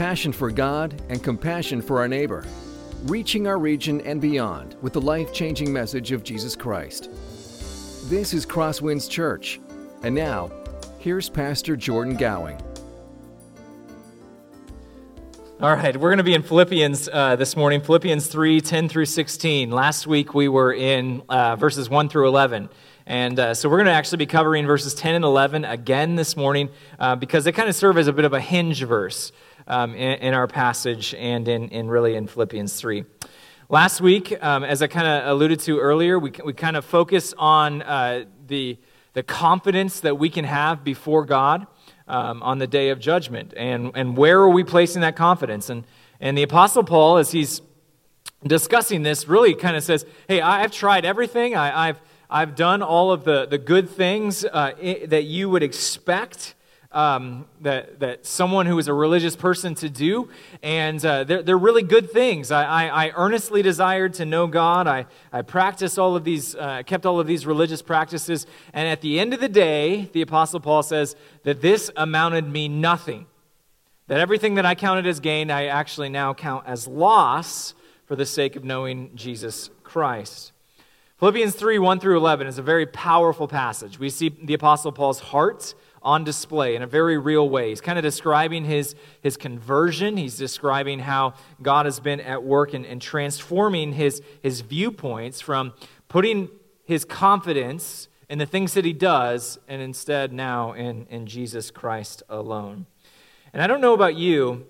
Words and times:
passion 0.00 0.32
for 0.32 0.50
God 0.50 0.98
and 1.10 1.22
compassion 1.22 1.82
for 1.82 1.98
our 1.98 2.08
neighbor, 2.08 2.42
reaching 3.02 3.46
our 3.46 3.58
region 3.58 4.00
and 4.00 4.18
beyond 4.18 4.74
with 4.80 4.94
the 4.94 5.00
life 5.00 5.30
changing 5.30 5.70
message 5.70 6.10
of 6.10 6.24
Jesus 6.24 6.56
Christ. 6.56 7.10
This 8.08 8.32
is 8.32 8.46
Crosswinds 8.46 9.10
Church, 9.10 9.60
and 10.02 10.14
now, 10.14 10.50
here's 11.00 11.28
Pastor 11.28 11.76
Jordan 11.76 12.16
Gowing. 12.16 12.58
All 15.60 15.74
right, 15.74 15.94
we're 15.94 16.08
going 16.08 16.16
to 16.16 16.24
be 16.24 16.32
in 16.32 16.44
Philippians 16.44 17.10
uh, 17.12 17.36
this 17.36 17.54
morning, 17.54 17.82
Philippians 17.82 18.26
3 18.26 18.62
10 18.62 18.88
through 18.88 19.04
16. 19.04 19.70
Last 19.70 20.06
week 20.06 20.32
we 20.32 20.48
were 20.48 20.72
in 20.72 21.20
uh, 21.28 21.56
verses 21.56 21.90
1 21.90 22.08
through 22.08 22.26
11. 22.26 22.70
And 23.04 23.38
uh, 23.38 23.52
so 23.52 23.68
we're 23.68 23.76
going 23.76 23.86
to 23.86 23.92
actually 23.92 24.18
be 24.18 24.26
covering 24.26 24.66
verses 24.66 24.94
10 24.94 25.16
and 25.16 25.24
11 25.26 25.66
again 25.66 26.14
this 26.16 26.38
morning 26.38 26.70
uh, 26.98 27.16
because 27.16 27.44
they 27.44 27.52
kind 27.52 27.68
of 27.68 27.74
serve 27.74 27.98
as 27.98 28.06
a 28.06 28.14
bit 28.14 28.24
of 28.24 28.32
a 28.32 28.40
hinge 28.40 28.82
verse 28.84 29.32
um, 29.66 29.94
in, 29.94 30.18
in, 30.20 30.34
our 30.34 30.46
passage 30.46 31.14
and 31.14 31.48
in, 31.48 31.68
in 31.68 31.88
really 31.88 32.14
in 32.14 32.26
Philippians 32.26 32.78
3. 32.78 33.04
Last 33.68 34.00
week, 34.00 34.36
um, 34.42 34.64
as 34.64 34.82
I 34.82 34.86
kind 34.86 35.06
of 35.06 35.30
alluded 35.30 35.60
to 35.60 35.78
earlier, 35.78 36.18
we, 36.18 36.32
we 36.44 36.52
kind 36.52 36.76
of 36.76 36.84
focus 36.84 37.32
on 37.38 37.82
uh, 37.82 38.24
the, 38.46 38.78
the 39.12 39.22
confidence 39.22 40.00
that 40.00 40.18
we 40.18 40.28
can 40.28 40.44
have 40.44 40.82
before 40.82 41.24
God 41.24 41.66
um, 42.08 42.42
on 42.42 42.58
the 42.58 42.66
day 42.66 42.88
of 42.88 42.98
judgment. 42.98 43.54
And, 43.56 43.92
and 43.94 44.16
where 44.16 44.40
are 44.40 44.50
we 44.50 44.64
placing 44.64 45.02
that 45.02 45.16
confidence? 45.16 45.70
And, 45.70 45.84
and 46.20 46.36
the 46.36 46.42
Apostle 46.42 46.82
Paul, 46.82 47.18
as 47.18 47.30
he's 47.30 47.62
discussing 48.44 49.02
this, 49.02 49.28
really 49.28 49.54
kind 49.54 49.76
of 49.76 49.84
says, 49.84 50.04
Hey, 50.26 50.40
I've 50.40 50.72
tried 50.72 51.04
everything. 51.04 51.54
I, 51.54 51.86
have 51.86 52.00
I've 52.28 52.54
done 52.54 52.82
all 52.82 53.12
of 53.12 53.24
the, 53.24 53.46
the 53.46 53.58
good 53.58 53.88
things 53.88 54.44
uh, 54.44 54.72
that 55.06 55.24
you 55.24 55.48
would 55.48 55.62
expect 55.62 56.54
um, 56.92 57.46
that, 57.60 58.00
that 58.00 58.26
someone 58.26 58.66
who 58.66 58.76
is 58.78 58.88
a 58.88 58.94
religious 58.94 59.36
person 59.36 59.74
to 59.76 59.88
do. 59.88 60.28
And 60.62 61.04
uh, 61.04 61.24
they're, 61.24 61.42
they're 61.42 61.58
really 61.58 61.82
good 61.82 62.10
things. 62.10 62.50
I, 62.50 62.64
I, 62.64 63.06
I, 63.06 63.12
earnestly 63.14 63.62
desired 63.62 64.14
to 64.14 64.24
know 64.24 64.48
God. 64.48 64.88
I, 64.88 65.06
I 65.32 65.42
practiced 65.42 65.98
all 65.98 66.16
of 66.16 66.24
these, 66.24 66.56
uh, 66.56 66.82
kept 66.84 67.06
all 67.06 67.20
of 67.20 67.28
these 67.28 67.46
religious 67.46 67.80
practices. 67.80 68.46
And 68.72 68.88
at 68.88 69.02
the 69.02 69.20
end 69.20 69.32
of 69.32 69.40
the 69.40 69.48
day, 69.48 70.10
the 70.12 70.22
Apostle 70.22 70.58
Paul 70.58 70.82
says 70.82 71.14
that 71.44 71.60
this 71.60 71.90
amounted 71.94 72.46
me 72.48 72.68
nothing. 72.68 73.26
That 74.08 74.18
everything 74.18 74.56
that 74.56 74.66
I 74.66 74.74
counted 74.74 75.06
as 75.06 75.20
gain, 75.20 75.52
I 75.52 75.66
actually 75.66 76.08
now 76.08 76.34
count 76.34 76.66
as 76.66 76.88
loss 76.88 77.74
for 78.06 78.16
the 78.16 78.26
sake 78.26 78.56
of 78.56 78.64
knowing 78.64 79.14
Jesus 79.14 79.70
Christ. 79.84 80.50
Philippians 81.20 81.54
3 81.54 81.78
1 81.78 82.00
through 82.00 82.16
11 82.16 82.48
is 82.48 82.58
a 82.58 82.62
very 82.62 82.86
powerful 82.86 83.46
passage. 83.46 84.00
We 84.00 84.10
see 84.10 84.30
the 84.30 84.54
Apostle 84.54 84.90
Paul's 84.90 85.20
heart 85.20 85.74
on 86.02 86.24
display 86.24 86.74
in 86.74 86.82
a 86.82 86.86
very 86.86 87.18
real 87.18 87.48
way. 87.48 87.70
He's 87.70 87.80
kind 87.80 87.98
of 87.98 88.02
describing 88.02 88.64
his, 88.64 88.94
his 89.20 89.36
conversion. 89.36 90.16
He's 90.16 90.36
describing 90.36 91.00
how 91.00 91.34
God 91.60 91.86
has 91.86 92.00
been 92.00 92.20
at 92.20 92.42
work 92.42 92.72
and, 92.72 92.86
and 92.86 93.02
transforming 93.02 93.92
his, 93.92 94.22
his 94.42 94.62
viewpoints 94.62 95.40
from 95.40 95.72
putting 96.08 96.48
his 96.84 97.04
confidence 97.04 98.08
in 98.28 98.38
the 98.38 98.46
things 98.46 98.74
that 98.74 98.84
he 98.84 98.92
does 98.92 99.58
and 99.68 99.82
instead 99.82 100.32
now 100.32 100.72
in, 100.72 101.06
in 101.06 101.26
Jesus 101.26 101.70
Christ 101.70 102.22
alone. 102.28 102.86
And 103.52 103.60
I 103.60 103.66
don't 103.66 103.80
know 103.80 103.94
about 103.94 104.14
you, 104.14 104.66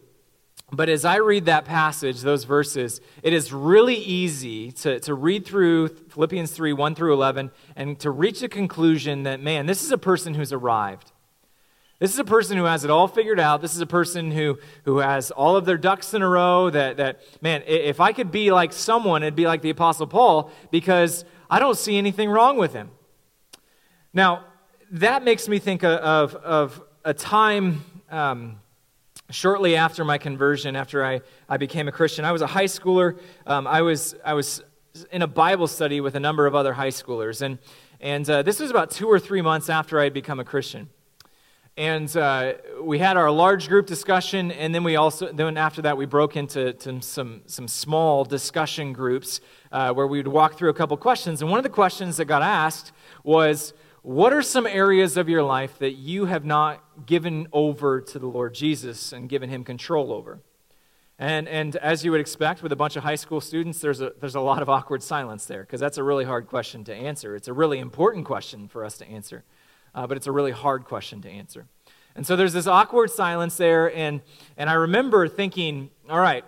but 0.72 0.88
as 0.88 1.04
I 1.04 1.16
read 1.16 1.46
that 1.46 1.64
passage, 1.64 2.20
those 2.22 2.44
verses, 2.44 3.00
it 3.22 3.32
is 3.32 3.52
really 3.52 3.96
easy 3.96 4.72
to, 4.72 5.00
to 5.00 5.14
read 5.14 5.44
through 5.44 5.88
Philippians 5.88 6.52
3 6.52 6.72
1 6.72 6.94
through 6.94 7.12
11 7.12 7.50
and 7.76 7.98
to 8.00 8.10
reach 8.10 8.42
a 8.42 8.48
conclusion 8.48 9.24
that, 9.24 9.40
man, 9.40 9.66
this 9.66 9.82
is 9.82 9.90
a 9.90 9.98
person 9.98 10.34
who's 10.34 10.52
arrived. 10.52 11.09
This 12.00 12.14
is 12.14 12.18
a 12.18 12.24
person 12.24 12.56
who 12.56 12.64
has 12.64 12.82
it 12.82 12.90
all 12.90 13.06
figured 13.06 13.38
out. 13.38 13.60
This 13.60 13.74
is 13.74 13.82
a 13.82 13.86
person 13.86 14.30
who, 14.30 14.58
who 14.84 14.98
has 14.98 15.30
all 15.30 15.54
of 15.54 15.66
their 15.66 15.76
ducks 15.76 16.14
in 16.14 16.22
a 16.22 16.28
row. 16.28 16.70
That, 16.70 16.96
that, 16.96 17.20
man, 17.42 17.62
if 17.66 18.00
I 18.00 18.14
could 18.14 18.32
be 18.32 18.50
like 18.50 18.72
someone, 18.72 19.22
it'd 19.22 19.36
be 19.36 19.46
like 19.46 19.60
the 19.60 19.68
Apostle 19.68 20.06
Paul 20.06 20.50
because 20.70 21.26
I 21.50 21.58
don't 21.58 21.76
see 21.76 21.98
anything 21.98 22.30
wrong 22.30 22.56
with 22.56 22.72
him. 22.72 22.90
Now, 24.14 24.46
that 24.92 25.22
makes 25.24 25.46
me 25.46 25.58
think 25.58 25.84
of, 25.84 26.34
of 26.36 26.82
a 27.04 27.12
time 27.12 27.84
um, 28.10 28.60
shortly 29.28 29.76
after 29.76 30.02
my 30.02 30.16
conversion, 30.16 30.76
after 30.76 31.04
I, 31.04 31.20
I 31.50 31.58
became 31.58 31.86
a 31.86 31.92
Christian. 31.92 32.24
I 32.24 32.32
was 32.32 32.40
a 32.40 32.46
high 32.46 32.64
schooler. 32.64 33.20
Um, 33.46 33.66
I, 33.66 33.82
was, 33.82 34.14
I 34.24 34.32
was 34.32 34.64
in 35.12 35.20
a 35.20 35.26
Bible 35.26 35.66
study 35.66 36.00
with 36.00 36.14
a 36.14 36.20
number 36.20 36.46
of 36.46 36.54
other 36.54 36.72
high 36.72 36.88
schoolers. 36.88 37.42
And, 37.42 37.58
and 38.00 38.28
uh, 38.30 38.40
this 38.40 38.58
was 38.58 38.70
about 38.70 38.90
two 38.90 39.06
or 39.06 39.18
three 39.18 39.42
months 39.42 39.68
after 39.68 40.00
I 40.00 40.04
had 40.04 40.14
become 40.14 40.40
a 40.40 40.44
Christian. 40.44 40.88
And 41.76 42.14
uh, 42.16 42.54
we 42.82 42.98
had 42.98 43.16
our 43.16 43.30
large 43.30 43.68
group 43.68 43.86
discussion, 43.86 44.50
and 44.50 44.74
then 44.74 44.84
we 44.84 44.96
also, 44.96 45.32
then 45.32 45.56
after 45.56 45.82
that, 45.82 45.96
we 45.96 46.04
broke 46.04 46.36
into 46.36 46.74
some, 47.00 47.42
some 47.46 47.68
small 47.68 48.24
discussion 48.24 48.92
groups 48.92 49.40
uh, 49.72 49.92
where 49.92 50.06
we 50.06 50.18
would 50.18 50.28
walk 50.28 50.58
through 50.58 50.70
a 50.70 50.74
couple 50.74 50.96
questions. 50.96 51.40
And 51.40 51.50
one 51.50 51.58
of 51.58 51.62
the 51.62 51.70
questions 51.70 52.16
that 52.16 52.26
got 52.26 52.42
asked 52.42 52.92
was, 53.24 53.72
What 54.02 54.32
are 54.32 54.42
some 54.42 54.66
areas 54.66 55.16
of 55.16 55.28
your 55.28 55.42
life 55.42 55.78
that 55.78 55.92
you 55.92 56.26
have 56.26 56.44
not 56.44 57.06
given 57.06 57.46
over 57.52 58.00
to 58.00 58.18
the 58.18 58.26
Lord 58.26 58.52
Jesus 58.52 59.12
and 59.12 59.28
given 59.28 59.48
him 59.48 59.64
control 59.64 60.12
over? 60.12 60.40
And, 61.18 61.48
and 61.48 61.76
as 61.76 62.04
you 62.04 62.10
would 62.10 62.20
expect 62.20 62.62
with 62.62 62.72
a 62.72 62.76
bunch 62.76 62.96
of 62.96 63.04
high 63.04 63.14
school 63.14 63.40
students, 63.40 63.78
there's 63.78 64.00
a, 64.00 64.12
there's 64.18 64.34
a 64.34 64.40
lot 64.40 64.62
of 64.62 64.68
awkward 64.68 65.02
silence 65.02 65.44
there 65.44 65.62
because 65.62 65.78
that's 65.78 65.98
a 65.98 66.02
really 66.02 66.24
hard 66.24 66.46
question 66.46 66.82
to 66.84 66.94
answer. 66.94 67.36
It's 67.36 67.48
a 67.48 67.52
really 67.52 67.78
important 67.78 68.24
question 68.24 68.68
for 68.68 68.84
us 68.84 68.98
to 68.98 69.06
answer 69.06 69.44
uh, 69.94 70.06
but 70.06 70.16
it's 70.16 70.26
a 70.26 70.32
really 70.32 70.52
hard 70.52 70.84
question 70.84 71.20
to 71.22 71.28
answer. 71.28 71.66
And 72.16 72.26
so 72.26 72.36
there's 72.36 72.52
this 72.52 72.66
awkward 72.66 73.10
silence 73.10 73.56
there, 73.56 73.94
and, 73.94 74.20
and 74.56 74.68
I 74.68 74.74
remember 74.74 75.28
thinking, 75.28 75.90
all 76.08 76.18
right, 76.18 76.44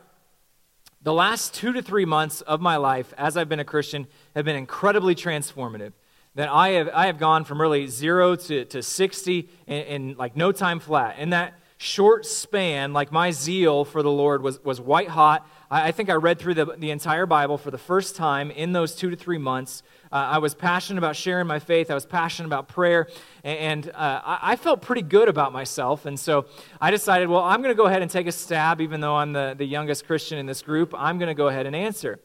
the 1.03 1.13
last 1.13 1.55
two 1.55 1.73
to 1.73 1.83
three 1.83 2.05
months 2.05 2.43
of 2.43 2.61
my 2.61 2.77
life 2.77 3.13
as 3.19 3.37
I've 3.37 3.49
been 3.49 3.61
a 3.61 3.65
Christian 3.65 4.07
have 4.37 4.45
been 4.45 4.57
incredibly 4.57 5.15
transformative. 5.15 5.93
That 6.35 6.49
I 6.49 6.71
have, 6.71 6.89
I 6.95 7.07
have 7.07 7.19
gone 7.19 7.45
from 7.45 7.61
really 7.61 7.87
zero 7.89 8.37
to, 8.37 8.65
to 8.65 8.83
60 8.83 9.49
in, 9.67 9.75
in 9.75 10.17
like 10.17 10.37
no 10.37 10.51
time 10.51 10.81
flat. 10.81 11.19
In 11.19 11.31
that 11.31 11.55
short 11.77 12.25
span, 12.25 12.93
like 12.93 13.11
my 13.11 13.33
zeal 13.33 13.85
for 13.85 14.03
the 14.03 14.11
Lord 14.11 14.43
was, 14.43 14.63
was 14.65 14.81
white 14.81 15.09
hot. 15.09 15.47
I, 15.71 15.89
I 15.89 15.93
think 15.93 16.09
I 16.09 16.15
read 16.15 16.39
through 16.39 16.55
the, 16.55 16.67
the 16.79 16.91
entire 16.91 17.27
Bible 17.27 17.59
for 17.59 17.71
the 17.71 17.79
first 17.79 18.17
time 18.17 18.51
in 18.51 18.73
those 18.73 18.95
two 18.95 19.11
to 19.11 19.17
three 19.17 19.39
months. 19.39 19.83
Uh, 20.13 20.17
I 20.33 20.39
was 20.39 20.55
passionate 20.55 20.99
about 20.99 21.17
sharing 21.17 21.47
my 21.47 21.59
faith. 21.59 21.91
I 21.91 21.95
was 21.95 22.05
passionate 22.05 22.47
about 22.47 22.69
prayer. 22.69 23.09
And, 23.43 23.89
uh, 23.89 24.21
I, 24.25 24.39
I, 24.53 24.57
felt 24.57 24.83
pretty 24.83 25.01
good 25.01 25.29
about 25.29 25.53
myself. 25.53 26.05
And 26.05 26.21
so 26.21 26.45
I 26.81 26.91
decided, 26.91 27.31
well, 27.31 27.43
I'm 27.43 27.63
going 27.63 27.75
to 27.75 27.77
go 27.77 27.87
ahead 27.87 28.03
and 28.03 28.11
take 28.11 28.27
a 28.27 28.33
stab, 28.33 28.83
even 28.83 29.01
though 29.01 29.17
I'm 29.17 29.33
the, 29.33 29.55
the 29.57 29.65
youngest 29.65 30.07
Christian 30.07 30.39
in 30.39 30.45
this 30.45 30.61
group. 30.61 30.95
I'm 30.97 31.19
going 31.19 31.29
to 31.29 31.35
go 31.35 31.49
ahead 31.49 31.65
and 31.65 31.75
answer. 31.75 32.21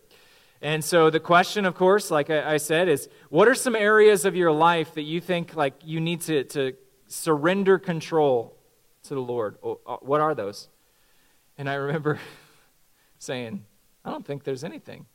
And 0.62 0.84
so 0.84 1.10
the 1.10 1.22
question, 1.22 1.66
of 1.66 1.76
course, 1.76 2.12
like 2.12 2.30
I, 2.30 2.56
I 2.56 2.58
said, 2.58 2.90
is 2.90 3.08
what 3.30 3.48
are 3.48 3.56
some 3.56 3.76
areas 3.76 4.26
of 4.26 4.36
your 4.36 4.52
life 4.52 4.94
that 4.96 5.04
you 5.04 5.22
think 5.22 5.56
like 5.56 5.76
you 5.86 6.02
need 6.02 6.22
to, 6.22 6.44
to 6.44 6.74
surrender 7.08 7.80
control 7.80 8.58
to 9.04 9.14
the 9.14 9.22
Lord? 9.22 9.58
Uh, 9.64 9.98
what 10.02 10.20
are 10.20 10.36
those? 10.36 10.68
And 11.58 11.70
I 11.70 11.76
remember 11.76 12.20
saying, 13.20 13.66
I 14.04 14.12
don't 14.12 14.26
think 14.26 14.44
there's 14.44 14.66
anything. 14.66 15.06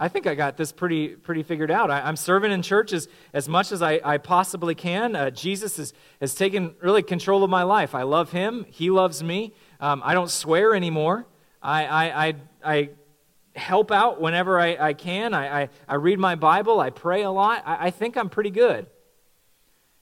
I 0.00 0.06
think 0.08 0.28
I 0.28 0.36
got 0.36 0.56
this 0.56 0.70
pretty, 0.70 1.08
pretty 1.08 1.42
figured 1.42 1.72
out. 1.72 1.90
I, 1.90 2.08
am 2.08 2.14
serving 2.14 2.52
in 2.52 2.62
church 2.62 2.92
as, 2.92 3.08
as 3.32 3.48
much 3.48 3.72
as 3.72 3.82
I, 3.82 4.00
I 4.04 4.18
possibly 4.18 4.76
can. 4.76 5.16
Uh, 5.16 5.30
Jesus 5.30 5.76
has, 5.76 5.92
has 6.20 6.34
taken 6.36 6.76
really 6.80 7.02
control 7.02 7.42
of 7.42 7.50
my 7.50 7.64
life. 7.64 7.96
I 7.96 8.02
love 8.02 8.30
him, 8.30 8.64
he 8.68 8.90
loves 8.90 9.24
me. 9.24 9.54
Um, 9.80 10.00
I 10.04 10.14
don't 10.14 10.30
swear 10.30 10.74
anymore. 10.74 11.26
I, 11.60 11.86
I, 11.86 12.26
I, 12.26 12.34
I 12.64 12.90
help 13.56 13.90
out 13.90 14.20
whenever 14.20 14.60
I, 14.60 14.76
I 14.76 14.92
can. 14.92 15.34
I, 15.34 15.62
I, 15.62 15.68
I, 15.88 15.94
read 15.96 16.20
my 16.20 16.36
Bible, 16.36 16.78
I 16.78 16.90
pray 16.90 17.22
a 17.22 17.30
lot. 17.30 17.64
I, 17.66 17.86
I 17.86 17.90
think 17.90 18.16
I'm 18.16 18.28
pretty 18.28 18.50
good. 18.50 18.86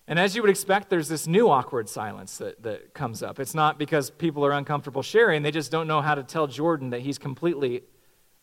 And 0.07 0.19
as 0.19 0.37
you 0.37 0.43
would 0.43 0.51
expect, 0.51 0.91
there's 0.91 1.09
this 1.09 1.27
new 1.27 1.49
awkward 1.49 1.89
silence 1.89 2.37
that, 2.37 2.63
that 2.63 2.93
comes 2.93 3.23
up. 3.23 3.41
It's 3.41 3.55
not 3.55 3.79
because 3.79 4.11
people 4.11 4.45
are 4.45 4.53
uncomfortable 4.53 5.03
sharing, 5.03 5.43
they 5.43 5.51
just 5.51 5.71
don't 5.71 5.87
know 5.87 6.03
how 6.03 6.15
to 6.15 6.23
tell 6.23 6.47
Jordan 6.47 6.91
that 6.91 7.01
he's 7.01 7.17
completely 7.17 7.83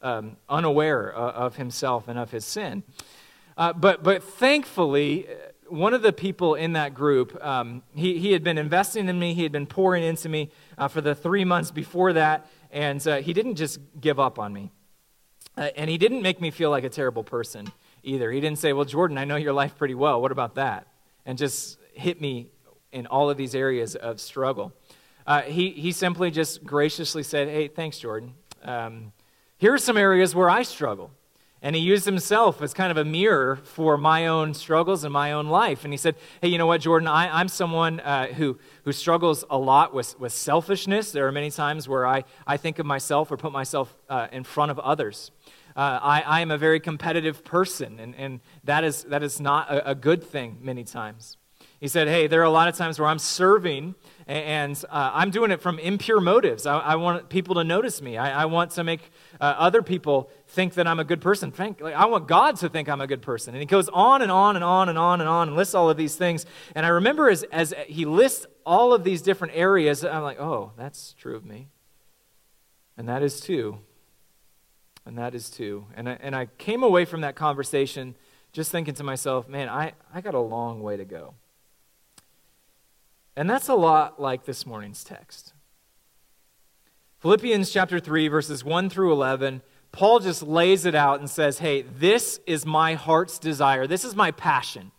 um, 0.04 0.38
unaware 0.48 1.12
of 1.12 1.56
himself 1.56 2.08
and 2.08 2.20
of 2.20 2.30
his 2.30 2.46
sin. 2.46 2.84
Uh, 3.58 3.74
but, 3.74 4.04
but 4.04 4.24
thankfully, 4.24 5.28
one 5.68 5.94
of 5.94 6.02
the 6.02 6.14
people 6.14 6.56
in 6.56 6.74
that 6.74 6.94
group, 6.94 7.44
um, 7.44 7.82
he, 7.96 8.20
he 8.20 8.32
had 8.32 8.44
been 8.44 8.58
investing 8.58 9.08
in 9.08 9.18
me, 9.18 9.34
he 9.34 9.44
had 9.44 9.52
been 9.52 9.66
pouring 9.66 10.04
into 10.04 10.30
me 10.30 10.52
uh, 10.78 10.88
for 10.88 11.02
the 11.02 11.16
three 11.16 11.46
months 11.46 11.72
before 11.72 12.14
that, 12.14 12.48
and 12.72 13.06
uh, 13.08 13.18
he 13.18 13.34
didn't 13.34 13.56
just 13.56 13.80
give 14.00 14.20
up 14.20 14.38
on 14.38 14.54
me. 14.54 14.72
Uh, 15.58 15.70
and 15.76 15.90
he 15.90 15.98
didn't 15.98 16.22
make 16.22 16.42
me 16.42 16.52
feel 16.52 16.70
like 16.70 16.84
a 16.84 16.90
terrible 16.90 17.24
person 17.24 17.72
either. 18.02 18.32
He 18.32 18.42
didn't 18.42 18.60
say, 18.60 18.74
Well, 18.74 18.86
Jordan, 18.86 19.18
I 19.18 19.26
know 19.26 19.36
your 19.36 19.54
life 19.54 19.78
pretty 19.78 19.96
well. 19.96 20.22
What 20.22 20.32
about 20.32 20.56
that? 20.56 20.88
And 21.26 21.38
just 21.38 21.78
hit 21.94 22.20
me 22.20 22.48
in 22.92 23.06
all 23.08 23.30
of 23.30 23.38
these 23.38 23.54
areas 23.54 23.96
of 23.96 24.20
struggle. 24.20 24.74
Uh, 25.26 25.42
he, 25.42 25.70
he 25.70 25.92
simply 25.92 26.32
just 26.32 26.64
graciously 26.64 27.24
said, 27.24 27.48
Hey, 27.48 27.68
thanks, 27.68 28.00
Jordan. 28.00 28.34
Um, 28.64 29.12
here 29.64 29.74
are 29.74 29.78
some 29.78 29.96
areas 29.96 30.36
where 30.36 30.50
I 30.50 30.64
struggle. 30.64 31.10
And 31.62 31.74
he 31.74 31.82
used 31.82 32.04
himself 32.04 32.62
as 32.62 32.74
kind 32.74 32.92
of 32.92 32.98
a 32.98 33.06
mirror 33.06 33.56
for 33.64 33.98
my 33.98 34.28
own 34.28 34.54
struggles 34.54 35.06
and 35.06 35.14
my 35.14 35.32
own 35.32 35.48
life. 35.48 35.86
And 35.86 35.94
he 35.94 35.98
said, 35.98 36.18
Hey, 36.42 36.50
you 36.50 36.58
know 36.58 36.66
what, 36.66 36.82
Jordan? 36.82 37.08
I, 37.08 37.40
am 37.40 37.48
someone 37.48 38.02
uh, 38.02 38.28
who, 38.28 38.60
who 38.84 38.92
struggles 38.92 39.46
a 39.50 39.58
lot 39.58 39.94
with, 39.94 40.20
with 40.20 40.34
selfishness. 40.34 41.14
There 41.14 41.26
are 41.28 41.32
many 41.32 41.50
times 41.50 41.88
where 41.88 42.06
I, 42.06 42.26
I 42.46 42.58
think 42.58 42.78
of 42.78 42.86
myself 42.86 43.32
or 43.32 43.38
put 43.38 43.54
myself 43.54 43.96
uh, 44.10 44.28
in 44.34 44.44
front 44.44 44.70
of 44.70 44.80
others. 44.80 45.32
Uh, 45.78 45.98
I, 46.02 46.24
I 46.24 46.42
am 46.42 46.52
a 46.52 46.58
very 46.58 46.82
competitive 46.82 47.46
person, 47.46 48.02
and, 48.02 48.14
and 48.16 48.42
that, 48.66 48.84
is, 48.84 49.04
that 49.06 49.24
is 49.24 49.40
not 49.40 49.72
a, 49.72 49.92
a 49.92 49.96
good 49.96 50.26
thing 50.26 50.58
many 50.62 50.84
times. 50.84 51.38
He 51.84 51.90
said, 51.90 52.08
Hey, 52.08 52.28
there 52.28 52.40
are 52.40 52.46
a 52.46 52.50
lot 52.50 52.70
of 52.70 52.76
times 52.76 52.98
where 52.98 53.10
I'm 53.10 53.20
serving 53.20 53.96
and 54.26 54.82
uh, 54.90 55.12
I'm 55.14 55.32
doing 55.32 55.52
it 55.52 55.62
from 55.62 55.80
impure 55.80 56.22
motives. 56.22 56.66
I, 56.66 56.80
I 56.80 56.96
want 56.96 57.28
people 57.28 57.56
to 57.56 57.64
notice 57.66 58.02
me. 58.02 58.18
I, 58.18 58.44
I 58.44 58.46
want 58.46 58.72
to 58.72 58.86
make 58.86 59.12
uh, 59.40 59.56
other 59.58 59.82
people 59.82 60.30
think 60.48 60.76
that 60.76 60.88
I'm 60.88 61.00
a 61.00 61.04
good 61.04 61.22
person. 61.22 61.52
Frankly, 61.52 61.94
I 61.94 62.06
want 62.06 62.28
God 62.28 62.56
to 62.58 62.70
think 62.70 62.88
I'm 62.88 63.02
a 63.02 63.08
good 63.08 63.22
person. 63.22 63.54
And 63.54 63.62
he 63.62 63.66
goes 63.66 63.90
on 63.90 64.22
and 64.22 64.32
on 64.32 64.56
and 64.56 64.64
on 64.64 64.90
and 64.90 64.98
on 64.98 65.22
and 65.22 65.30
on 65.30 65.48
and 65.50 65.58
lists 65.58 65.76
all 65.76 65.90
of 65.90 65.98
these 65.98 66.16
things. 66.16 66.46
And 66.76 66.86
I 66.86 66.90
remember 66.90 67.30
as, 67.30 67.44
as 67.44 67.74
he 67.88 68.06
lists 68.06 68.46
all 68.66 68.94
of 68.94 69.04
these 69.04 69.22
different 69.22 69.54
areas, 69.56 70.04
I'm 70.04 70.24
like, 70.24 70.40
oh, 70.40 70.72
that's 70.78 71.14
true 71.14 71.36
of 71.36 71.46
me. 71.46 71.70
And 72.98 73.10
that 73.10 73.24
is 73.24 73.40
too. 73.40 73.80
And 75.06 75.18
that 75.18 75.36
is 75.36 75.50
too. 75.50 75.88
And 75.96 76.08
I, 76.10 76.18
and 76.22 76.36
I 76.36 76.46
came 76.58 76.84
away 76.84 77.06
from 77.06 77.22
that 77.22 77.36
conversation 77.36 78.16
just 78.52 78.72
thinking 78.72 78.94
to 78.96 79.04
myself, 79.04 79.50
man, 79.50 79.68
I, 79.68 79.94
I 80.14 80.22
got 80.22 80.36
a 80.36 80.40
long 80.40 80.82
way 80.82 80.96
to 80.96 81.06
go. 81.06 81.34
And 83.36 83.50
that's 83.50 83.68
a 83.68 83.74
lot 83.74 84.22
like 84.22 84.46
this 84.46 84.66
morning's 84.66 85.04
text. 85.04 85.53
Philippians 87.24 87.72
chapter 87.72 88.02
3, 88.02 88.28
verses 88.28 88.66
1 88.66 88.90
through 88.90 89.14
11, 89.14 89.62
Paul 89.94 90.20
just 90.20 90.44
lays 90.44 90.86
it 90.86 90.94
out 90.94 91.22
and 91.22 91.30
says, 91.30 91.60
Hey, 91.60 91.84
this 91.84 92.42
is 92.46 92.66
my 92.66 92.96
heart's 92.96 93.40
desire. 93.40 93.88
This 93.88 94.04
is 94.04 94.14
my 94.14 94.32
passion. 94.32 94.92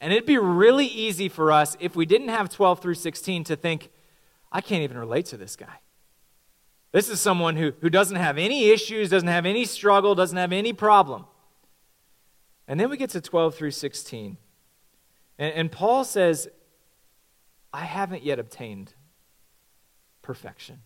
And 0.00 0.12
it'd 0.12 0.26
be 0.26 0.38
really 0.38 0.86
easy 0.86 1.28
for 1.28 1.52
us 1.52 1.76
if 1.78 1.94
we 1.94 2.04
didn't 2.04 2.30
have 2.30 2.48
12 2.48 2.80
through 2.80 2.94
16 2.94 3.44
to 3.44 3.54
think, 3.54 3.90
I 4.50 4.60
can't 4.60 4.82
even 4.82 4.98
relate 4.98 5.26
to 5.26 5.36
this 5.36 5.54
guy. 5.54 5.78
This 6.90 7.08
is 7.08 7.20
someone 7.20 7.54
who, 7.54 7.74
who 7.80 7.88
doesn't 7.88 8.16
have 8.16 8.38
any 8.38 8.70
issues, 8.70 9.08
doesn't 9.08 9.28
have 9.28 9.46
any 9.46 9.64
struggle, 9.64 10.16
doesn't 10.16 10.36
have 10.36 10.52
any 10.52 10.72
problem. 10.72 11.26
And 12.66 12.80
then 12.80 12.90
we 12.90 12.96
get 12.96 13.10
to 13.10 13.20
12 13.20 13.54
through 13.54 13.70
16. 13.70 14.36
And, 15.38 15.54
and 15.54 15.70
Paul 15.70 16.02
says, 16.02 16.48
I 17.72 17.84
haven't 17.84 18.24
yet 18.24 18.40
obtained 18.40 18.94
perfection. 20.22 20.80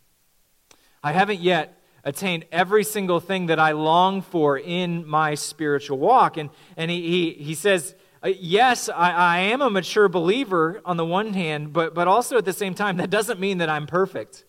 I 1.06 1.12
haven't 1.12 1.38
yet 1.38 1.80
attained 2.02 2.46
every 2.50 2.82
single 2.82 3.20
thing 3.20 3.46
that 3.46 3.60
I 3.60 3.70
long 3.70 4.22
for 4.22 4.58
in 4.58 5.06
my 5.06 5.36
spiritual 5.36 5.98
walk. 5.98 6.36
And, 6.36 6.50
and 6.76 6.90
he, 6.90 7.00
he, 7.00 7.44
he 7.44 7.54
says, 7.54 7.94
uh, 8.24 8.30
Yes, 8.36 8.88
I, 8.88 9.12
I 9.12 9.38
am 9.38 9.62
a 9.62 9.70
mature 9.70 10.08
believer 10.08 10.80
on 10.84 10.96
the 10.96 11.04
one 11.04 11.32
hand, 11.32 11.72
but, 11.72 11.94
but 11.94 12.08
also 12.08 12.38
at 12.38 12.44
the 12.44 12.52
same 12.52 12.74
time, 12.74 12.96
that 12.96 13.08
doesn't 13.08 13.38
mean 13.38 13.58
that 13.58 13.68
I'm 13.68 13.86
perfect. 13.86 14.44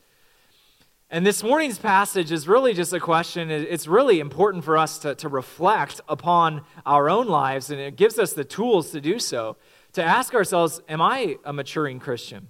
And 1.11 1.23
this 1.27 1.43
morning's 1.43 1.77
passage 1.77 2.31
is 2.31 2.47
really 2.47 2.73
just 2.73 2.91
a 2.91 2.99
question. 2.99 3.51
It's 3.51 3.85
really 3.85 4.19
important 4.19 4.63
for 4.63 4.77
us 4.77 4.97
to, 4.99 5.13
to 5.13 5.29
reflect 5.29 6.01
upon 6.09 6.63
our 6.87 7.07
own 7.07 7.27
lives, 7.27 7.69
and 7.69 7.79
it 7.79 7.97
gives 7.97 8.17
us 8.17 8.33
the 8.33 8.43
tools 8.43 8.89
to 8.93 8.99
do 8.99 9.19
so 9.19 9.57
to 9.93 10.03
ask 10.03 10.33
ourselves 10.33 10.81
Am 10.89 11.03
I 11.03 11.37
a 11.45 11.53
maturing 11.53 11.99
Christian? 11.99 12.47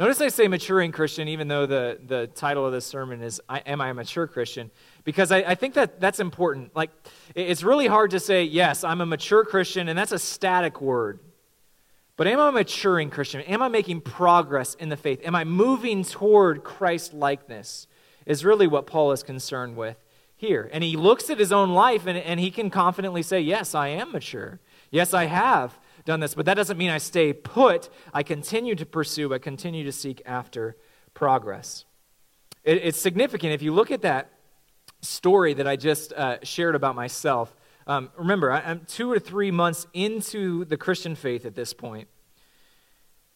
Notice 0.00 0.22
I 0.22 0.28
say 0.28 0.48
maturing 0.48 0.92
Christian, 0.92 1.28
even 1.28 1.46
though 1.46 1.66
the, 1.66 1.98
the 2.06 2.26
title 2.28 2.64
of 2.64 2.72
this 2.72 2.86
sermon 2.86 3.20
is 3.20 3.38
Am 3.50 3.82
I 3.82 3.90
a 3.90 3.94
Mature 3.94 4.26
Christian? 4.26 4.70
Because 5.04 5.30
I, 5.30 5.40
I 5.40 5.54
think 5.54 5.74
that 5.74 6.00
that's 6.00 6.20
important. 6.20 6.74
Like, 6.74 6.90
it's 7.34 7.62
really 7.62 7.86
hard 7.86 8.12
to 8.12 8.18
say, 8.18 8.44
Yes, 8.44 8.82
I'm 8.82 9.02
a 9.02 9.06
mature 9.06 9.44
Christian, 9.44 9.90
and 9.90 9.98
that's 9.98 10.12
a 10.12 10.18
static 10.18 10.80
word. 10.80 11.20
But 12.16 12.28
am 12.28 12.40
I 12.40 12.48
a 12.48 12.52
maturing 12.52 13.10
Christian? 13.10 13.42
Am 13.42 13.60
I 13.60 13.68
making 13.68 14.00
progress 14.00 14.74
in 14.74 14.88
the 14.88 14.96
faith? 14.96 15.20
Am 15.22 15.34
I 15.34 15.44
moving 15.44 16.02
toward 16.02 16.64
Christ 16.64 17.12
likeness? 17.12 17.86
Is 18.24 18.42
really 18.42 18.66
what 18.66 18.86
Paul 18.86 19.12
is 19.12 19.22
concerned 19.22 19.76
with 19.76 19.98
here. 20.34 20.70
And 20.72 20.82
he 20.82 20.96
looks 20.96 21.28
at 21.28 21.38
his 21.38 21.52
own 21.52 21.74
life 21.74 22.06
and, 22.06 22.16
and 22.16 22.40
he 22.40 22.50
can 22.50 22.70
confidently 22.70 23.22
say, 23.22 23.42
Yes, 23.42 23.74
I 23.74 23.88
am 23.88 24.12
mature. 24.12 24.60
Yes, 24.90 25.12
I 25.12 25.26
have 25.26 25.78
done 26.10 26.18
this. 26.18 26.34
But 26.34 26.46
that 26.46 26.54
doesn't 26.54 26.76
mean 26.76 26.90
I 26.90 26.98
stay 26.98 27.32
put. 27.32 27.88
I 28.12 28.24
continue 28.24 28.74
to 28.74 28.84
pursue, 28.84 29.32
I 29.32 29.38
continue 29.38 29.84
to 29.84 29.92
seek 29.92 30.20
after 30.26 30.76
progress. 31.14 31.84
It, 32.64 32.78
it's 32.78 33.00
significant. 33.00 33.52
If 33.52 33.62
you 33.62 33.72
look 33.72 33.92
at 33.92 34.02
that 34.02 34.32
story 35.02 35.54
that 35.54 35.68
I 35.68 35.76
just 35.76 36.12
uh, 36.12 36.38
shared 36.42 36.74
about 36.74 36.96
myself, 36.96 37.54
um, 37.86 38.10
remember, 38.18 38.50
I, 38.50 38.58
I'm 38.60 38.80
two 38.86 39.10
or 39.10 39.20
three 39.20 39.52
months 39.52 39.86
into 39.94 40.64
the 40.64 40.76
Christian 40.76 41.14
faith 41.14 41.46
at 41.46 41.54
this 41.54 41.72
point. 41.72 42.08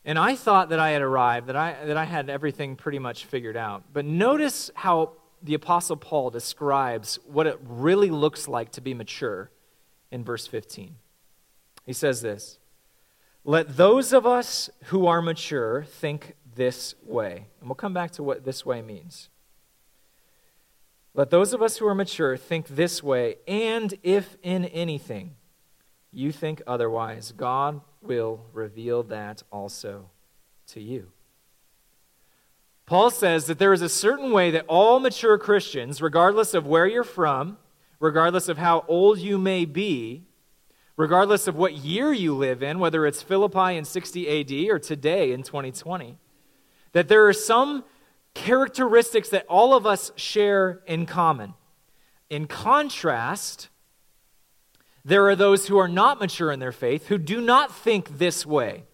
And 0.04 0.18
I 0.18 0.34
thought 0.34 0.70
that 0.70 0.80
I 0.80 0.90
had 0.90 1.00
arrived, 1.00 1.46
that 1.46 1.56
I, 1.56 1.76
that 1.84 1.96
I 1.96 2.04
had 2.04 2.28
everything 2.28 2.74
pretty 2.74 2.98
much 2.98 3.24
figured 3.24 3.56
out. 3.56 3.84
But 3.92 4.04
notice 4.04 4.72
how 4.74 5.12
the 5.42 5.54
Apostle 5.54 5.96
Paul 5.96 6.30
describes 6.30 7.20
what 7.24 7.46
it 7.46 7.58
really 7.62 8.10
looks 8.10 8.48
like 8.48 8.72
to 8.72 8.80
be 8.80 8.94
mature 8.94 9.52
in 10.10 10.24
verse 10.24 10.48
15. 10.48 10.96
He 11.86 11.92
says 11.92 12.20
this 12.20 12.58
Let 13.44 13.76
those 13.76 14.12
of 14.12 14.26
us 14.26 14.70
who 14.84 15.06
are 15.06 15.20
mature 15.20 15.84
think 15.84 16.34
this 16.54 16.94
way. 17.04 17.46
And 17.60 17.68
we'll 17.68 17.74
come 17.74 17.92
back 17.92 18.10
to 18.12 18.22
what 18.22 18.44
this 18.44 18.64
way 18.64 18.80
means. 18.80 19.28
Let 21.12 21.30
those 21.30 21.52
of 21.52 21.62
us 21.62 21.76
who 21.76 21.86
are 21.86 21.94
mature 21.94 22.36
think 22.36 22.66
this 22.68 23.02
way, 23.02 23.36
and 23.46 23.94
if 24.02 24.36
in 24.42 24.64
anything 24.64 25.36
you 26.10 26.32
think 26.32 26.62
otherwise, 26.66 27.32
God 27.36 27.80
will 28.02 28.46
reveal 28.52 29.02
that 29.04 29.42
also 29.52 30.10
to 30.68 30.80
you. 30.80 31.08
Paul 32.86 33.10
says 33.10 33.46
that 33.46 33.58
there 33.58 33.72
is 33.72 33.82
a 33.82 33.88
certain 33.88 34.32
way 34.32 34.50
that 34.50 34.66
all 34.66 35.00
mature 35.00 35.38
Christians, 35.38 36.02
regardless 36.02 36.52
of 36.52 36.66
where 36.66 36.86
you're 36.86 37.04
from, 37.04 37.58
regardless 38.00 38.48
of 38.48 38.58
how 38.58 38.84
old 38.88 39.18
you 39.18 39.38
may 39.38 39.64
be, 39.64 40.24
regardless 40.96 41.48
of 41.48 41.56
what 41.56 41.74
year 41.74 42.12
you 42.12 42.34
live 42.34 42.62
in, 42.62 42.78
whether 42.78 43.06
it's 43.06 43.22
Philippi 43.22 43.76
in 43.76 43.84
60 43.84 44.40
AD 44.40 44.70
or 44.70 44.78
today 44.78 45.32
in 45.32 45.42
2020, 45.42 46.16
that 46.92 47.08
there 47.08 47.26
are 47.26 47.32
some 47.32 47.84
characteristics 48.34 49.28
that 49.28 49.46
all 49.48 49.74
of 49.74 49.86
us 49.86 50.12
share 50.16 50.82
in 50.86 51.06
common. 51.06 51.54
In 52.30 52.46
contrast, 52.46 53.68
there 55.04 55.26
are 55.28 55.36
those 55.36 55.68
who 55.68 55.78
are 55.78 55.88
not 55.88 56.18
mature 56.18 56.50
in 56.50 56.60
their 56.60 56.72
faith 56.72 57.08
who 57.08 57.18
do 57.18 57.40
not 57.40 57.74
think 57.74 58.18
this 58.18 58.46
way. 58.46 58.84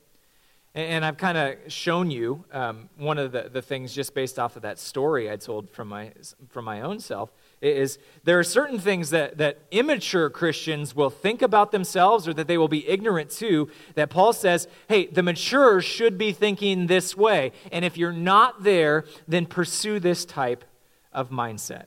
And 0.74 1.04
I've 1.04 1.16
kind 1.16 1.36
of 1.36 1.72
shown 1.72 2.10
you 2.12 2.44
um, 2.52 2.88
one 2.96 3.18
of 3.18 3.32
the, 3.32 3.50
the 3.52 3.62
things 3.62 3.92
just 3.92 4.14
based 4.14 4.38
off 4.38 4.54
of 4.56 4.62
that 4.62 4.78
story 4.78 5.30
I 5.30 5.36
told 5.36 5.68
from 5.68 5.88
my, 5.88 6.12
from 6.48 6.64
my 6.64 6.82
own 6.82 7.00
self 7.00 7.32
is 7.60 7.98
there 8.24 8.38
are 8.38 8.44
certain 8.44 8.78
things 8.78 9.10
that, 9.10 9.36
that 9.38 9.58
immature 9.70 10.30
Christians 10.30 10.94
will 10.94 11.10
think 11.10 11.42
about 11.42 11.72
themselves 11.72 12.26
or 12.26 12.34
that 12.34 12.46
they 12.46 12.56
will 12.56 12.68
be 12.68 12.88
ignorant 12.88 13.30
to 13.32 13.68
that 13.94 14.08
Paul 14.08 14.32
says, 14.32 14.66
hey, 14.88 15.06
the 15.06 15.22
mature 15.22 15.80
should 15.82 16.16
be 16.16 16.32
thinking 16.32 16.86
this 16.86 17.16
way. 17.16 17.52
And 17.70 17.84
if 17.84 17.98
you're 17.98 18.12
not 18.12 18.62
there, 18.62 19.04
then 19.28 19.46
pursue 19.46 20.00
this 20.00 20.24
type 20.24 20.64
of 21.12 21.30
mindset. 21.30 21.86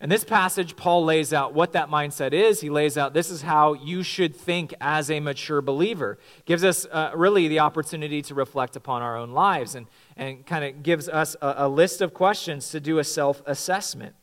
In 0.00 0.08
this 0.08 0.24
passage, 0.24 0.76
Paul 0.76 1.04
lays 1.04 1.34
out 1.34 1.52
what 1.52 1.72
that 1.74 1.90
mindset 1.90 2.32
is. 2.32 2.62
He 2.62 2.70
lays 2.70 2.96
out 2.96 3.12
this 3.12 3.28
is 3.28 3.42
how 3.42 3.74
you 3.74 4.02
should 4.02 4.34
think 4.34 4.72
as 4.80 5.10
a 5.10 5.20
mature 5.20 5.60
believer. 5.60 6.18
Gives 6.46 6.64
us 6.64 6.86
uh, 6.90 7.12
really 7.14 7.48
the 7.48 7.58
opportunity 7.58 8.22
to 8.22 8.34
reflect 8.34 8.76
upon 8.76 9.02
our 9.02 9.18
own 9.18 9.32
lives 9.32 9.74
and, 9.74 9.86
and 10.16 10.46
kind 10.46 10.64
of 10.64 10.82
gives 10.82 11.06
us 11.06 11.36
a, 11.42 11.54
a 11.58 11.68
list 11.68 12.00
of 12.00 12.14
questions 12.14 12.70
to 12.70 12.80
do 12.80 12.98
a 12.98 13.04
self 13.04 13.42
assessment. 13.44 14.14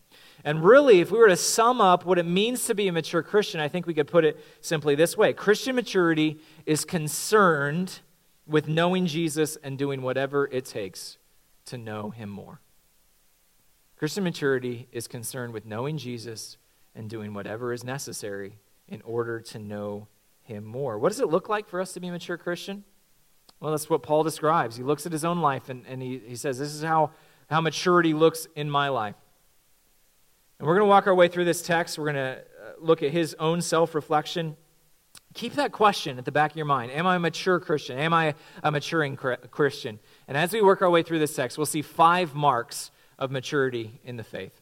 And 0.43 0.63
really, 0.63 1.01
if 1.01 1.11
we 1.11 1.17
were 1.17 1.27
to 1.27 1.35
sum 1.35 1.81
up 1.81 2.05
what 2.05 2.19
it 2.19 2.25
means 2.25 2.65
to 2.65 2.75
be 2.75 2.87
a 2.87 2.91
mature 2.91 3.23
Christian, 3.23 3.59
I 3.59 3.67
think 3.67 3.87
we 3.87 3.93
could 3.93 4.07
put 4.07 4.23
it 4.23 4.37
simply 4.61 4.95
this 4.95 5.17
way 5.17 5.33
Christian 5.33 5.75
maturity 5.75 6.39
is 6.65 6.85
concerned 6.85 7.99
with 8.45 8.67
knowing 8.67 9.05
Jesus 9.05 9.57
and 9.63 9.77
doing 9.77 10.01
whatever 10.01 10.47
it 10.51 10.65
takes 10.65 11.17
to 11.65 11.77
know 11.77 12.11
him 12.11 12.29
more. 12.29 12.61
Christian 13.97 14.23
maturity 14.23 14.87
is 14.91 15.07
concerned 15.07 15.53
with 15.53 15.65
knowing 15.65 15.97
Jesus 15.97 16.57
and 16.95 17.09
doing 17.09 17.33
whatever 17.33 17.73
is 17.73 17.83
necessary 17.83 18.57
in 18.87 19.01
order 19.01 19.39
to 19.39 19.59
know 19.59 20.07
him 20.43 20.63
more. 20.63 20.97
What 20.97 21.09
does 21.09 21.19
it 21.19 21.29
look 21.29 21.49
like 21.49 21.67
for 21.67 21.81
us 21.81 21.93
to 21.93 21.99
be 21.99 22.07
a 22.07 22.11
mature 22.11 22.37
Christian? 22.37 22.83
Well, 23.59 23.71
that's 23.71 23.89
what 23.89 24.03
Paul 24.03 24.23
describes. 24.23 24.77
He 24.77 24.83
looks 24.83 25.05
at 25.05 25.11
his 25.11 25.25
own 25.25 25.41
life 25.41 25.69
and, 25.69 25.83
and 25.87 26.01
he, 26.01 26.19
he 26.19 26.35
says, 26.35 26.59
This 26.59 26.73
is 26.73 26.83
how, 26.83 27.11
how 27.49 27.59
maturity 27.59 28.13
looks 28.13 28.47
in 28.55 28.69
my 28.69 28.89
life. 28.89 29.15
And 30.59 30.67
we're 30.67 30.73
going 30.73 30.87
to 30.87 30.89
walk 30.89 31.05
our 31.05 31.13
way 31.13 31.27
through 31.27 31.45
this 31.45 31.61
text. 31.61 31.99
We're 31.99 32.11
going 32.11 32.15
to 32.15 32.39
uh, 32.39 32.71
look 32.79 33.03
at 33.03 33.11
his 33.11 33.35
own 33.35 33.61
self 33.61 33.93
reflection. 33.93 34.57
Keep 35.33 35.53
that 35.53 35.71
question 35.71 36.17
at 36.17 36.25
the 36.25 36.31
back 36.31 36.51
of 36.51 36.57
your 36.57 36.65
mind 36.65 36.91
Am 36.91 37.05
I 37.05 37.17
a 37.17 37.19
mature 37.19 37.59
Christian? 37.59 37.99
Am 37.99 38.13
I 38.13 38.33
a 38.63 38.71
maturing 38.71 39.15
Christian? 39.15 39.99
And 40.27 40.35
as 40.35 40.51
we 40.51 40.61
work 40.61 40.81
our 40.81 40.89
way 40.89 41.03
through 41.03 41.19
this 41.19 41.35
text, 41.35 41.57
we'll 41.57 41.65
see 41.65 41.83
five 41.83 42.33
marks 42.33 42.89
of 43.19 43.29
maturity 43.29 43.99
in 44.03 44.17
the 44.17 44.23
faith. 44.23 44.61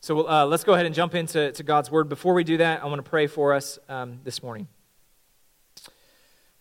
So 0.00 0.28
uh, 0.28 0.46
let's 0.46 0.64
go 0.64 0.74
ahead 0.74 0.86
and 0.86 0.94
jump 0.94 1.14
into 1.14 1.52
to 1.52 1.62
God's 1.62 1.90
word. 1.90 2.08
Before 2.08 2.32
we 2.32 2.44
do 2.44 2.56
that, 2.58 2.82
I 2.82 2.86
want 2.86 3.04
to 3.04 3.10
pray 3.10 3.26
for 3.26 3.52
us 3.52 3.78
um, 3.88 4.20
this 4.24 4.42
morning. 4.42 4.68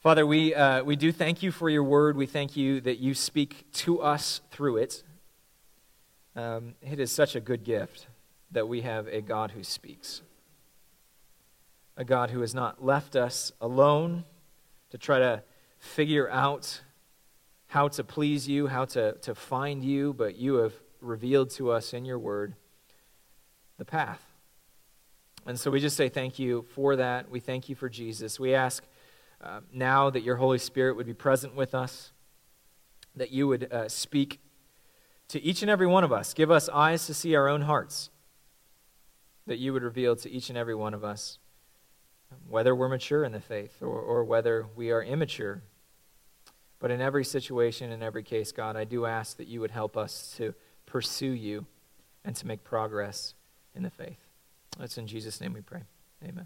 Father, 0.02 0.26
we, 0.26 0.56
uh, 0.56 0.84
we 0.84 0.96
do 0.96 1.12
thank 1.12 1.44
you 1.44 1.52
for 1.52 1.70
your 1.70 1.84
word. 1.84 2.18
We 2.18 2.26
thank 2.26 2.58
you 2.58 2.82
that 2.82 2.98
you 2.98 3.14
speak 3.14 3.72
to 3.74 4.02
us 4.02 4.42
through 4.52 4.78
it. 4.78 5.04
Um, 6.36 6.76
it 6.82 7.00
is 7.00 7.12
such 7.12 7.36
a 7.36 7.40
good 7.40 7.64
gift 7.64 8.08
that 8.51 8.68
we 8.68 8.82
have 8.82 9.08
a 9.08 9.22
God 9.22 9.51
who 9.51 9.63
speaks, 9.63 10.22
a 11.96 12.04
God 12.06 12.30
who 12.30 12.42
has 12.42 12.54
not 12.56 12.84
left 12.84 13.16
us 13.16 13.51
alone 13.60 14.24
to 14.89 14.98
try 14.98 15.20
to 15.20 15.44
figure 15.80 16.30
out 16.30 16.82
how 17.68 17.88
to 17.89 18.04
please 18.04 18.48
you, 18.48 18.68
how 18.68 18.86
to, 18.86 19.13
to 19.13 19.36
find 19.36 19.84
you, 19.84 20.13
but 20.13 20.38
you 20.38 20.56
have 20.56 20.74
revealed 21.01 21.50
to 21.51 21.72
us 21.72 21.94
in 21.94 22.06
your 22.06 22.18
word 22.18 22.56
the 23.77 23.86
path. 23.86 24.24
And 25.46 25.60
so 25.60 25.72
we 25.72 25.80
just 25.80 25.96
say 25.96 26.10
thank 26.10 26.39
you 26.39 26.66
for 26.74 26.96
that. 26.96 27.30
We 27.30 27.39
thank 27.39 27.70
you 27.70 27.75
for 27.75 27.89
Jesus. 27.89 28.39
We 28.39 28.54
ask 28.54 28.84
uh, 29.42 29.62
now 29.72 30.10
that 30.10 30.24
your 30.24 30.38
Holy 30.38 30.58
Spirit 30.58 30.96
would 30.96 31.06
be 31.06 31.13
present 31.13 31.56
with 31.56 31.75
us, 31.75 32.12
that 33.16 33.32
you 33.32 33.48
would 33.48 33.72
uh, 33.72 33.88
speak 33.88 34.39
to 35.30 35.42
each 35.42 35.62
and 35.62 35.70
every 35.70 35.88
one 35.88 36.04
of 36.04 36.12
us. 36.12 36.34
Give 36.34 36.51
us 36.51 36.70
eyes 36.70 37.06
to 37.08 37.13
see 37.13 37.36
our 37.36 37.48
own 37.48 37.62
hearts, 37.62 38.10
that 39.48 39.58
you 39.58 39.74
would 39.74 39.84
reveal 39.84 40.16
to 40.18 40.30
each 40.30 40.50
and 40.50 40.58
every 40.58 40.75
one 40.75 40.94
of 40.94 41.04
us 41.04 41.39
whether 42.48 42.75
we're 42.75 42.89
mature 42.89 43.24
in 43.24 43.32
the 43.32 43.39
faith 43.39 43.77
or, 43.82 44.00
or 44.00 44.24
whether 44.24 44.66
we 44.75 44.92
are 44.92 45.01
immature. 45.01 45.62
But 46.80 46.92
in 46.92 47.01
every 47.01 47.25
situation, 47.25 47.92
in 47.92 48.04
every 48.04 48.24
case, 48.24 48.51
God, 48.51 48.75
I 48.75 48.84
do 48.84 49.06
ask 49.06 49.38
that 49.38 49.48
you 49.48 49.62
would 49.62 49.72
help 49.72 49.98
us 49.98 50.34
to 50.38 50.54
pursue 50.86 51.32
you 51.32 51.66
and 52.24 52.36
to 52.36 52.46
make 52.46 52.63
progress 52.63 53.34
in 53.74 53.84
the 53.84 53.89
faith. 53.89 54.20
That's 54.77 54.98
in 54.98 55.08
Jesus' 55.08 55.42
name 55.42 55.54
we 55.54 55.62
pray. 55.62 55.84
Amen. 56.24 56.46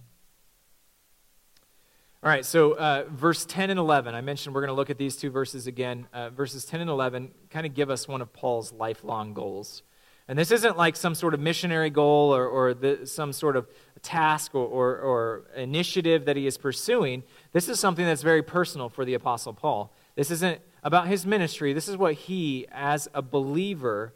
All 2.24 2.30
right, 2.30 2.46
so 2.46 2.74
uh, 2.74 3.06
verse 3.10 3.46
10 3.46 3.72
and 3.72 3.80
11. 3.80 4.14
I 4.14 4.22
mentioned 4.22 4.54
we're 4.54 4.62
going 4.62 4.70
to 4.70 4.76
look 4.76 4.92
at 4.92 5.00
these 5.00 5.16
two 5.16 5.32
verses 5.32 5.66
again. 5.66 6.08
Uh, 6.14 6.30
verses 6.30 6.66
10 6.66 6.82
and 6.82 6.90
11 6.90 7.32
kind 7.50 7.66
of 7.66 7.74
give 7.74 7.90
us 7.90 8.08
one 8.08 8.22
of 8.22 8.32
Paul's 8.32 8.72
lifelong 8.72 9.34
goals. 9.34 9.82
And 10.28 10.38
this 10.38 10.52
isn't 10.52 10.78
like 10.78 10.96
some 10.96 11.16
sort 11.16 11.34
of 11.34 11.40
missionary 11.40 11.90
goal 11.90 12.34
or, 12.34 12.48
or 12.48 12.74
the, 12.74 13.06
some 13.06 13.34
sort 13.34 13.56
of 13.56 13.68
task 14.02 14.56
or, 14.56 14.66
or, 14.66 14.98
or 14.98 15.44
initiative 15.56 16.26
that 16.26 16.38
he 16.38 16.48
is 16.48 16.58
pursuing. 16.58 17.24
This 17.52 17.68
is 17.68 17.80
something 17.80 18.06
that's 18.06 18.22
very 18.22 18.42
personal 18.42 18.88
for 18.88 19.04
the 19.04 19.14
Apostle 19.14 19.54
Paul. 19.54 19.94
This 20.16 20.32
isn't 20.32 20.62
about 20.84 21.08
his 21.08 21.26
ministry. 21.26 21.74
This 21.74 21.88
is 21.88 21.98
what 21.98 22.14
he, 22.14 22.66
as 22.72 23.08
a 23.14 23.22
believer, 23.22 24.14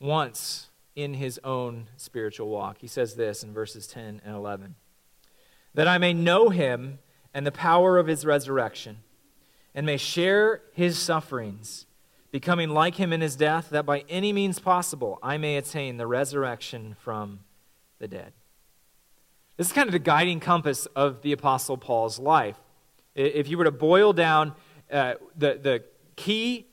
wants 0.00 0.68
in 0.94 1.14
his 1.14 1.38
own 1.44 1.88
spiritual 1.96 2.48
walk. 2.48 2.78
He 2.80 2.86
says 2.86 3.14
this 3.14 3.42
in 3.42 3.52
verses 3.52 3.86
10 3.86 4.22
and 4.24 4.34
11 4.34 4.74
that 5.74 5.86
I 5.86 5.98
may 5.98 6.14
know 6.14 6.48
him 6.48 6.98
and 7.34 7.46
the 7.46 7.52
power 7.52 7.98
of 7.98 8.06
his 8.06 8.24
resurrection, 8.24 8.96
and 9.74 9.84
may 9.84 9.98
share 9.98 10.62
his 10.72 10.98
sufferings, 10.98 11.84
becoming 12.36 12.68
like 12.68 12.96
him 12.96 13.14
in 13.14 13.22
his 13.22 13.34
death, 13.34 13.70
that 13.70 13.86
by 13.86 14.04
any 14.10 14.30
means 14.30 14.58
possible 14.58 15.18
I 15.22 15.38
may 15.38 15.56
attain 15.56 15.96
the 15.96 16.06
resurrection 16.06 16.94
from 17.00 17.40
the 17.98 18.06
dead. 18.06 18.34
This 19.56 19.68
is 19.68 19.72
kind 19.72 19.88
of 19.88 19.92
the 19.92 19.98
guiding 19.98 20.38
compass 20.38 20.84
of 20.94 21.22
the 21.22 21.32
Apostle 21.32 21.78
Paul's 21.78 22.18
life. 22.18 22.58
If 23.14 23.48
you 23.48 23.56
were 23.56 23.64
to 23.64 23.70
boil 23.70 24.12
down 24.12 24.52
uh, 24.92 25.14
the, 25.34 25.58
the 25.62 25.84
key 26.16 26.66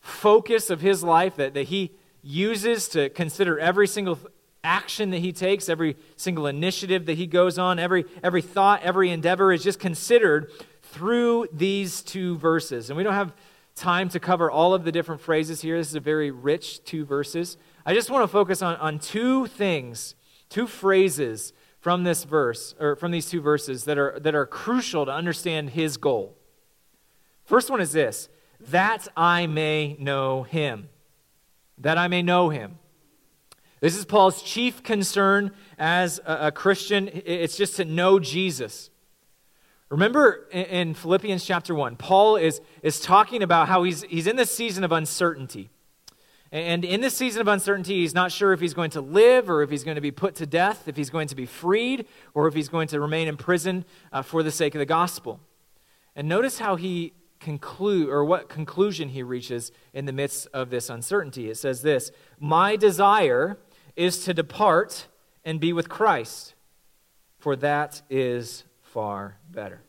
focus 0.00 0.68
of 0.68 0.82
his 0.82 1.02
life 1.02 1.36
that, 1.36 1.54
that 1.54 1.68
he 1.68 1.92
uses 2.20 2.90
to 2.90 3.08
consider 3.08 3.58
every 3.58 3.88
single 3.88 4.18
action 4.62 5.08
that 5.12 5.20
he 5.20 5.32
takes, 5.32 5.70
every 5.70 5.96
single 6.16 6.46
initiative 6.46 7.06
that 7.06 7.16
he 7.16 7.26
goes 7.26 7.58
on, 7.58 7.78
every, 7.78 8.04
every 8.22 8.42
thought, 8.42 8.82
every 8.82 9.08
endeavor 9.08 9.50
is 9.50 9.64
just 9.64 9.80
considered 9.80 10.52
through 10.82 11.48
these 11.54 12.02
two 12.02 12.36
verses. 12.36 12.90
And 12.90 12.98
we 12.98 13.02
don't 13.02 13.14
have 13.14 13.32
time 13.78 14.08
to 14.10 14.20
cover 14.20 14.50
all 14.50 14.74
of 14.74 14.84
the 14.84 14.92
different 14.92 15.20
phrases 15.20 15.62
here. 15.62 15.78
This 15.78 15.88
is 15.88 15.94
a 15.94 16.00
very 16.00 16.30
rich 16.30 16.84
two 16.84 17.04
verses. 17.04 17.56
I 17.86 17.94
just 17.94 18.10
want 18.10 18.22
to 18.22 18.28
focus 18.28 18.62
on, 18.62 18.76
on 18.76 18.98
two 18.98 19.46
things, 19.46 20.14
two 20.48 20.66
phrases 20.66 21.52
from 21.80 22.04
this 22.04 22.24
verse, 22.24 22.74
or 22.80 22.96
from 22.96 23.12
these 23.12 23.30
two 23.30 23.40
verses 23.40 23.84
that 23.84 23.98
are, 23.98 24.18
that 24.20 24.34
are 24.34 24.46
crucial 24.46 25.06
to 25.06 25.12
understand 25.12 25.70
his 25.70 25.96
goal. 25.96 26.36
First 27.44 27.70
one 27.70 27.80
is 27.80 27.92
this 27.92 28.28
that 28.60 29.06
I 29.16 29.46
may 29.46 29.96
know 29.98 30.42
him 30.42 30.88
that 31.80 31.98
I 31.98 32.08
may 32.08 32.22
know 32.22 32.48
him. 32.48 32.78
This 33.80 33.96
is 33.96 34.04
Paul's 34.04 34.42
chief 34.42 34.82
concern 34.82 35.52
as 35.78 36.18
a, 36.26 36.48
a 36.48 36.52
Christian. 36.52 37.08
It's 37.12 37.56
just 37.56 37.76
to 37.76 37.84
know 37.84 38.18
Jesus. 38.18 38.90
Remember 39.90 40.46
in, 40.50 40.92
Philippians 40.92 41.44
chapter 41.44 41.74
1, 41.74 41.96
Paul 41.96 42.36
is, 42.36 42.60
is 42.82 43.00
talking 43.00 43.42
about 43.42 43.68
how 43.68 43.84
he's, 43.84 44.02
he's 44.02 44.26
in 44.26 44.36
this 44.36 44.54
season 44.54 44.84
of 44.84 44.92
uncertainty. 44.92 45.70
And 46.52 46.84
in 46.84 47.00
this 47.00 47.14
season 47.14 47.40
of 47.40 47.48
uncertainty, 47.48 48.00
he's 48.00 48.14
not 48.14 48.30
sure 48.30 48.52
if 48.52 48.60
he's 48.60 48.74
going 48.74 48.90
to 48.90 49.00
live 49.00 49.48
or 49.48 49.62
if 49.62 49.70
he's 49.70 49.84
going 49.84 49.94
to 49.94 50.02
be 50.02 50.10
put 50.10 50.34
to 50.36 50.46
death, 50.46 50.88
if 50.88 50.96
he's 50.96 51.10
going 51.10 51.28
to 51.28 51.36
be 51.36 51.46
freed, 51.46 52.06
or 52.34 52.48
if 52.48 52.54
he's 52.54 52.68
going 52.68 52.88
to 52.88 53.00
remain 53.00 53.28
in 53.28 53.36
prison 53.36 53.84
uh, 54.12 54.22
for 54.22 54.42
the 54.42 54.50
sake 54.50 54.74
of 54.74 54.78
the 54.78 54.86
gospel. 54.86 55.40
And 56.14 56.28
notice 56.28 56.58
how 56.58 56.76
he 56.76 57.12
conclude 57.38 58.08
or 58.08 58.24
what 58.24 58.48
conclusion 58.48 59.10
he 59.10 59.22
reaches 59.22 59.72
in 59.92 60.04
the 60.04 60.12
midst 60.12 60.48
of 60.52 60.70
this 60.70 60.90
uncertainty. 60.90 61.50
It 61.50 61.56
says 61.56 61.82
this 61.82 62.10
My 62.38 62.76
desire 62.76 63.58
is 63.94 64.24
to 64.24 64.34
depart 64.34 65.06
and 65.44 65.60
be 65.60 65.72
with 65.72 65.88
Christ, 65.88 66.54
for 67.38 67.56
that 67.56 68.02
is 68.10 68.64
far 68.92 69.38
better. 69.50 69.82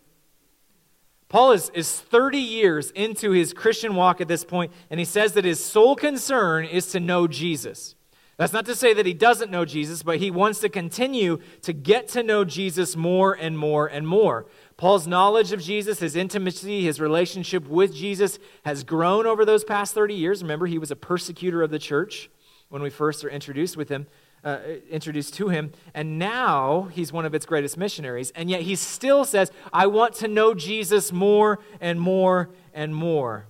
Paul 1.29 1.51
is, 1.51 1.70
is 1.75 2.00
30 2.00 2.39
years 2.39 2.91
into 2.91 3.32
his 3.32 3.53
Christian 3.53 3.96
walk 3.96 4.20
at 4.20 4.27
this 4.27 4.44
point, 4.44 4.72
and 4.89 5.00
he 5.00 5.06
says 5.06 5.34
that 5.34 5.46
his 5.46 5.63
sole 5.63 5.96
concern 5.96 6.65
is 6.65 6.88
to 6.91 7.00
know 7.00 7.27
Jesus. 7.27 7.96
That's 8.38 8.53
not 8.53 8.65
to 8.68 8.75
say 8.75 8.94
that 8.94 9.06
he 9.06 9.13
doesn't 9.13 9.51
know 9.51 9.65
Jesus, 9.65 10.01
but 10.01 10.18
he 10.18 10.32
wants 10.32 10.60
to 10.62 10.70
continue 10.70 11.39
to 11.62 11.74
get 11.74 12.08
to 12.10 12.24
know 12.24 12.46
Jesus 12.46 12.96
more 12.96 13.34
and 13.34 13.58
more 13.58 13.86
and 13.86 14.08
more. 14.08 14.48
Paul's 14.77 15.08
knowledge 15.08 15.51
of 15.51 15.62
Jesus, 15.62 16.00
his 16.00 16.15
intimacy, 16.15 16.84
his 16.84 17.01
relationship 17.01 17.68
with 17.68 17.94
Jesus 17.94 18.39
has 18.63 18.86
grown 18.86 19.27
over 19.27 19.44
those 19.44 19.65
past 19.65 19.94
30 19.94 20.13
years. 20.13 20.41
Remember, 20.41 20.68
he 20.68 20.77
was 20.77 20.89
a 20.89 20.96
persecutor 20.96 21.62
of 21.62 21.70
the 21.70 21.79
church 21.79 22.29
when 22.70 22.82
we 22.82 22.89
first 22.89 23.25
are 23.25 23.29
introduced 23.29 23.75
with 23.75 23.89
him, 23.89 24.08
uh, 24.43 24.60
introduced 24.89 25.34
to 25.36 25.50
him, 25.50 25.72
and 25.93 26.17
now 26.17 26.89
he's 26.91 27.12
one 27.12 27.25
of 27.25 27.34
its 27.34 27.46
greatest 27.46 27.77
missionaries. 27.77 28.31
And 28.31 28.50
yet 28.50 28.62
he 28.62 28.75
still 28.75 29.25
says, 29.25 29.51
"I 29.74 29.88
want 29.88 30.13
to 30.15 30.27
know 30.27 30.53
Jesus 30.53 31.12
more 31.12 31.60
and 31.81 32.00
more 32.00 32.50
and 32.74 32.96
more." 32.96 33.48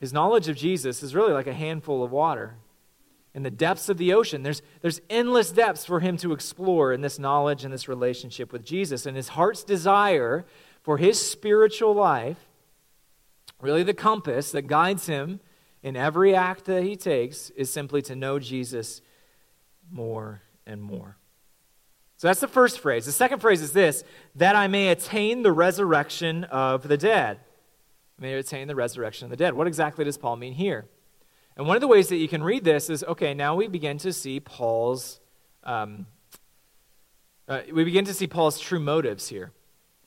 His 0.00 0.12
knowledge 0.12 0.48
of 0.48 0.56
Jesus 0.56 1.02
is 1.02 1.14
really 1.14 1.32
like 1.32 1.46
a 1.46 1.52
handful 1.52 2.04
of 2.04 2.12
water 2.12 2.56
in 3.34 3.42
the 3.42 3.50
depths 3.50 3.88
of 3.88 3.98
the 3.98 4.12
ocean. 4.12 4.42
There's, 4.42 4.62
there's 4.80 5.00
endless 5.10 5.50
depths 5.50 5.84
for 5.84 6.00
him 6.00 6.16
to 6.18 6.32
explore 6.32 6.92
in 6.92 7.02
this 7.02 7.18
knowledge 7.18 7.64
and 7.64 7.72
this 7.72 7.88
relationship 7.88 8.52
with 8.52 8.64
Jesus. 8.64 9.06
And 9.06 9.16
his 9.16 9.28
heart's 9.28 9.64
desire 9.64 10.46
for 10.82 10.98
his 10.98 11.20
spiritual 11.20 11.94
life, 11.94 12.48
really 13.60 13.82
the 13.82 13.94
compass 13.94 14.50
that 14.52 14.66
guides 14.66 15.06
him 15.06 15.40
in 15.82 15.96
every 15.96 16.34
act 16.34 16.64
that 16.64 16.82
he 16.82 16.96
takes, 16.96 17.50
is 17.50 17.70
simply 17.70 18.02
to 18.02 18.16
know 18.16 18.38
Jesus 18.38 19.02
more 19.90 20.42
and 20.66 20.82
more. 20.82 21.16
So 22.16 22.26
that's 22.26 22.40
the 22.40 22.48
first 22.48 22.80
phrase. 22.80 23.06
The 23.06 23.12
second 23.12 23.38
phrase 23.40 23.62
is 23.62 23.72
this 23.72 24.04
that 24.34 24.56
I 24.56 24.66
may 24.66 24.88
attain 24.88 25.42
the 25.42 25.52
resurrection 25.52 26.44
of 26.44 26.88
the 26.88 26.96
dead. 26.96 27.38
I 28.18 28.22
may 28.22 28.34
attain 28.34 28.66
the 28.66 28.74
resurrection 28.74 29.26
of 29.26 29.30
the 29.30 29.36
dead. 29.36 29.54
What 29.54 29.66
exactly 29.66 30.04
does 30.04 30.18
Paul 30.18 30.36
mean 30.36 30.54
here? 30.54 30.86
And 31.56 31.66
one 31.66 31.76
of 31.76 31.80
the 31.80 31.88
ways 31.88 32.08
that 32.08 32.16
you 32.16 32.28
can 32.28 32.42
read 32.42 32.64
this 32.64 32.90
is 32.90 33.04
okay, 33.04 33.34
now 33.34 33.54
we 33.54 33.68
begin 33.68 33.98
to 33.98 34.12
see 34.12 34.40
Paul's. 34.40 35.20
Um, 35.64 36.06
uh, 37.48 37.62
we 37.72 37.84
begin 37.84 38.04
to 38.04 38.14
see 38.14 38.26
Paul's 38.26 38.60
true 38.60 38.80
motives 38.80 39.28
here. 39.28 39.52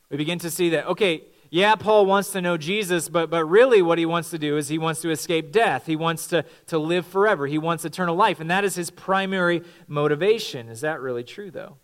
We 0.09 0.17
begin 0.17 0.39
to 0.39 0.51
see 0.51 0.69
that, 0.69 0.85
okay, 0.87 1.23
yeah, 1.53 1.75
Paul 1.75 2.05
wants 2.05 2.31
to 2.31 2.41
know 2.41 2.55
Jesus, 2.55 3.09
but, 3.09 3.29
but 3.29 3.43
really 3.43 3.81
what 3.81 3.97
he 3.97 4.05
wants 4.05 4.29
to 4.29 4.39
do 4.39 4.55
is 4.55 4.69
he 4.69 4.77
wants 4.77 5.01
to 5.01 5.11
escape 5.11 5.51
death. 5.51 5.85
He 5.85 5.97
wants 5.97 6.27
to, 6.27 6.45
to 6.67 6.79
live 6.79 7.05
forever. 7.05 7.45
He 7.45 7.57
wants 7.57 7.83
eternal 7.83 8.15
life. 8.15 8.39
And 8.39 8.49
that 8.49 8.63
is 8.63 8.75
his 8.75 8.89
primary 8.89 9.61
motivation. 9.85 10.69
Is 10.69 10.79
that 10.79 11.01
really 11.01 11.25
true, 11.25 11.51
though? 11.51 11.75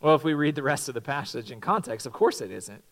Well, 0.00 0.14
if 0.14 0.24
we 0.24 0.32
read 0.32 0.54
the 0.54 0.62
rest 0.62 0.88
of 0.88 0.94
the 0.94 1.02
passage 1.02 1.50
in 1.50 1.60
context, 1.60 2.06
of 2.06 2.14
course 2.14 2.40
it 2.40 2.50
isn't. 2.50 2.82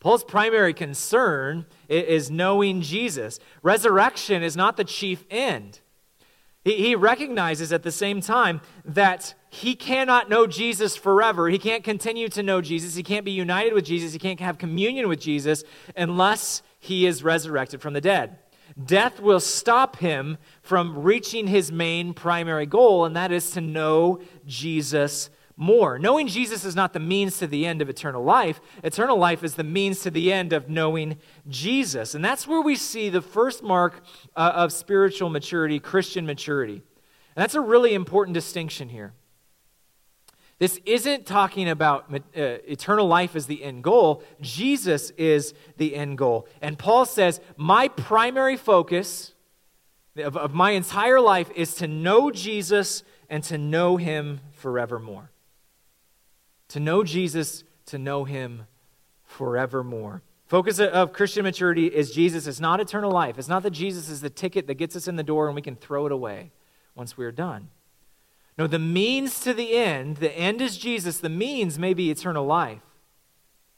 Paul's 0.00 0.24
primary 0.24 0.72
concern 0.72 1.66
is 1.90 2.30
knowing 2.30 2.80
Jesus. 2.80 3.40
Resurrection 3.62 4.42
is 4.42 4.56
not 4.56 4.78
the 4.78 4.84
chief 4.84 5.24
end. 5.30 5.80
He 6.64 6.94
recognizes 6.94 7.74
at 7.74 7.82
the 7.82 7.92
same 7.92 8.22
time 8.22 8.62
that 8.86 9.34
he 9.50 9.74
cannot 9.74 10.28
know 10.28 10.46
Jesus 10.46 10.96
forever. 10.96 11.48
He 11.48 11.58
can't 11.58 11.84
continue 11.84 12.28
to 12.28 12.42
know 12.42 12.60
Jesus. 12.60 12.94
He 12.94 13.02
can't 13.02 13.24
be 13.24 13.32
united 13.32 13.72
with 13.72 13.84
Jesus. 13.84 14.12
He 14.12 14.18
can't 14.18 14.40
have 14.40 14.58
communion 14.58 15.08
with 15.08 15.20
Jesus 15.20 15.64
unless 15.96 16.62
he 16.78 17.06
is 17.06 17.22
resurrected 17.22 17.80
from 17.80 17.94
the 17.94 18.00
dead. 18.00 18.38
death 18.84 19.20
will 19.20 19.40
stop 19.40 19.96
him 19.96 20.36
from 20.62 21.02
reaching 21.02 21.46
his 21.46 21.72
main 21.72 22.14
primary 22.14 22.66
goal, 22.66 23.04
and 23.04 23.16
that 23.16 23.32
is 23.32 23.50
to 23.52 23.60
know 23.60 24.20
Jesus 24.46 25.30
more. 25.56 25.98
Knowing 25.98 26.28
Jesus 26.28 26.64
is 26.64 26.76
not 26.76 26.92
the 26.92 27.00
means 27.00 27.38
to 27.38 27.46
the 27.46 27.66
end 27.66 27.82
of 27.82 27.88
eternal 27.88 28.22
life. 28.22 28.60
Eternal 28.84 29.16
life 29.16 29.42
is 29.42 29.54
the 29.54 29.64
means 29.64 30.00
to 30.00 30.10
the 30.10 30.32
end 30.32 30.52
of 30.52 30.68
knowing 30.68 31.16
Jesus. 31.48 32.14
And 32.14 32.24
that's 32.24 32.46
where 32.46 32.60
we 32.60 32.76
see 32.76 33.08
the 33.08 33.20
first 33.20 33.62
mark 33.62 34.04
uh, 34.36 34.52
of 34.54 34.72
spiritual 34.72 35.30
maturity, 35.30 35.80
Christian 35.80 36.24
maturity. 36.26 36.74
And 36.74 37.42
that's 37.42 37.56
a 37.56 37.60
really 37.60 37.94
important 37.94 38.34
distinction 38.34 38.88
here. 38.88 39.14
This 40.58 40.80
isn't 40.84 41.24
talking 41.24 41.68
about 41.68 42.12
uh, 42.12 42.18
eternal 42.34 43.06
life 43.06 43.36
as 43.36 43.46
the 43.46 43.62
end 43.62 43.84
goal. 43.84 44.24
Jesus 44.40 45.10
is 45.10 45.54
the 45.76 45.94
end 45.94 46.18
goal. 46.18 46.48
And 46.60 46.76
Paul 46.76 47.04
says, 47.04 47.40
My 47.56 47.88
primary 47.88 48.56
focus 48.56 49.34
of, 50.16 50.36
of 50.36 50.54
my 50.54 50.72
entire 50.72 51.20
life 51.20 51.50
is 51.54 51.74
to 51.76 51.86
know 51.86 52.32
Jesus 52.32 53.04
and 53.30 53.44
to 53.44 53.56
know 53.56 53.98
him 53.98 54.40
forevermore. 54.52 55.30
To 56.68 56.80
know 56.80 57.04
Jesus, 57.04 57.62
to 57.86 57.98
know 57.98 58.24
him 58.24 58.66
forevermore. 59.24 60.22
Focus 60.46 60.80
of 60.80 61.12
Christian 61.12 61.44
maturity 61.44 61.86
is 61.86 62.10
Jesus. 62.10 62.46
It's 62.46 62.58
not 62.58 62.80
eternal 62.80 63.12
life. 63.12 63.38
It's 63.38 63.48
not 63.48 63.62
that 63.62 63.70
Jesus 63.70 64.08
is 64.08 64.22
the 64.22 64.30
ticket 64.30 64.66
that 64.66 64.74
gets 64.74 64.96
us 64.96 65.06
in 65.06 65.16
the 65.16 65.22
door 65.22 65.46
and 65.46 65.54
we 65.54 65.62
can 65.62 65.76
throw 65.76 66.06
it 66.06 66.12
away 66.12 66.50
once 66.94 67.16
we're 67.16 67.32
done. 67.32 67.68
No, 68.58 68.66
the 68.66 68.80
means 68.80 69.38
to 69.40 69.54
the 69.54 69.74
end, 69.74 70.16
the 70.16 70.36
end 70.36 70.60
is 70.60 70.76
Jesus, 70.76 71.18
the 71.18 71.28
means 71.28 71.78
may 71.78 71.94
be 71.94 72.10
eternal 72.10 72.44
life, 72.44 72.82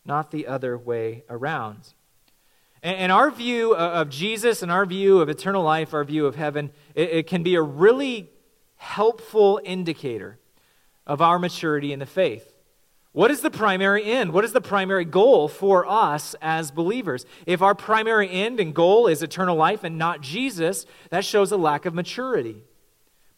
not 0.06 0.30
the 0.30 0.46
other 0.46 0.78
way 0.78 1.22
around. 1.28 1.92
And, 2.82 3.12
our 3.12 3.30
view 3.30 3.76
of 3.76 4.08
Jesus 4.08 4.62
and 4.62 4.72
our 4.72 4.87
view 4.87 5.20
of 5.20 5.28
eternal 5.28 5.62
life, 5.62 5.92
our 5.92 6.02
view 6.02 6.25
of 6.25 6.37
heaven, 6.37 6.70
it, 6.94 7.26
can 7.26 7.42
be 7.42 7.54
a 7.54 7.62
really 7.62 8.30
helpful 8.76 9.60
indicator 9.62 10.38
of 11.06 11.20
our 11.20 11.38
maturity 11.38 11.92
in 11.92 11.99
the 11.99 12.06
faith. 12.06 12.54
What 13.12 13.30
is 13.30 13.42
the 13.42 13.50
primary 13.50 14.04
end? 14.04 14.32
What 14.32 14.46
is 14.46 14.52
the 14.52 14.62
primary 14.62 15.04
goal 15.04 15.46
for 15.46 15.87
us 15.87 16.34
as 16.40 16.70
believers? 16.70 17.26
If 17.44 17.60
our 17.60 17.75
primary 17.75 18.30
end 18.30 18.58
and 18.60 18.75
goal 18.75 19.08
is 19.08 19.22
eternal 19.22 19.56
life 19.56 19.84
and 19.84 19.99
not 19.99 20.22
Jesus, 20.22 20.87
that 21.10 21.26
shows 21.26 21.52
a 21.52 21.58
lack 21.58 21.84
of 21.84 21.92
maturity. 21.92 22.62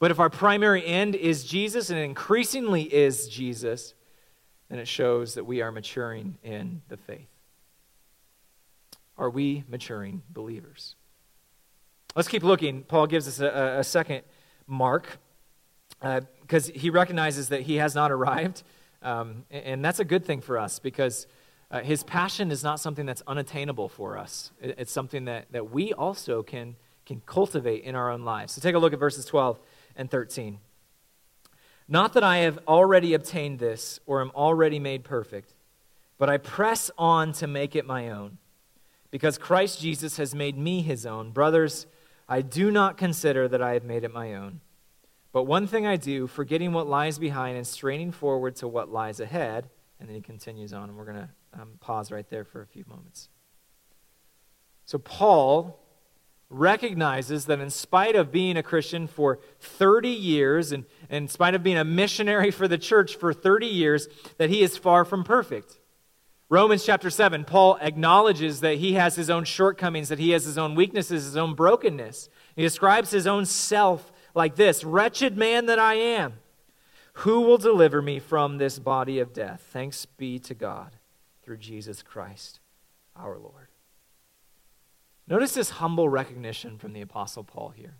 But 0.02 0.11
if 0.11 0.18
our 0.18 0.30
primary 0.30 0.85
end 0.85 1.14
is 1.14 1.44
Jesus 1.44 1.88
and 1.88 1.97
increasingly 1.97 2.82
is 2.82 3.28
Jesus, 3.28 3.94
then 4.68 4.80
it 4.80 4.88
shows 4.88 5.35
that 5.35 5.44
we 5.44 5.62
are 5.62 5.71
maturing 5.71 6.38
in 6.42 6.82
the 6.88 6.97
faith. 6.97 7.28
Are 9.16 9.30
we 9.30 9.62
maturing 9.68 10.23
believers? 10.28 10.97
Let's 12.16 12.26
keep 12.26 12.42
looking. 12.42 12.82
Paul 12.82 13.06
gives 13.06 13.28
us 13.28 13.38
a, 13.38 13.76
a 13.78 13.85
second 13.85 14.23
mark 14.66 15.18
because 16.00 16.68
uh, 16.68 16.73
he 16.75 16.90
recognizes 16.90 17.50
that 17.50 17.61
he 17.61 17.76
has 17.76 17.94
not 17.94 18.11
arrived. 18.11 18.64
Um, 19.02 19.44
and 19.52 19.85
that's 19.85 20.00
a 20.00 20.04
good 20.04 20.25
thing 20.25 20.40
for 20.40 20.59
us 20.59 20.80
because 20.80 21.28
uh, 21.71 21.78
his 21.78 22.02
passion 22.02 22.50
is 22.50 22.64
not 22.64 22.80
something 22.80 23.06
that's 23.06 23.23
unattainable 23.28 23.88
for 23.88 24.18
us. 24.18 24.50
It's 24.61 24.90
something 24.90 25.26
that, 25.26 25.52
that 25.52 25.71
we 25.71 25.92
also 25.92 26.42
can, 26.42 26.75
can 27.06 27.23
cultivate 27.25 27.85
in 27.85 27.94
our 27.94 28.11
own 28.11 28.25
lives. 28.25 28.54
So 28.54 28.61
take 28.61 28.75
a 28.75 28.80
look 28.80 28.92
at 28.92 28.99
verses 28.99 29.26
12 29.26 29.61
and 29.96 30.11
13. 30.11 30.58
Not 31.88 32.12
that 32.14 32.25
I 32.25 32.38
have 32.38 32.58
already 32.66 33.14
obtained 33.14 33.58
this 33.58 34.00
or 34.06 34.20
am 34.20 34.30
already 34.34 34.78
made 34.78 35.04
perfect, 35.04 35.54
but 36.18 36.30
I 36.30 36.38
press 36.38 36.90
on 36.96 37.32
to 37.34 37.46
make 37.46 37.75
it 37.75 37.87
my 37.87 38.08
own, 38.08 38.38
because 39.11 39.38
Christ 39.38 39.80
Jesus 39.80 40.16
has 40.16 40.34
made 40.34 40.56
me 40.56 40.82
his 40.82 41.04
own. 41.04 41.32
Brothers, 41.32 41.87
I 42.28 42.40
do 42.40 42.70
not 42.70 42.96
consider 42.96 43.49
that 43.49 43.61
I 43.61 43.75
have 43.75 43.84
made 43.84 44.04
it 44.04 44.12
my 44.12 44.34
own. 44.34 44.61
But 45.32 45.44
one 45.44 45.66
thing 45.66 45.87
I 45.87 45.96
do, 45.96 46.26
forgetting 46.26 46.72
what 46.72 46.87
lies 46.87 47.18
behind 47.18 47.56
and 47.56 47.66
straining 47.66 48.12
forward 48.12 48.56
to 48.56 48.68
what 48.68 48.90
lies 48.90 49.18
ahead. 49.18 49.68
And 49.99 50.08
then 50.08 50.16
he 50.16 50.22
continues 50.22 50.72
on, 50.72 50.88
and 50.88 50.99
we're 50.99 51.04
going 51.04 51.16
to 51.16 51.28
um, 51.61 51.70
pause 51.80 52.11
right 52.11 52.28
there 52.28 52.44
for 52.44 52.61
a 52.61 52.66
few 52.66 52.84
moments. 52.88 53.28
So, 54.84 54.99
Paul 54.99 55.78
recognizes 56.52 57.47
that 57.47 57.61
in 57.61 57.71
spite 57.71 58.14
of 58.14 58.30
being 58.30 58.56
a 58.56 58.62
Christian 58.62 59.06
for 59.06 59.38
30 59.60 60.08
years 60.08 60.73
and, 60.73 60.84
in 61.08 61.28
spite 61.28 61.54
of 61.54 61.62
being 61.62 61.78
a 61.78 61.84
missionary 61.84 62.50
for 62.50 62.69
the 62.69 62.78
church 62.78 63.17
for 63.17 63.32
30 63.32 63.67
years, 63.67 64.08
that 64.38 64.50
he 64.50 64.62
is 64.62 64.76
far 64.76 65.04
from 65.04 65.25
perfect. 65.25 65.78
Romans 66.49 66.84
chapter 66.84 67.08
7, 67.08 67.45
Paul 67.45 67.78
acknowledges 67.80 68.60
that 68.60 68.76
he 68.76 68.93
has 68.93 69.17
his 69.17 69.30
own 69.30 69.45
shortcomings, 69.45 70.10
that 70.10 70.19
he 70.19 70.30
has 70.30 70.45
his 70.45 70.58
own 70.58 70.75
weaknesses, 70.75 71.25
his 71.25 71.36
own 71.36 71.54
brokenness. 71.54 72.28
He 72.54 72.62
describes 72.62 73.10
his 73.10 73.26
own 73.26 73.47
self 73.47 74.12
like 74.34 74.56
this 74.56 74.84
Wretched 74.84 75.36
man 75.36 75.67
that 75.67 75.78
I 75.78 75.95
am, 75.95 76.34
who 77.15 77.41
will 77.41 77.58
deliver 77.58 78.02
me 78.02 78.19
from 78.19 78.58
this 78.58 78.78
body 78.78 79.19
of 79.19 79.32
death? 79.32 79.67
Thanks 79.73 80.04
be 80.04 80.38
to 80.41 80.54
God 80.54 80.97
through 81.43 81.56
Jesus 81.56 82.02
Christ 82.02 82.60
our 83.17 83.38
Lord. 83.38 83.72
Notice 85.28 85.54
this 85.54 85.71
humble 85.71 86.08
recognition 86.08 86.78
from 86.78 86.93
the 86.93 87.00
Apostle 87.00 87.45
Paul 87.45 87.71
here. 87.71 87.97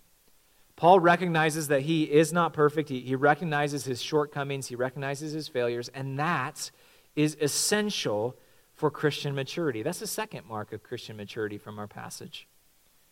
Paul 0.75 0.99
recognizes 0.99 1.67
that 1.67 1.81
he 1.81 2.03
is 2.03 2.33
not 2.33 2.53
perfect. 2.53 2.89
He, 2.89 2.99
he 3.01 3.15
recognizes 3.15 3.85
his 3.85 4.01
shortcomings, 4.01 4.67
he 4.67 4.75
recognizes 4.75 5.31
his 5.31 5.47
failures, 5.47 5.89
and 5.89 6.19
that 6.19 6.71
is 7.15 7.37
essential 7.39 8.35
for 8.73 8.89
Christian 8.89 9.35
maturity. 9.35 9.83
That's 9.83 9.99
the 9.99 10.07
second 10.07 10.47
mark 10.47 10.73
of 10.73 10.83
Christian 10.83 11.15
maturity 11.15 11.57
from 11.57 11.79
our 11.79 11.87
passage 11.87 12.47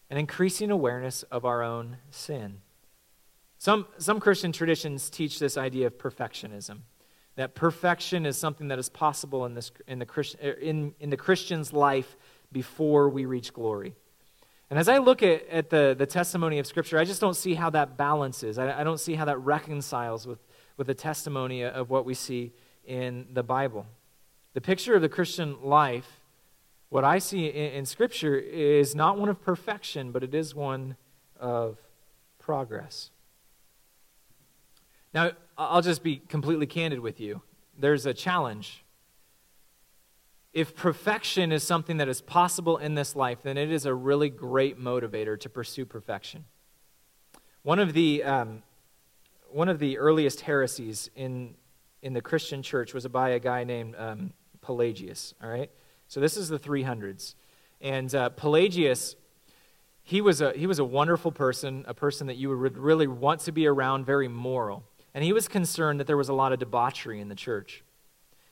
an 0.09 0.17
increasing 0.17 0.69
awareness 0.69 1.23
of 1.23 1.45
our 1.45 1.63
own 1.63 1.95
sin. 2.09 2.57
Some, 3.57 3.87
some 3.97 4.19
Christian 4.19 4.51
traditions 4.51 5.09
teach 5.09 5.39
this 5.39 5.55
idea 5.55 5.87
of 5.87 5.97
perfectionism, 5.97 6.79
that 7.37 7.55
perfection 7.55 8.25
is 8.25 8.37
something 8.37 8.67
that 8.67 8.77
is 8.77 8.89
possible 8.89 9.45
in, 9.45 9.53
this, 9.53 9.71
in, 9.87 9.99
the, 9.99 10.35
er, 10.43 10.51
in, 10.51 10.93
in 10.99 11.11
the 11.11 11.15
Christian's 11.15 11.71
life 11.71 12.17
before 12.51 13.07
we 13.07 13.23
reach 13.23 13.53
glory. 13.53 13.95
And 14.71 14.79
as 14.79 14.87
I 14.87 14.99
look 14.99 15.21
at, 15.21 15.45
at 15.49 15.69
the, 15.69 15.93
the 15.97 16.05
testimony 16.05 16.57
of 16.57 16.65
Scripture, 16.65 16.97
I 16.97 17.03
just 17.03 17.19
don't 17.19 17.35
see 17.35 17.55
how 17.55 17.69
that 17.71 17.97
balances. 17.97 18.57
I, 18.57 18.79
I 18.79 18.85
don't 18.85 19.01
see 19.01 19.15
how 19.15 19.25
that 19.25 19.37
reconciles 19.39 20.25
with, 20.25 20.39
with 20.77 20.87
the 20.87 20.93
testimony 20.93 21.65
of 21.65 21.89
what 21.89 22.05
we 22.05 22.13
see 22.13 22.53
in 22.85 23.27
the 23.33 23.43
Bible. 23.43 23.85
The 24.53 24.61
picture 24.61 24.95
of 24.95 25.01
the 25.01 25.09
Christian 25.09 25.61
life, 25.61 26.21
what 26.87 27.03
I 27.03 27.19
see 27.19 27.47
in, 27.47 27.73
in 27.73 27.85
Scripture, 27.85 28.37
is 28.37 28.95
not 28.95 29.19
one 29.19 29.27
of 29.27 29.41
perfection, 29.41 30.13
but 30.13 30.23
it 30.23 30.33
is 30.33 30.55
one 30.55 30.95
of 31.37 31.77
progress. 32.39 33.09
Now, 35.13 35.31
I'll 35.57 35.81
just 35.81 36.01
be 36.01 36.21
completely 36.29 36.65
candid 36.65 37.01
with 37.01 37.19
you. 37.19 37.41
There's 37.77 38.05
a 38.05 38.13
challenge 38.13 38.80
if 40.53 40.75
perfection 40.75 41.51
is 41.51 41.63
something 41.63 41.97
that 41.97 42.09
is 42.09 42.21
possible 42.21 42.77
in 42.77 42.95
this 42.95 43.15
life, 43.15 43.41
then 43.41 43.57
it 43.57 43.71
is 43.71 43.85
a 43.85 43.93
really 43.93 44.29
great 44.29 44.79
motivator 44.79 45.39
to 45.39 45.49
pursue 45.49 45.85
perfection. 45.85 46.45
One 47.63 47.79
of 47.79 47.93
the, 47.93 48.23
um, 48.23 48.63
one 49.49 49.69
of 49.69 49.79
the 49.79 49.97
earliest 49.97 50.41
heresies 50.41 51.09
in, 51.15 51.55
in 52.01 52.13
the 52.13 52.21
Christian 52.21 52.63
church 52.63 52.93
was 52.93 53.07
by 53.07 53.29
a 53.29 53.39
guy 53.39 53.63
named 53.63 53.95
um, 53.97 54.33
Pelagius, 54.61 55.33
all 55.41 55.49
right? 55.49 55.71
So 56.07 56.19
this 56.19 56.35
is 56.35 56.49
the 56.49 56.59
300s. 56.59 57.35
And 57.79 58.13
uh, 58.13 58.29
Pelagius, 58.29 59.15
he 60.03 60.19
was, 60.19 60.41
a, 60.41 60.51
he 60.51 60.67
was 60.67 60.79
a 60.79 60.83
wonderful 60.83 61.31
person, 61.31 61.85
a 61.87 61.93
person 61.93 62.27
that 62.27 62.35
you 62.35 62.49
would 62.49 62.77
really 62.77 63.07
want 63.07 63.39
to 63.41 63.53
be 63.53 63.67
around, 63.67 64.05
very 64.05 64.27
moral. 64.27 64.83
And 65.13 65.23
he 65.23 65.31
was 65.31 65.47
concerned 65.47 65.99
that 65.99 66.07
there 66.07 66.17
was 66.17 66.29
a 66.29 66.33
lot 66.33 66.51
of 66.51 66.59
debauchery 66.59 67.21
in 67.21 67.29
the 67.29 67.35
church. 67.35 67.83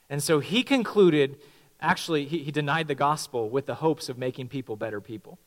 And 0.09 0.23
so 0.23 0.39
he 0.39 0.63
concluded 0.63 1.37
actually, 1.81 2.25
he, 2.25 2.39
he 2.39 2.51
denied 2.51 2.87
the 2.87 2.95
gospel 2.95 3.49
with 3.49 3.65
the 3.65 3.75
hopes 3.75 4.09
of 4.09 4.17
making 4.17 4.49
people 4.49 4.75
better 4.75 5.01
people. 5.01 5.39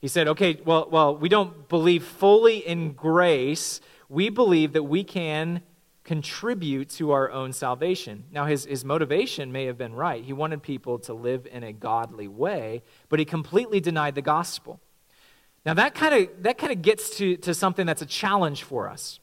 He 0.00 0.08
said, 0.08 0.28
okay, 0.28 0.60
well, 0.64 0.88
well, 0.90 1.16
we 1.16 1.28
don't 1.28 1.68
believe 1.68 2.04
fully 2.04 2.58
in 2.58 2.92
grace. 2.92 3.80
We 4.08 4.28
believe 4.28 4.72
that 4.74 4.82
we 4.82 5.04
can 5.04 5.62
contribute 6.04 6.88
to 6.88 7.10
our 7.10 7.30
own 7.30 7.52
salvation. 7.52 8.24
Now, 8.30 8.46
his, 8.46 8.64
his 8.64 8.84
motivation 8.84 9.50
may 9.50 9.64
have 9.64 9.76
been 9.76 9.94
right. 9.94 10.22
He 10.22 10.32
wanted 10.32 10.62
people 10.62 10.98
to 11.00 11.14
live 11.14 11.48
in 11.50 11.64
a 11.64 11.72
godly 11.72 12.28
way, 12.28 12.82
but 13.08 13.18
he 13.18 13.24
completely 13.24 13.80
denied 13.80 14.14
the 14.14 14.22
gospel. 14.22 14.80
Now, 15.64 15.74
that 15.74 15.96
kind 15.96 16.14
of 16.14 16.42
that 16.44 16.58
kind 16.58 16.70
of 16.70 16.80
gets 16.80 17.16
to, 17.16 17.36
to 17.38 17.52
something 17.52 17.86
that's 17.86 18.02
a 18.02 18.06
challenge 18.06 18.62
for 18.62 18.88
us. 18.88 19.18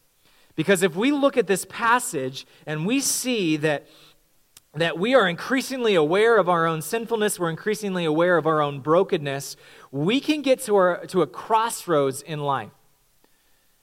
Because 0.55 0.83
if 0.83 0.93
we 0.93 1.13
look 1.13 1.37
at 1.37 1.47
this 1.47 1.65
passage 1.69 2.45
and 2.65 2.85
we 2.85 2.99
see 2.99 3.55
that 3.57 3.87
that 4.81 4.97
we 4.97 5.13
are 5.13 5.27
increasingly 5.27 5.93
aware 5.93 6.37
of 6.37 6.49
our 6.49 6.65
own 6.65 6.81
sinfulness, 6.81 7.39
we're 7.39 7.49
increasingly 7.49 8.05
aware 8.05 8.37
of 8.37 8.47
our 8.47 8.61
own 8.61 8.79
brokenness, 8.79 9.55
we 9.91 10.19
can 10.19 10.41
get 10.41 10.59
to, 10.61 10.75
our, 10.75 11.05
to 11.07 11.21
a 11.21 11.27
crossroads 11.27 12.21
in 12.23 12.39
life. 12.39 12.71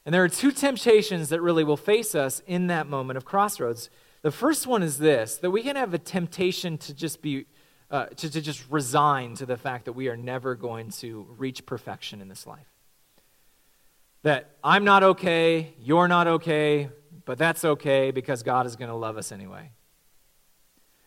And 0.04 0.14
there 0.14 0.24
are 0.24 0.28
two 0.28 0.50
temptations 0.50 1.28
that 1.28 1.40
really 1.40 1.62
will 1.62 1.76
face 1.76 2.14
us 2.14 2.42
in 2.46 2.66
that 2.66 2.88
moment 2.88 3.16
of 3.16 3.24
crossroads. 3.24 3.90
The 4.22 4.32
first 4.32 4.66
one 4.66 4.82
is 4.82 4.98
this 4.98 5.36
that 5.36 5.50
we 5.50 5.62
can 5.62 5.76
have 5.76 5.94
a 5.94 5.98
temptation 5.98 6.78
to 6.78 6.94
just 6.94 7.22
be 7.22 7.46
uh, 7.90 8.06
to, 8.06 8.30
to 8.30 8.40
just 8.40 8.64
resign 8.70 9.34
to 9.34 9.46
the 9.46 9.56
fact 9.56 9.84
that 9.84 9.92
we 9.92 10.08
are 10.08 10.16
never 10.16 10.54
going 10.54 10.90
to 10.90 11.26
reach 11.36 11.66
perfection 11.66 12.20
in 12.20 12.28
this 12.28 12.46
life. 12.46 12.68
That 14.22 14.56
I'm 14.62 14.84
not 14.84 15.02
okay, 15.02 15.74
you're 15.80 16.06
not 16.06 16.28
okay, 16.28 16.88
but 17.24 17.36
that's 17.36 17.64
okay 17.64 18.10
because 18.10 18.42
God 18.42 18.66
is 18.66 18.76
going 18.76 18.90
to 18.90 18.96
love 18.96 19.16
us 19.16 19.32
anyway. 19.32 19.72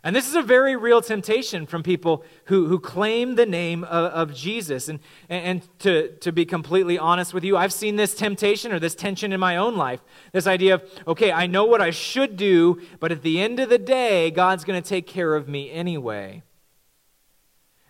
And 0.06 0.14
this 0.14 0.28
is 0.28 0.36
a 0.36 0.42
very 0.42 0.76
real 0.76 1.02
temptation 1.02 1.66
from 1.66 1.82
people 1.82 2.26
who, 2.46 2.68
who 2.68 2.78
claim 2.78 3.36
the 3.36 3.46
name 3.46 3.86
of, 3.86 4.30
of 4.30 4.36
Jesus. 4.36 4.90
And, 4.90 5.00
and 5.30 5.68
to, 5.80 6.10
to 6.18 6.34
be 6.34 6.46
completely 6.46 7.00
honest 7.00 7.34
with 7.34 7.46
you, 7.46 7.56
I've 7.56 7.72
seen 7.72 7.96
this 7.96 8.14
temptation 8.14 8.74
or 8.74 8.80
this 8.80 8.96
tension 8.96 9.32
in 9.32 9.40
my 9.40 9.56
own 9.56 9.78
life. 9.78 10.02
This 10.34 10.46
idea 10.46 10.76
of, 10.76 10.84
okay, 11.08 11.32
I 11.32 11.48
know 11.48 11.64
what 11.64 11.80
I 11.80 11.90
should 11.92 12.36
do, 12.36 12.82
but 13.00 13.14
at 13.14 13.22
the 13.22 13.40
end 13.40 13.62
of 13.62 13.70
the 13.70 13.78
day, 13.78 14.30
God's 14.30 14.66
going 14.66 14.82
to 14.82 14.88
take 14.88 15.08
care 15.08 15.36
of 15.36 15.48
me 15.48 15.72
anyway. 15.72 16.44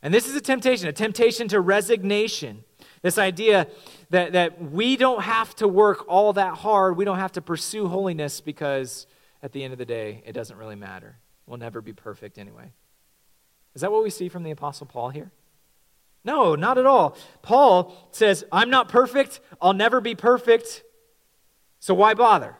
And 0.03 0.13
this 0.13 0.27
is 0.27 0.35
a 0.35 0.41
temptation, 0.41 0.87
a 0.87 0.93
temptation 0.93 1.47
to 1.47 1.59
resignation. 1.59 2.63
This 3.01 3.17
idea 3.17 3.67
that, 4.11 4.33
that 4.33 4.61
we 4.61 4.97
don't 4.97 5.23
have 5.23 5.55
to 5.55 5.67
work 5.67 6.05
all 6.07 6.33
that 6.33 6.57
hard, 6.57 6.95
we 6.95 7.05
don't 7.05 7.17
have 7.17 7.31
to 7.31 7.41
pursue 7.41 7.87
holiness 7.87 8.39
because 8.39 9.07
at 9.41 9.51
the 9.51 9.63
end 9.63 9.73
of 9.73 9.79
the 9.79 9.85
day, 9.85 10.21
it 10.27 10.33
doesn't 10.33 10.57
really 10.57 10.75
matter. 10.75 11.17
We'll 11.45 11.57
never 11.57 11.81
be 11.81 11.93
perfect 11.93 12.37
anyway. 12.37 12.71
Is 13.75 13.81
that 13.81 13.91
what 13.91 14.03
we 14.03 14.09
see 14.09 14.29
from 14.29 14.43
the 14.43 14.51
Apostle 14.51 14.85
Paul 14.85 15.09
here? 15.09 15.31
No, 16.23 16.55
not 16.55 16.77
at 16.77 16.85
all. 16.85 17.17
Paul 17.41 18.09
says, 18.11 18.45
I'm 18.51 18.69
not 18.69 18.87
perfect. 18.87 19.41
I'll 19.61 19.73
never 19.73 19.99
be 19.99 20.15
perfect. 20.15 20.83
So 21.79 21.93
why 21.93 22.13
bother? 22.13 22.55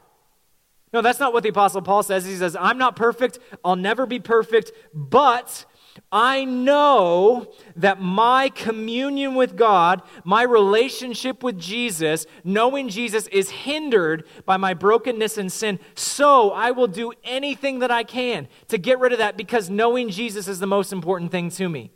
No, 0.91 1.01
that's 1.01 1.19
not 1.19 1.33
what 1.33 1.43
the 1.43 1.49
Apostle 1.49 1.81
Paul 1.81 2.03
says. 2.03 2.25
He 2.25 2.35
says, 2.35 2.55
I'm 2.59 2.77
not 2.77 2.95
perfect. 2.95 3.39
I'll 3.63 3.75
never 3.75 4.05
be 4.05 4.19
perfect, 4.19 4.71
but 4.93 5.65
I 6.11 6.45
know 6.45 7.51
that 7.75 8.01
my 8.01 8.49
communion 8.49 9.35
with 9.35 9.55
God, 9.55 10.01
my 10.23 10.43
relationship 10.43 11.43
with 11.43 11.59
Jesus, 11.59 12.25
knowing 12.43 12.89
Jesus 12.89 13.27
is 13.27 13.49
hindered 13.49 14.25
by 14.45 14.57
my 14.57 14.73
brokenness 14.73 15.37
and 15.37 15.51
sin. 15.51 15.79
So 15.95 16.51
I 16.51 16.71
will 16.71 16.87
do 16.87 17.13
anything 17.23 17.79
that 17.79 17.91
I 17.91 18.03
can 18.03 18.47
to 18.69 18.77
get 18.77 18.99
rid 18.99 19.11
of 19.11 19.19
that 19.19 19.37
because 19.37 19.69
knowing 19.69 20.09
Jesus 20.09 20.47
is 20.47 20.59
the 20.59 20.67
most 20.67 20.93
important 20.93 21.31
thing 21.31 21.49
to 21.51 21.69
me. 21.69 21.91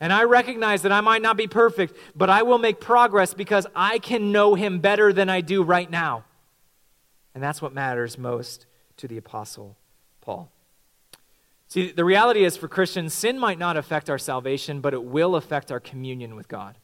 And 0.00 0.12
I 0.12 0.24
recognize 0.24 0.82
that 0.82 0.92
I 0.92 1.00
might 1.00 1.22
not 1.22 1.36
be 1.36 1.46
perfect, 1.46 1.96
but 2.14 2.28
I 2.28 2.42
will 2.42 2.58
make 2.58 2.80
progress 2.80 3.32
because 3.32 3.66
I 3.74 3.98
can 3.98 4.32
know 4.32 4.54
him 4.54 4.80
better 4.80 5.12
than 5.12 5.30
I 5.30 5.40
do 5.40 5.62
right 5.62 5.90
now. 5.90 6.24
And 7.34 7.42
that's 7.42 7.62
what 7.62 7.72
matters 7.72 8.18
most 8.18 8.66
to 8.98 9.08
the 9.08 9.16
Apostle 9.16 9.76
Paul. 10.20 10.53
See, 11.74 11.90
the 11.90 12.04
reality 12.04 12.44
is 12.44 12.56
for 12.56 12.68
Christians, 12.68 13.12
sin 13.12 13.36
might 13.36 13.58
not 13.58 13.76
affect 13.76 14.08
our 14.08 14.16
salvation, 14.16 14.80
but 14.80 14.94
it 14.94 15.02
will 15.02 15.34
affect 15.34 15.72
our 15.72 15.80
communion 15.80 16.36
with 16.36 16.46
God. 16.46 16.78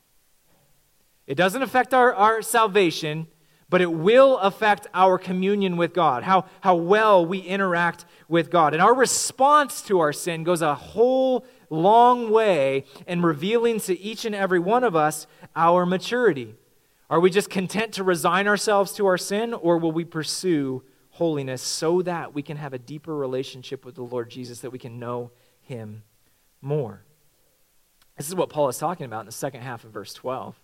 It 1.29 1.37
doesn't 1.37 1.63
affect 1.63 1.95
our, 1.95 2.13
our 2.13 2.43
salvation, 2.43 3.29
but 3.69 3.81
it 3.81 3.93
will 3.93 4.39
affect 4.39 4.89
our 4.93 5.17
communion 5.17 5.77
with 5.77 5.95
God, 5.95 6.25
how, 6.25 6.47
how 6.63 6.75
well 6.75 7.25
we 7.25 7.39
interact 7.39 8.05
with 8.29 8.51
God. 8.51 8.73
And 8.73 8.83
our 8.83 8.93
response 8.93 9.81
to 9.83 10.01
our 10.01 10.13
sin 10.13 10.43
goes 10.43 10.61
a 10.61 10.75
whole 10.75 11.47
long 11.71 12.29
way 12.29 12.85
in 13.07 13.23
revealing 13.23 13.79
to 13.83 13.97
each 13.97 14.25
and 14.25 14.35
every 14.35 14.59
one 14.59 14.83
of 14.83 14.97
us 14.97 15.29
our 15.55 15.87
maturity. 15.87 16.57
Are 17.09 17.21
we 17.21 17.31
just 17.31 17.49
content 17.49 17.93
to 17.93 18.03
resign 18.03 18.49
ourselves 18.49 18.91
to 18.95 19.07
our 19.07 19.19
sin, 19.19 19.55
or 19.55 19.79
will 19.79 19.93
we 19.93 20.05
pursue 20.05 20.83
holiness 21.21 21.61
so 21.61 22.01
that 22.01 22.33
we 22.33 22.41
can 22.41 22.57
have 22.57 22.73
a 22.73 22.79
deeper 22.79 23.15
relationship 23.15 23.85
with 23.85 23.95
the 23.95 24.03
Lord 24.03 24.31
Jesus, 24.31 24.61
that 24.61 24.71
we 24.71 24.79
can 24.79 24.99
know 24.99 25.31
him 25.61 26.03
more. 26.63 27.05
This 28.17 28.27
is 28.27 28.35
what 28.35 28.49
Paul 28.49 28.71
is 28.71 28.79
talking 28.79 29.05
about 29.05 29.21
in 29.21 29.27
the 29.27 29.33
second 29.33 29.61
half 29.61 29.85
of 29.85 29.91
verse 29.91 30.15
12. 30.15 30.59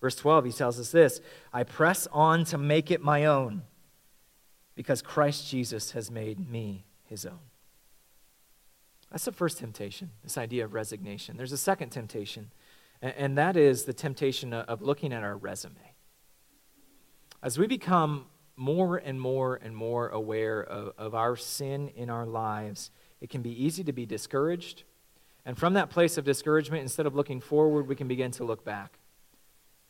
Verse 0.00 0.14
12, 0.14 0.44
he 0.44 0.52
tells 0.52 0.78
us 0.78 0.92
this 0.92 1.20
I 1.52 1.64
press 1.64 2.06
on 2.12 2.44
to 2.44 2.56
make 2.56 2.92
it 2.92 3.02
my 3.02 3.24
own 3.24 3.62
because 4.76 5.02
Christ 5.02 5.50
Jesus 5.50 5.90
has 5.90 6.08
made 6.08 6.48
me 6.48 6.84
his 7.02 7.26
own. 7.26 7.40
That's 9.10 9.24
the 9.24 9.32
first 9.32 9.58
temptation, 9.58 10.12
this 10.22 10.38
idea 10.38 10.64
of 10.64 10.72
resignation. 10.72 11.36
There's 11.36 11.50
a 11.50 11.58
second 11.58 11.90
temptation, 11.90 12.52
and 13.02 13.36
that 13.36 13.56
is 13.56 13.86
the 13.86 13.92
temptation 13.92 14.52
of 14.52 14.82
looking 14.82 15.12
at 15.12 15.24
our 15.24 15.36
resume. 15.36 15.94
As 17.42 17.58
we 17.58 17.66
become 17.66 18.26
more 18.56 18.96
and 18.96 19.20
more 19.20 19.58
and 19.62 19.76
more 19.76 20.08
aware 20.08 20.60
of, 20.60 20.92
of 20.98 21.14
our 21.14 21.36
sin 21.36 21.88
in 21.94 22.10
our 22.10 22.26
lives, 22.26 22.90
it 23.20 23.30
can 23.30 23.42
be 23.42 23.64
easy 23.64 23.84
to 23.84 23.92
be 23.92 24.06
discouraged. 24.06 24.84
And 25.44 25.56
from 25.56 25.74
that 25.74 25.90
place 25.90 26.18
of 26.18 26.24
discouragement, 26.24 26.82
instead 26.82 27.06
of 27.06 27.14
looking 27.14 27.40
forward, 27.40 27.86
we 27.86 27.94
can 27.94 28.08
begin 28.08 28.30
to 28.32 28.44
look 28.44 28.64
back 28.64 28.98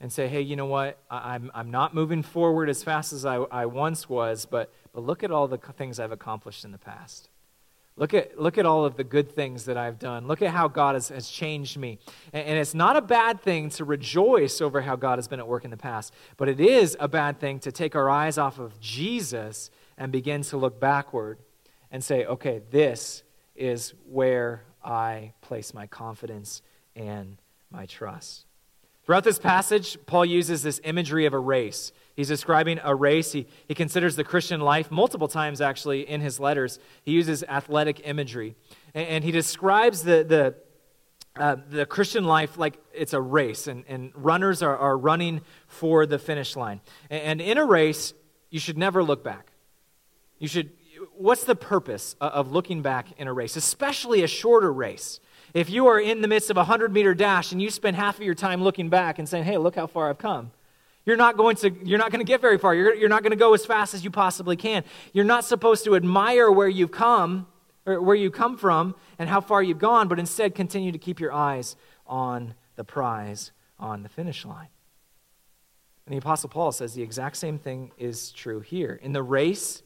and 0.00 0.12
say, 0.12 0.28
hey, 0.28 0.42
you 0.42 0.56
know 0.56 0.66
what? 0.66 0.98
I'm, 1.10 1.50
I'm 1.54 1.70
not 1.70 1.94
moving 1.94 2.22
forward 2.22 2.68
as 2.68 2.82
fast 2.82 3.12
as 3.12 3.24
I, 3.24 3.36
I 3.36 3.66
once 3.66 4.08
was, 4.08 4.44
but, 4.44 4.70
but 4.92 5.02
look 5.02 5.24
at 5.24 5.30
all 5.30 5.48
the 5.48 5.56
things 5.56 5.98
I've 5.98 6.12
accomplished 6.12 6.64
in 6.64 6.72
the 6.72 6.78
past. 6.78 7.30
Look 7.98 8.12
at, 8.12 8.38
look 8.38 8.58
at 8.58 8.66
all 8.66 8.84
of 8.84 8.96
the 8.96 9.04
good 9.04 9.32
things 9.32 9.64
that 9.64 9.78
I've 9.78 9.98
done. 9.98 10.26
Look 10.26 10.42
at 10.42 10.50
how 10.50 10.68
God 10.68 10.94
has, 10.94 11.08
has 11.08 11.30
changed 11.30 11.78
me. 11.78 11.98
And, 12.34 12.46
and, 12.46 12.58
it's 12.58 12.74
not 12.74 12.94
a 12.94 13.00
bad 13.00 13.40
thing 13.40 13.70
to 13.70 13.86
rejoice 13.86 14.60
over 14.60 14.82
how 14.82 14.96
God 14.96 15.16
has 15.16 15.28
been 15.28 15.40
at 15.40 15.48
work 15.48 15.64
in 15.64 15.70
the 15.70 15.78
past, 15.78 16.12
but 16.36 16.48
it 16.48 16.60
is 16.60 16.94
a 17.00 17.08
bad 17.08 17.40
thing 17.40 17.58
to 17.60 17.72
take 17.72 17.96
our 17.96 18.10
eyes 18.10 18.36
off 18.36 18.58
of 18.58 18.78
Jesus 18.80 19.70
and 19.96 20.12
begin 20.12 20.42
to 20.42 20.58
look 20.58 20.78
backward 20.78 21.38
and 21.90 22.04
say, 22.04 22.26
okay, 22.26 22.60
this 22.70 23.22
is 23.54 23.94
where 24.06 24.64
I 24.84 25.32
place 25.40 25.72
my 25.72 25.86
confidence 25.86 26.60
and 26.94 27.38
my 27.70 27.86
trust. 27.86 28.44
Throughout 29.06 29.22
this 29.22 29.38
passage, 29.38 29.96
Paul 30.06 30.24
uses 30.24 30.64
this 30.64 30.80
imagery 30.82 31.26
of 31.26 31.32
a 31.32 31.38
race. 31.38 31.92
He's 32.16 32.26
describing 32.26 32.80
a 32.82 32.92
race. 32.92 33.30
He, 33.30 33.46
he 33.68 33.74
considers 33.74 34.16
the 34.16 34.24
Christian 34.24 34.60
life 34.60 34.90
multiple 34.90 35.28
times, 35.28 35.60
actually, 35.60 36.08
in 36.08 36.20
his 36.20 36.40
letters. 36.40 36.80
He 37.04 37.12
uses 37.12 37.44
athletic 37.44 38.00
imagery. 38.04 38.56
And, 38.94 39.06
and 39.08 39.24
he 39.24 39.30
describes 39.30 40.02
the, 40.02 40.24
the, 40.24 40.54
uh, 41.40 41.56
the 41.70 41.86
Christian 41.86 42.24
life 42.24 42.58
like 42.58 42.82
it's 42.92 43.12
a 43.12 43.20
race, 43.20 43.68
and, 43.68 43.84
and 43.86 44.10
runners 44.14 44.60
are, 44.60 44.76
are 44.76 44.98
running 44.98 45.42
for 45.68 46.04
the 46.04 46.18
finish 46.18 46.56
line. 46.56 46.80
And, 47.08 47.22
and 47.22 47.40
in 47.40 47.58
a 47.58 47.64
race, 47.64 48.12
you 48.50 48.58
should 48.58 48.76
never 48.76 49.04
look 49.04 49.22
back. 49.22 49.52
You 50.40 50.48
should, 50.48 50.72
what's 51.16 51.44
the 51.44 51.54
purpose 51.54 52.16
of 52.20 52.50
looking 52.50 52.82
back 52.82 53.06
in 53.18 53.28
a 53.28 53.32
race, 53.32 53.54
especially 53.54 54.24
a 54.24 54.26
shorter 54.26 54.72
race? 54.72 55.20
If 55.56 55.70
you 55.70 55.86
are 55.86 55.98
in 55.98 56.20
the 56.20 56.28
midst 56.28 56.50
of 56.50 56.58
a 56.58 56.68
100 56.68 56.92
meter 56.92 57.14
dash 57.14 57.50
and 57.50 57.62
you 57.62 57.70
spend 57.70 57.96
half 57.96 58.18
of 58.18 58.22
your 58.22 58.34
time 58.34 58.62
looking 58.62 58.90
back 58.90 59.18
and 59.18 59.26
saying, 59.26 59.44
hey, 59.44 59.56
look 59.56 59.74
how 59.74 59.86
far 59.86 60.10
I've 60.10 60.18
come, 60.18 60.50
you're 61.06 61.16
not 61.16 61.38
going 61.38 61.56
to, 61.56 61.70
you're 61.82 61.98
not 61.98 62.10
going 62.12 62.20
to 62.20 62.30
get 62.30 62.42
very 62.42 62.58
far. 62.58 62.74
You're, 62.74 62.94
you're 62.94 63.08
not 63.08 63.22
going 63.22 63.30
to 63.30 63.38
go 63.38 63.54
as 63.54 63.64
fast 63.64 63.94
as 63.94 64.04
you 64.04 64.10
possibly 64.10 64.54
can. 64.54 64.84
You're 65.14 65.24
not 65.24 65.46
supposed 65.46 65.84
to 65.84 65.96
admire 65.96 66.50
where 66.50 66.68
you've 66.68 66.90
come 66.90 67.46
or 67.86 68.02
where 68.02 68.14
you 68.14 68.30
come 68.30 68.58
from 68.58 68.96
and 69.18 69.30
how 69.30 69.40
far 69.40 69.62
you've 69.62 69.78
gone, 69.78 70.08
but 70.08 70.18
instead 70.18 70.54
continue 70.54 70.92
to 70.92 70.98
keep 70.98 71.20
your 71.20 71.32
eyes 71.32 71.74
on 72.06 72.52
the 72.74 72.84
prize, 72.84 73.50
on 73.80 74.02
the 74.02 74.10
finish 74.10 74.44
line. 74.44 74.68
And 76.04 76.12
the 76.12 76.18
Apostle 76.18 76.50
Paul 76.50 76.70
says 76.70 76.92
the 76.92 77.02
exact 77.02 77.38
same 77.38 77.58
thing 77.58 77.92
is 77.96 78.30
true 78.32 78.60
here. 78.60 79.00
In 79.02 79.14
the 79.14 79.22
race 79.22 79.82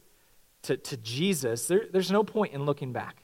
to, 0.63 0.75
to 0.75 0.97
Jesus, 0.97 1.67
there, 1.67 1.85
there's 1.89 2.11
no 2.11 2.25
point 2.25 2.51
in 2.51 2.65
looking 2.65 2.91
back. 2.91 3.20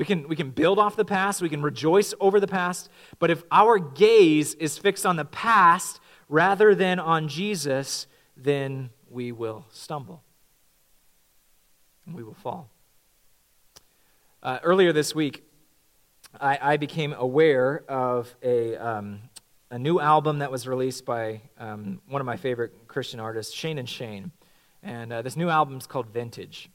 We 0.00 0.06
can, 0.06 0.28
we 0.28 0.34
can 0.34 0.48
build 0.48 0.78
off 0.78 0.96
the 0.96 1.04
past, 1.04 1.42
we 1.42 1.50
can 1.50 1.60
rejoice 1.60 2.14
over 2.20 2.40
the 2.40 2.46
past, 2.46 2.88
but 3.18 3.30
if 3.30 3.42
our 3.52 3.78
gaze 3.78 4.54
is 4.54 4.78
fixed 4.78 5.04
on 5.04 5.16
the 5.16 5.26
past 5.26 6.00
rather 6.26 6.74
than 6.74 6.98
on 6.98 7.28
Jesus, 7.28 8.06
then 8.34 8.88
we 9.10 9.30
will 9.30 9.66
stumble 9.68 10.22
and 12.06 12.14
we 12.14 12.22
will 12.22 12.32
fall. 12.32 12.70
Uh, 14.42 14.58
earlier 14.62 14.94
this 14.94 15.14
week, 15.14 15.44
I, 16.40 16.58
I, 16.62 16.76
became 16.78 17.12
aware 17.12 17.84
of 17.86 18.34
a, 18.42 18.76
um, 18.76 19.20
a 19.70 19.78
new 19.78 20.00
album 20.00 20.38
that 20.38 20.50
was 20.50 20.66
released 20.66 21.04
by 21.04 21.42
um, 21.58 22.00
one 22.08 22.22
of 22.22 22.26
my 22.26 22.38
favorite 22.38 22.88
Christian 22.88 23.20
artists, 23.20 23.52
Shane 23.52 23.76
and 23.76 23.86
Shane. 23.86 24.32
And 24.82 25.12
uh, 25.12 25.20
this 25.20 25.36
new 25.36 25.50
album 25.50 25.76
is 25.76 25.86
called 25.86 26.06
Vintage. 26.06 26.70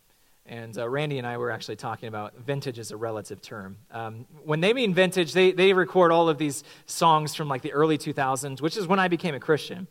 And 0.47 0.77
uh, 0.77 0.87
Randy 0.87 1.17
and 1.17 1.25
I 1.25 1.37
were 1.37 1.49
actually 1.49 1.75
talking 1.75 2.07
about 2.07 2.37
vintage 2.37 2.77
as 2.77 2.91
a 2.91 2.97
relative 2.97 3.41
term. 3.41 3.77
Um, 3.89 4.27
when 4.43 4.61
they 4.61 4.73
mean 4.73 4.93
vintage, 4.93 5.33
they, 5.33 5.51
they 5.51 5.73
record 5.73 6.11
all 6.11 6.29
of 6.29 6.37
these 6.37 6.63
songs 6.85 7.33
from 7.33 7.47
like 7.47 7.63
the 7.63 7.73
early 7.73 7.97
2000s, 7.97 8.61
which 8.61 8.77
is 8.77 8.85
when 8.85 8.99
I 8.99 9.07
became 9.07 9.33
a 9.33 9.39
Christian. 9.39 9.87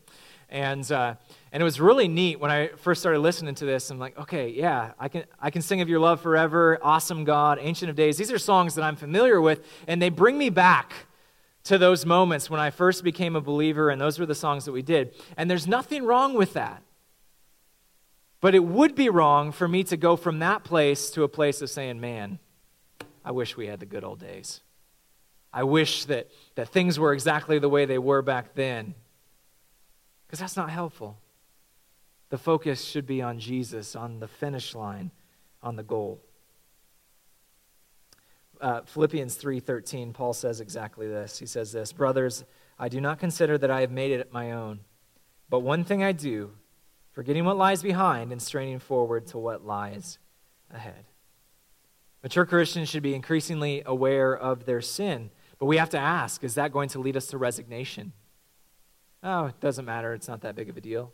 And, 0.49 0.91
uh, 0.93 1.17
and 1.51 1.61
it 1.61 1.65
was 1.65 1.81
really 1.81 2.07
neat 2.07 2.39
when 2.39 2.53
I 2.53 2.69
first 2.69 3.01
started 3.01 3.19
listening 3.19 3.57
to 3.57 3.65
this. 3.65 3.91
I'm 3.91 3.99
like, 3.99 4.17
okay, 4.17 4.49
yeah, 4.49 4.93
I 5.01 5.09
can, 5.09 5.25
I 5.41 5.51
can 5.51 5.61
sing 5.61 5.81
of 5.81 5.89
your 5.89 5.99
love 5.99 6.21
forever, 6.21 6.79
awesome 6.81 7.25
God, 7.25 7.59
ancient 7.61 7.91
of 7.91 7.97
days. 7.97 8.17
These 8.17 8.31
are 8.31 8.39
songs 8.39 8.77
that 8.77 8.83
I'm 8.83 8.95
familiar 8.95 9.41
with, 9.41 9.67
and 9.89 10.01
they 10.01 10.11
bring 10.11 10.39
me 10.39 10.51
back 10.51 10.93
to 11.65 11.79
those 11.79 12.07
moments 12.07 12.49
when 12.49 12.61
I 12.61 12.71
first 12.71 13.03
became 13.03 13.35
a 13.35 13.41
believer, 13.41 13.91
and 13.91 14.01
those 14.01 14.21
were 14.21 14.27
the 14.27 14.35
songs 14.37 14.67
that 14.67 14.73
we 14.73 14.83
did. 14.83 15.15
And 15.37 15.51
there's 15.51 15.67
nothing 15.67 16.05
wrong 16.05 16.35
with 16.35 16.53
that. 16.53 16.84
But 18.45 18.55
it 18.55 18.63
would 18.63 18.95
be 18.95 19.09
wrong 19.09 19.53
for 19.53 19.67
me 19.67 19.85
to 19.85 19.97
go 19.97 20.17
from 20.17 20.41
that 20.41 20.65
place 20.65 21.09
to 21.13 21.23
a 21.23 21.29
place 21.29 21.63
of 21.63 21.71
saying, 21.71 21.99
man, 21.99 22.39
I 23.25 23.31
wish 23.31 23.57
we 23.57 23.69
had 23.69 23.81
the 23.81 23.87
good 23.87 24.05
old 24.05 24.21
days. 24.21 24.61
I 25.51 25.63
wish 25.63 26.05
that, 26.05 26.29
that 26.55 26.69
things 26.69 26.99
were 26.99 27.15
exactly 27.15 27.59
the 27.59 27.71
way 27.71 27.87
they 27.87 27.97
were 27.97 28.21
back 28.21 28.55
then. 28.55 28.97
Because 30.27 30.41
that's 30.41 30.59
not 30.59 30.69
helpful. 30.69 31.17
The 32.29 32.37
focus 32.37 32.85
should 32.85 33.07
be 33.07 33.23
on 33.23 33.39
Jesus, 33.39 33.97
on 33.97 34.21
the 34.21 34.29
finish 34.29 34.75
line, 34.75 35.11
on 35.63 35.77
the 35.77 35.83
goal. 35.83 36.21
Uh, 38.61 38.83
Philippians 38.83 39.37
3:13, 39.37 40.13
Paul 40.13 40.35
says 40.35 40.61
exactly 40.61 41.09
this. 41.09 41.39
He 41.39 41.47
says 41.47 41.73
this, 41.73 41.95
"Brothers, 41.95 42.45
I 42.79 42.91
do 42.91 43.01
not 43.01 43.19
consider 43.19 43.57
that 43.57 43.71
I 43.71 43.81
have 43.81 43.91
made 43.91 44.13
it 44.13 44.35
my 44.35 44.53
own, 44.53 44.81
but 45.49 45.61
one 45.61 45.83
thing 45.83 46.03
I 46.03 46.13
do, 46.13 46.53
forgetting 47.15 47.47
what 47.47 47.57
lies 47.57 47.83
behind 47.83 48.31
and 48.31 48.43
straining 48.43 48.79
forward 48.79 49.27
to 49.29 49.39
what 49.39 49.65
lies 49.65 50.19
ahead." 50.71 51.07
Mature 52.23 52.45
Christians 52.45 52.89
should 52.89 53.03
be 53.03 53.15
increasingly 53.15 53.83
aware 53.85 54.37
of 54.37 54.67
their 54.67 54.81
sin, 54.81 55.31
but 55.59 55.67
we 55.67 55.77
have 55.77 55.91
to 55.91 55.99
ask, 55.99 56.45
is 56.45 56.55
that 56.55 56.73
going 56.73 56.89
to 56.91 56.99
lead 56.99 57.17
us 57.17 57.27
to 57.29 57.39
resignation? 57.39 58.13
Oh, 59.23 59.47
it 59.47 59.61
doesn't 59.61 59.85
matter. 59.85 60.13
It's 60.13 60.29
not 60.29 60.41
that 60.43 60.55
big 60.55 60.69
of 60.69 60.77
a 60.77 60.81
deal. 60.81 61.13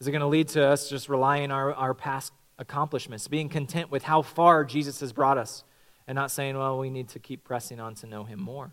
Is 0.00 0.08
it 0.08 0.10
going 0.10 0.20
to 0.20 0.26
lead 0.26 0.48
to 0.48 0.64
us 0.66 0.90
just 0.90 1.08
relying 1.08 1.44
on 1.44 1.52
our, 1.52 1.74
our 1.74 1.94
past 1.94 2.32
accomplishments, 2.58 3.28
being 3.28 3.48
content 3.48 3.90
with 3.90 4.02
how 4.04 4.22
far 4.22 4.64
Jesus 4.64 5.00
has 5.00 5.12
brought 5.12 5.38
us, 5.38 5.64
and 6.06 6.16
not 6.16 6.30
saying, 6.30 6.56
well, 6.56 6.78
we 6.78 6.90
need 6.90 7.08
to 7.10 7.18
keep 7.18 7.44
pressing 7.44 7.78
on 7.78 7.94
to 7.96 8.06
know 8.06 8.24
him 8.24 8.40
more? 8.40 8.72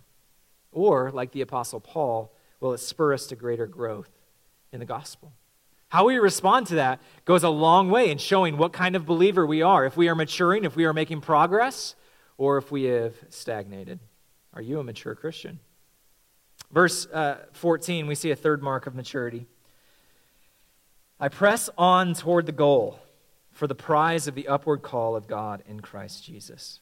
Or, 0.72 1.12
like 1.12 1.32
the 1.32 1.41
Apostle 1.41 1.80
Paul, 1.80 2.34
will 2.60 2.74
it 2.74 2.80
spur 2.80 3.13
us 3.13 3.28
to 3.28 3.36
greater 3.36 3.67
growth 3.67 4.10
in 4.72 4.80
the 4.80 4.86
gospel? 4.86 5.34
How 5.89 6.06
we 6.06 6.17
respond 6.17 6.67
to 6.67 6.75
that 6.75 7.02
goes 7.25 7.43
a 7.43 7.49
long 7.49 7.89
way 7.89 8.12
in 8.12 8.19
showing 8.19 8.58
what 8.58 8.73
kind 8.73 8.95
of 8.95 9.06
believer 9.06 9.45
we 9.45 9.63
are. 9.63 9.86
If 9.86 9.97
we 9.97 10.08
are 10.08 10.15
maturing, 10.15 10.63
if 10.63 10.75
we 10.75 10.86
are 10.86 10.93
making 10.93 11.21
progress, 11.21 11.95
or 12.38 12.58
if 12.58 12.71
we 12.71 12.84
have 12.84 13.15
stagnated. 13.30 13.99
Are 14.54 14.62
you 14.62 14.80
a 14.80 14.84
mature 14.84 15.13
Christian? 15.15 15.60
Verse 16.71 17.08
uh, 17.08 17.38
14, 17.54 18.08
we 18.08 18.15
see 18.15 18.32
a 18.32 18.36
third 18.36 18.62
mark 18.62 18.88
of 18.88 18.95
maturity. 18.95 19.47
I 21.19 21.28
press 21.28 21.69
on 21.78 22.13
toward 22.13 22.45
the 22.45 22.52
goal 22.52 22.99
for 23.52 23.67
the 23.67 23.75
prize 23.75 24.28
of 24.28 24.36
the 24.36 24.47
upward 24.47 24.82
call 24.84 25.15
of 25.15 25.28
God 25.28 25.63
in 25.67 25.82
Christ 25.82 26.23
Jesus. 26.23 26.80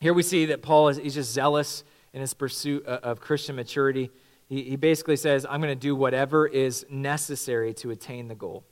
Here 0.00 0.12
we 0.12 0.22
see 0.22 0.46
that 0.46 0.62
Paul 0.62 0.88
is 0.88 0.98
he's 0.98 1.14
just 1.14 1.32
zealous 1.32 1.84
in 2.12 2.20
his 2.20 2.34
pursuit 2.34 2.84
of 2.84 3.20
Christian 3.20 3.56
maturity. 3.56 4.10
He, 4.48 4.62
he 4.62 4.76
basically 4.76 5.16
says, 5.16 5.46
I'm 5.48 5.60
going 5.60 5.74
to 5.74 5.80
do 5.80 5.94
whatever 5.94 6.46
is 6.46 6.86
necessary 6.90 7.74
to 7.74 7.90
attain 7.90 8.28
the 8.28 8.34
goal. 8.34 8.64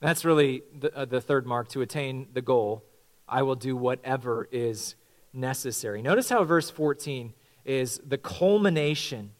That's 0.00 0.24
really 0.24 0.62
the, 0.78 0.94
uh, 0.96 1.04
the 1.04 1.20
third 1.20 1.46
mark 1.46 1.68
to 1.68 1.82
attain 1.82 2.28
the 2.32 2.42
goal. 2.42 2.84
I 3.28 3.42
will 3.42 3.54
do 3.54 3.76
whatever 3.76 4.48
is 4.50 4.94
necessary. 5.32 6.02
Notice 6.02 6.28
how 6.28 6.44
verse 6.44 6.70
14 6.70 7.34
is 7.64 8.00
the 8.06 8.18
culmination 8.18 9.32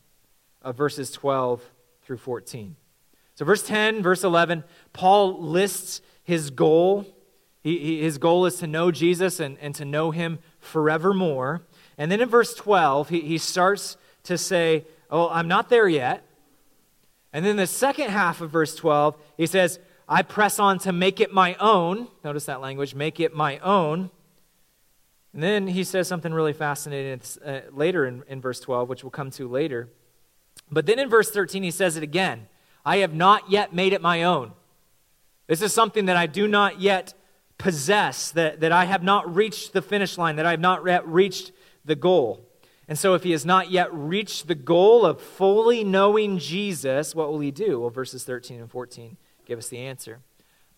of 0.62 0.76
verses 0.76 1.10
12 1.12 1.62
through 2.02 2.18
14. 2.18 2.76
So, 3.34 3.44
verse 3.44 3.62
10, 3.62 4.02
verse 4.02 4.24
11, 4.24 4.64
Paul 4.92 5.42
lists 5.42 6.00
his 6.22 6.50
goal. 6.50 7.06
He, 7.62 7.78
he, 7.78 8.02
his 8.02 8.18
goal 8.18 8.46
is 8.46 8.56
to 8.56 8.66
know 8.66 8.90
Jesus 8.90 9.40
and, 9.40 9.58
and 9.60 9.74
to 9.74 9.84
know 9.84 10.10
him 10.10 10.38
forevermore. 10.58 11.62
And 11.98 12.10
then 12.10 12.20
in 12.20 12.28
verse 12.28 12.54
12, 12.54 13.10
he, 13.10 13.20
he 13.20 13.38
starts 13.38 13.96
to 14.24 14.36
say, 14.38 14.86
Oh, 15.10 15.28
I'm 15.28 15.48
not 15.48 15.68
there 15.68 15.88
yet. 15.88 16.24
And 17.32 17.44
then 17.44 17.56
the 17.56 17.66
second 17.66 18.10
half 18.10 18.40
of 18.40 18.50
verse 18.50 18.74
12, 18.74 19.16
he 19.36 19.46
says, 19.46 19.78
I 20.08 20.22
press 20.22 20.58
on 20.58 20.78
to 20.80 20.92
make 20.92 21.20
it 21.20 21.32
my 21.32 21.54
own. 21.56 22.08
Notice 22.24 22.46
that 22.46 22.60
language, 22.60 22.94
make 22.94 23.20
it 23.20 23.34
my 23.34 23.58
own. 23.58 24.10
And 25.34 25.42
then 25.42 25.66
he 25.66 25.84
says 25.84 26.08
something 26.08 26.32
really 26.32 26.54
fascinating 26.54 27.20
uh, 27.44 27.60
later 27.70 28.06
in, 28.06 28.22
in 28.28 28.40
verse 28.40 28.58
12, 28.60 28.88
which 28.88 29.04
we'll 29.04 29.10
come 29.10 29.30
to 29.32 29.46
later. 29.48 29.90
But 30.70 30.86
then 30.86 30.98
in 30.98 31.10
verse 31.10 31.30
13, 31.30 31.62
he 31.62 31.70
says 31.70 31.96
it 31.96 32.02
again 32.02 32.48
I 32.86 32.98
have 32.98 33.12
not 33.12 33.50
yet 33.50 33.74
made 33.74 33.92
it 33.92 34.00
my 34.00 34.22
own. 34.22 34.52
This 35.46 35.60
is 35.60 35.74
something 35.74 36.06
that 36.06 36.16
I 36.16 36.26
do 36.26 36.48
not 36.48 36.80
yet 36.80 37.14
possess, 37.58 38.30
that, 38.32 38.60
that 38.60 38.72
I 38.72 38.84
have 38.84 39.02
not 39.02 39.34
reached 39.34 39.72
the 39.72 39.82
finish 39.82 40.16
line, 40.16 40.36
that 40.36 40.46
I 40.46 40.52
have 40.52 40.60
not 40.60 40.86
yet 40.86 41.06
reached 41.06 41.52
the 41.84 41.96
goal. 41.96 42.45
And 42.88 42.98
so, 42.98 43.14
if 43.14 43.24
he 43.24 43.32
has 43.32 43.44
not 43.44 43.70
yet 43.70 43.92
reached 43.92 44.46
the 44.46 44.54
goal 44.54 45.04
of 45.04 45.20
fully 45.20 45.82
knowing 45.82 46.38
Jesus, 46.38 47.14
what 47.14 47.28
will 47.28 47.40
he 47.40 47.50
do? 47.50 47.80
Well, 47.80 47.90
verses 47.90 48.24
13 48.24 48.60
and 48.60 48.70
14 48.70 49.16
give 49.44 49.58
us 49.58 49.68
the 49.68 49.78
answer. 49.78 50.20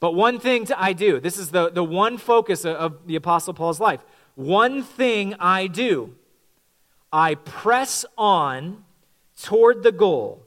But 0.01 0.15
one 0.15 0.39
thing 0.39 0.67
to, 0.67 0.81
I 0.81 0.93
do, 0.93 1.21
this 1.21 1.39
is 1.39 1.51
the, 1.51 1.71
the 1.71 1.85
one 1.85 2.19
focus 2.19 2.65
of, 2.65 2.77
of 2.77 3.07
the 3.07 3.17
Apostle 3.17 3.55
Paul's 3.55 3.81
life. 3.81 4.01
One 4.37 4.83
thing 4.83 5.35
I 5.39 5.67
do, 5.67 6.15
I 7.13 7.35
press 7.35 8.05
on 8.17 8.85
toward 9.43 9.83
the 9.83 9.93
goal 9.93 10.47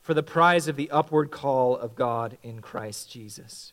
for 0.00 0.14
the 0.14 0.22
prize 0.22 0.68
of 0.68 0.76
the 0.76 0.90
upward 0.90 1.30
call 1.30 1.76
of 1.76 1.94
God 1.94 2.36
in 2.42 2.60
Christ 2.60 3.10
Jesus. 3.10 3.72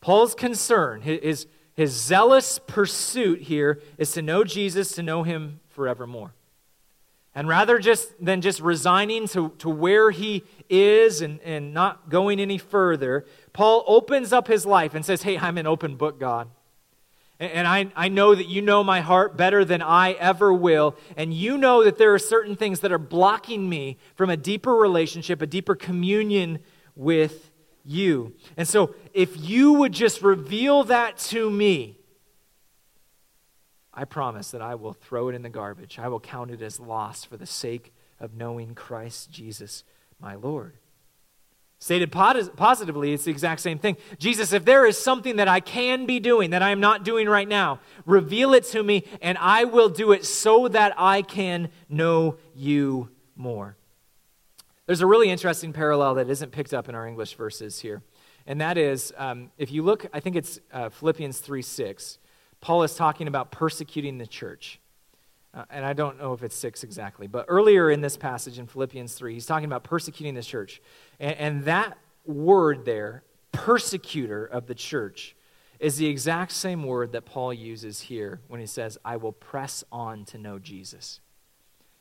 Paul's 0.00 0.34
concern, 0.34 1.00
his, 1.02 1.46
his 1.74 1.92
zealous 1.92 2.60
pursuit 2.66 3.42
here, 3.42 3.80
is 3.98 4.12
to 4.12 4.22
know 4.22 4.44
Jesus, 4.44 4.92
to 4.92 5.02
know 5.02 5.24
him 5.24 5.60
forevermore. 5.76 6.32
And 7.34 7.46
rather 7.46 7.78
just 7.78 8.12
than 8.18 8.40
just 8.40 8.60
resigning 8.60 9.28
to, 9.28 9.50
to 9.58 9.68
where 9.68 10.10
he 10.10 10.42
is 10.70 11.20
and, 11.20 11.38
and 11.42 11.74
not 11.74 12.08
going 12.08 12.40
any 12.40 12.56
further, 12.56 13.26
Paul 13.52 13.84
opens 13.86 14.32
up 14.32 14.48
his 14.48 14.64
life 14.64 14.94
and 14.94 15.04
says, 15.04 15.22
Hey, 15.22 15.36
I'm 15.36 15.58
an 15.58 15.66
open 15.66 15.96
book, 15.96 16.18
God. 16.18 16.48
And 17.38 17.68
I, 17.68 17.92
I 17.94 18.08
know 18.08 18.34
that 18.34 18.48
you 18.48 18.62
know 18.62 18.82
my 18.82 19.02
heart 19.02 19.36
better 19.36 19.62
than 19.62 19.82
I 19.82 20.12
ever 20.12 20.50
will. 20.50 20.96
And 21.18 21.34
you 21.34 21.58
know 21.58 21.84
that 21.84 21.98
there 21.98 22.14
are 22.14 22.18
certain 22.18 22.56
things 22.56 22.80
that 22.80 22.90
are 22.90 22.98
blocking 22.98 23.68
me 23.68 23.98
from 24.14 24.30
a 24.30 24.38
deeper 24.38 24.74
relationship, 24.74 25.42
a 25.42 25.46
deeper 25.46 25.74
communion 25.74 26.60
with 26.94 27.50
you. 27.84 28.32
And 28.56 28.66
so, 28.66 28.94
if 29.12 29.38
you 29.38 29.74
would 29.74 29.92
just 29.92 30.22
reveal 30.22 30.84
that 30.84 31.18
to 31.18 31.50
me, 31.50 31.98
I 33.96 34.04
promise 34.04 34.50
that 34.50 34.60
I 34.60 34.74
will 34.74 34.92
throw 34.92 35.30
it 35.30 35.34
in 35.34 35.40
the 35.40 35.48
garbage. 35.48 35.98
I 35.98 36.08
will 36.08 36.20
count 36.20 36.50
it 36.50 36.60
as 36.60 36.78
loss 36.78 37.24
for 37.24 37.38
the 37.38 37.46
sake 37.46 37.94
of 38.20 38.34
knowing 38.34 38.74
Christ 38.74 39.30
Jesus, 39.30 39.84
my 40.20 40.34
Lord. 40.34 40.74
Stated 41.78 42.10
positively, 42.10 43.12
it's 43.12 43.24
the 43.24 43.30
exact 43.30 43.60
same 43.60 43.78
thing. 43.78 43.96
Jesus, 44.18 44.52
if 44.52 44.64
there 44.64 44.86
is 44.86 44.98
something 44.98 45.36
that 45.36 45.48
I 45.48 45.60
can 45.60 46.06
be 46.06 46.20
doing 46.20 46.50
that 46.50 46.62
I 46.62 46.70
am 46.70 46.80
not 46.80 47.04
doing 47.04 47.28
right 47.28 47.48
now, 47.48 47.80
reveal 48.06 48.54
it 48.54 48.64
to 48.64 48.82
me, 48.82 49.04
and 49.20 49.36
I 49.38 49.64
will 49.64 49.88
do 49.88 50.12
it 50.12 50.24
so 50.24 50.68
that 50.68 50.94
I 50.96 51.22
can 51.22 51.70
know 51.88 52.36
you 52.54 53.10
more. 53.34 53.76
There's 54.86 55.02
a 55.02 55.06
really 55.06 55.30
interesting 55.30 55.72
parallel 55.72 56.14
that 56.14 56.30
isn't 56.30 56.52
picked 56.52 56.72
up 56.72 56.88
in 56.88 56.94
our 56.94 57.06
English 57.06 57.34
verses 57.34 57.80
here. 57.80 58.02
And 58.46 58.60
that 58.60 58.78
is, 58.78 59.12
um, 59.16 59.50
if 59.58 59.70
you 59.70 59.82
look, 59.82 60.06
I 60.12 60.20
think 60.20 60.36
it's 60.36 60.60
uh, 60.72 60.88
Philippians 60.88 61.40
3 61.40 61.60
6, 61.60 62.18
Paul 62.66 62.82
is 62.82 62.96
talking 62.96 63.28
about 63.28 63.52
persecuting 63.52 64.18
the 64.18 64.26
church. 64.26 64.80
Uh, 65.54 65.66
and 65.70 65.84
I 65.84 65.92
don't 65.92 66.18
know 66.18 66.32
if 66.32 66.42
it's 66.42 66.56
6 66.56 66.82
exactly, 66.82 67.28
but 67.28 67.44
earlier 67.46 67.92
in 67.92 68.00
this 68.00 68.16
passage 68.16 68.58
in 68.58 68.66
Philippians 68.66 69.14
3, 69.14 69.34
he's 69.34 69.46
talking 69.46 69.66
about 69.66 69.84
persecuting 69.84 70.34
the 70.34 70.42
church. 70.42 70.82
And, 71.20 71.36
and 71.36 71.64
that 71.66 71.96
word 72.24 72.84
there, 72.84 73.22
persecutor 73.52 74.44
of 74.44 74.66
the 74.66 74.74
church, 74.74 75.36
is 75.78 75.96
the 75.98 76.08
exact 76.08 76.50
same 76.50 76.82
word 76.82 77.12
that 77.12 77.24
Paul 77.24 77.54
uses 77.54 78.00
here 78.00 78.40
when 78.48 78.58
he 78.58 78.66
says, 78.66 78.98
I 79.04 79.16
will 79.16 79.30
press 79.30 79.84
on 79.92 80.24
to 80.24 80.36
know 80.36 80.58
Jesus. 80.58 81.20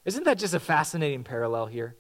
Isn't 0.03 0.23
that 0.23 0.39
just 0.39 0.55
a 0.55 0.59
fascinating 0.59 1.23
parallel 1.23 1.67
here? 1.67 1.95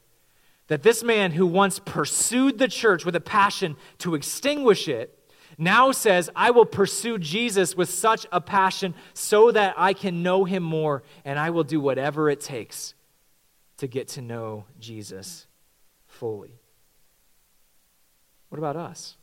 That 0.69 0.81
this 0.81 1.03
man 1.03 1.33
who 1.33 1.45
once 1.45 1.77
pursued 1.77 2.57
the 2.57 2.67
church 2.67 3.05
with 3.05 3.15
a 3.15 3.21
passion 3.21 3.75
to 3.99 4.15
extinguish 4.15 4.87
it 4.87 5.14
now 5.57 5.91
says, 5.91 6.29
I 6.35 6.51
will 6.51 6.65
pursue 6.65 7.17
Jesus 7.17 7.75
with 7.75 7.89
such 7.89 8.25
a 8.31 8.41
passion 8.41 8.93
so 9.13 9.51
that 9.51 9.73
I 9.77 9.93
can 9.93 10.23
know 10.23 10.43
him 10.43 10.63
more, 10.63 11.03
and 11.23 11.39
I 11.39 11.49
will 11.49 11.63
do 11.63 11.79
whatever 11.79 12.29
it 12.29 12.41
takes 12.41 12.93
to 13.77 13.87
get 13.87 14.07
to 14.09 14.21
know 14.21 14.65
Jesus 14.79 15.47
fully. 16.07 16.59
What 18.49 18.59
about 18.59 18.75
us? 18.75 19.17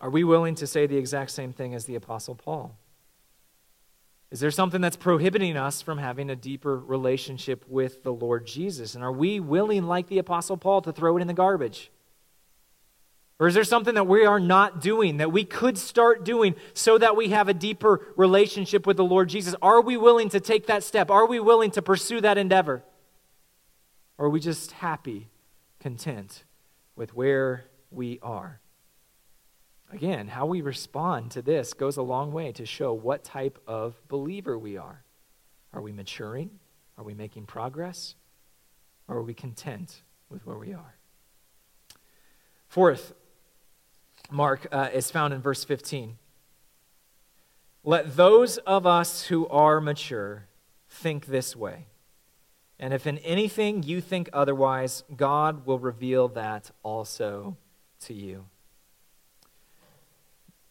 Are 0.00 0.10
we 0.10 0.22
willing 0.22 0.54
to 0.56 0.66
say 0.66 0.86
the 0.86 0.96
exact 0.96 1.30
same 1.30 1.52
thing 1.52 1.74
as 1.74 1.84
the 1.84 1.96
Apostle 1.96 2.36
Paul? 2.36 2.76
Is 4.30 4.40
there 4.40 4.50
something 4.50 4.80
that's 4.80 4.96
prohibiting 4.96 5.56
us 5.56 5.80
from 5.80 5.98
having 5.98 6.28
a 6.28 6.36
deeper 6.36 6.78
relationship 6.78 7.64
with 7.66 8.02
the 8.02 8.12
Lord 8.12 8.46
Jesus? 8.46 8.94
And 8.94 9.02
are 9.02 9.12
we 9.12 9.40
willing, 9.40 9.84
like 9.84 10.08
the 10.08 10.18
Apostle 10.18 10.58
Paul, 10.58 10.82
to 10.82 10.92
throw 10.92 11.16
it 11.16 11.22
in 11.22 11.26
the 11.26 11.34
garbage? 11.34 11.90
Or 13.40 13.46
is 13.46 13.54
there 13.54 13.64
something 13.64 13.94
that 13.94 14.06
we 14.06 14.24
are 14.24 14.40
not 14.40 14.80
doing 14.80 15.18
that 15.18 15.30
we 15.30 15.44
could 15.44 15.78
start 15.78 16.24
doing 16.24 16.56
so 16.74 16.98
that 16.98 17.16
we 17.16 17.28
have 17.28 17.48
a 17.48 17.54
deeper 17.54 18.04
relationship 18.16 18.86
with 18.86 18.96
the 18.96 19.04
Lord 19.04 19.28
Jesus? 19.28 19.54
Are 19.62 19.80
we 19.80 19.96
willing 19.96 20.28
to 20.30 20.40
take 20.40 20.66
that 20.66 20.82
step? 20.82 21.10
Are 21.10 21.26
we 21.26 21.38
willing 21.38 21.70
to 21.72 21.82
pursue 21.82 22.20
that 22.20 22.36
endeavor? 22.36 22.82
Or 24.16 24.26
are 24.26 24.30
we 24.30 24.40
just 24.40 24.72
happy, 24.72 25.28
content 25.78 26.44
with 26.96 27.14
where 27.14 27.64
we 27.90 28.18
are. 28.22 28.60
Again, 29.90 30.28
how 30.28 30.44
we 30.46 30.60
respond 30.60 31.30
to 31.30 31.42
this 31.42 31.72
goes 31.72 31.96
a 31.96 32.02
long 32.02 32.32
way 32.32 32.52
to 32.52 32.66
show 32.66 32.92
what 32.92 33.24
type 33.24 33.58
of 33.66 33.94
believer 34.08 34.58
we 34.58 34.76
are. 34.76 35.02
Are 35.72 35.80
we 35.80 35.92
maturing? 35.92 36.50
Are 36.98 37.04
we 37.04 37.14
making 37.14 37.46
progress? 37.46 38.14
Or 39.06 39.18
are 39.18 39.22
we 39.22 39.32
content 39.32 40.02
with 40.28 40.44
where 40.44 40.58
we 40.58 40.74
are? 40.74 40.96
Fourth, 42.66 43.14
mark 44.30 44.66
uh, 44.72 44.88
is 44.92 45.10
found 45.10 45.34
in 45.34 45.40
verse 45.40 45.64
15. 45.64 46.18
Let 47.84 48.16
those 48.16 48.58
of 48.58 48.86
us 48.86 49.26
who 49.26 49.46
are 49.48 49.80
mature 49.80 50.46
think 50.88 51.26
this 51.26 51.56
way. 51.56 51.86
And 52.78 52.94
if 52.94 53.06
in 53.06 53.18
anything 53.18 53.82
you 53.82 54.00
think 54.00 54.28
otherwise, 54.32 55.04
God 55.16 55.66
will 55.66 55.78
reveal 55.78 56.28
that 56.28 56.70
also 56.82 57.56
to 58.02 58.14
you. 58.14 58.44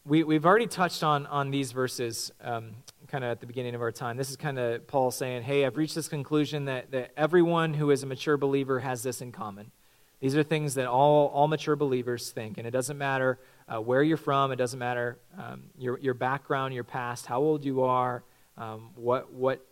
We, 0.06 0.24
we've 0.24 0.46
already 0.46 0.66
touched 0.66 1.02
on, 1.02 1.26
on 1.26 1.50
these 1.50 1.72
verses 1.72 2.32
um, 2.40 2.76
kind 3.08 3.24
of 3.24 3.30
at 3.30 3.40
the 3.40 3.46
beginning 3.46 3.74
of 3.74 3.82
our 3.82 3.92
time. 3.92 4.16
This 4.16 4.30
is 4.30 4.36
kind 4.36 4.58
of 4.58 4.86
Paul 4.86 5.10
saying, 5.10 5.42
Hey, 5.42 5.66
I've 5.66 5.76
reached 5.76 5.94
this 5.94 6.08
conclusion 6.08 6.64
that, 6.64 6.90
that 6.92 7.12
everyone 7.14 7.74
who 7.74 7.90
is 7.90 8.02
a 8.02 8.06
mature 8.06 8.38
believer 8.38 8.80
has 8.80 9.02
this 9.02 9.20
in 9.20 9.32
common. 9.32 9.70
These 10.20 10.36
are 10.36 10.42
things 10.42 10.74
that 10.74 10.86
all, 10.86 11.28
all 11.28 11.46
mature 11.46 11.76
believers 11.76 12.30
think. 12.30 12.58
And 12.58 12.66
it 12.66 12.72
doesn't 12.72 12.98
matter 12.98 13.38
uh, 13.68 13.80
where 13.80 14.02
you're 14.02 14.16
from, 14.16 14.50
it 14.50 14.56
doesn't 14.56 14.78
matter 14.78 15.18
um, 15.38 15.64
your, 15.78 15.98
your 15.98 16.14
background, 16.14 16.74
your 16.74 16.84
past, 16.84 17.26
how 17.26 17.40
old 17.40 17.64
you 17.64 17.82
are, 17.82 18.24
um, 18.56 18.90
what, 18.96 19.32
what 19.32 19.64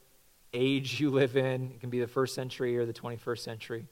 age 0.53 1.01
you 1.01 1.11
live 1.11 1.37
in. 1.37 1.73
It 1.73 1.81
can 1.81 1.91
be 1.91 2.01
the 2.01 2.07
first 2.07 2.35
century 2.35 2.79
or 2.79 2.87
the 2.87 2.93
21st 2.93 3.39
century. 3.39 3.87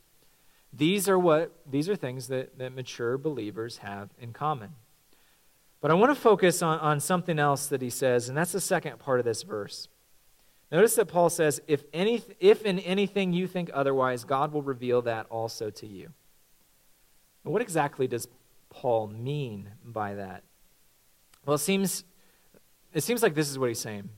These 0.72 1.08
are 1.08 1.18
what 1.18 1.52
these 1.70 1.88
are 1.88 1.94
things 1.94 2.28
that, 2.28 2.58
that 2.58 2.74
mature 2.74 3.16
believers 3.16 3.78
have 3.78 4.10
in 4.18 4.32
common. 4.32 4.70
But 5.80 5.90
I 5.90 5.94
want 5.94 6.14
to 6.14 6.20
focus 6.20 6.62
on, 6.62 6.78
on 6.80 6.98
something 6.98 7.38
else 7.38 7.66
that 7.66 7.82
he 7.82 7.90
says, 7.90 8.28
and 8.28 8.36
that's 8.36 8.52
the 8.52 8.60
second 8.60 8.98
part 8.98 9.18
of 9.18 9.24
this 9.24 9.42
verse. 9.42 9.88
Notice 10.72 10.94
that 10.96 11.06
Paul 11.06 11.30
says, 11.30 11.60
if, 11.68 11.84
any, 11.92 12.22
if 12.40 12.62
in 12.64 12.78
anything 12.80 13.32
you 13.32 13.46
think 13.46 13.70
otherwise, 13.72 14.24
God 14.24 14.52
will 14.52 14.62
reveal 14.62 15.02
that 15.02 15.26
also 15.26 15.70
to 15.70 15.86
you. 15.86 16.10
What 17.44 17.62
exactly 17.62 18.06
does 18.06 18.28
Paul 18.70 19.06
mean 19.06 19.70
by 19.84 20.14
that? 20.14 20.42
Well, 21.46 21.54
it 21.54 21.60
seems, 21.60 22.04
it 22.92 23.02
seems 23.02 23.22
like 23.22 23.34
this 23.34 23.50
is 23.50 23.58
what 23.58 23.68
he's 23.68 23.78
saying. 23.78 24.08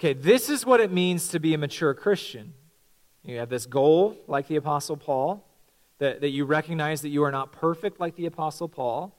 Okay, 0.00 0.14
this 0.14 0.48
is 0.48 0.64
what 0.64 0.80
it 0.80 0.90
means 0.90 1.28
to 1.28 1.38
be 1.38 1.54
a 1.54 1.58
mature 1.58 1.94
Christian. 1.94 2.54
You 3.24 3.38
have 3.38 3.50
this 3.50 3.66
goal, 3.66 4.16
like 4.26 4.48
the 4.48 4.56
Apostle 4.56 4.96
Paul, 4.96 5.46
that, 5.98 6.20
that 6.22 6.30
you 6.30 6.44
recognize 6.44 7.02
that 7.02 7.10
you 7.10 7.22
are 7.22 7.30
not 7.30 7.52
perfect, 7.52 8.00
like 8.00 8.16
the 8.16 8.26
Apostle 8.26 8.68
Paul 8.68 9.14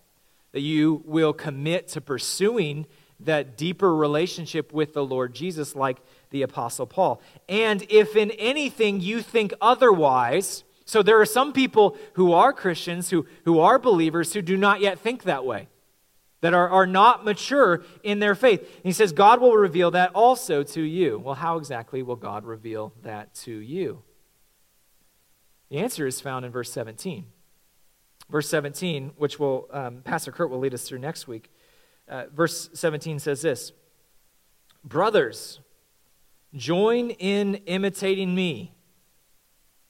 that 0.54 0.62
you 0.62 1.04
will 1.06 1.34
commit 1.34 1.90
to 1.90 2.00
pursuing 2.00 2.86
that 3.20 3.58
deeper 3.58 3.96
relationship 3.96 4.72
with 4.72 4.94
the 4.94 5.04
Lord 5.04 5.34
Jesus, 5.34 5.76
like 5.76 5.98
the 6.30 6.42
Apostle 6.42 6.86
Paul. 6.86 7.22
And 7.50 7.86
if 7.90 8.16
in 8.16 8.32
anything 8.32 9.02
you 9.02 9.22
think 9.22 9.54
otherwise, 9.60 10.64
so 10.86 11.02
there 11.02 11.20
are 11.22 11.26
some 11.26 11.54
people 11.54 11.98
who 12.14 12.34
are 12.34 12.52
Christians, 12.52 13.10
who, 13.10 13.26
who 13.46 13.60
are 13.60 13.80
believers, 13.80 14.34
who 14.34 14.42
do 14.42 14.58
not 14.58 14.82
yet 14.82 15.00
think 15.00 15.24
that 15.24 15.46
way, 15.46 15.68
that 16.42 16.54
are, 16.54 16.70
are 16.70 16.88
not 16.88 17.24
mature 17.24 17.84
in 18.04 18.20
their 18.20 18.36
faith. 18.36 18.60
And 18.62 18.84
he 18.84 18.92
says, 18.92 19.14
God 19.14 19.40
will 19.40 19.56
reveal 19.56 19.92
that 19.92 20.12
also 20.14 20.64
to 20.64 20.82
you. 20.82 21.20
Well, 21.20 21.36
how 21.36 21.58
exactly 21.58 22.04
will 22.04 22.18
God 22.18 22.46
reveal 22.46 22.94
that 23.04 23.34
to 23.36 23.52
you? 23.52 24.04
The 25.70 25.80
answer 25.80 26.06
is 26.06 26.20
found 26.20 26.46
in 26.46 26.52
verse 26.52 26.72
17. 26.72 27.26
Verse 28.30 28.50
17, 28.50 29.14
which 29.18 29.40
will 29.40 29.68
um, 29.72 30.02
Pastor 30.04 30.32
Kurt 30.32 30.50
will 30.50 30.60
lead 30.60 30.74
us 30.74 30.88
through 30.88 31.00
next 31.00 31.28
week. 31.28 31.52
Uh, 32.08 32.26
verse 32.34 32.70
17 32.74 33.20
says 33.20 33.42
this 33.42 33.72
Brothers, 34.84 35.62
join 36.54 37.12
in 37.12 37.56
imitating 37.66 38.36
me 38.36 38.74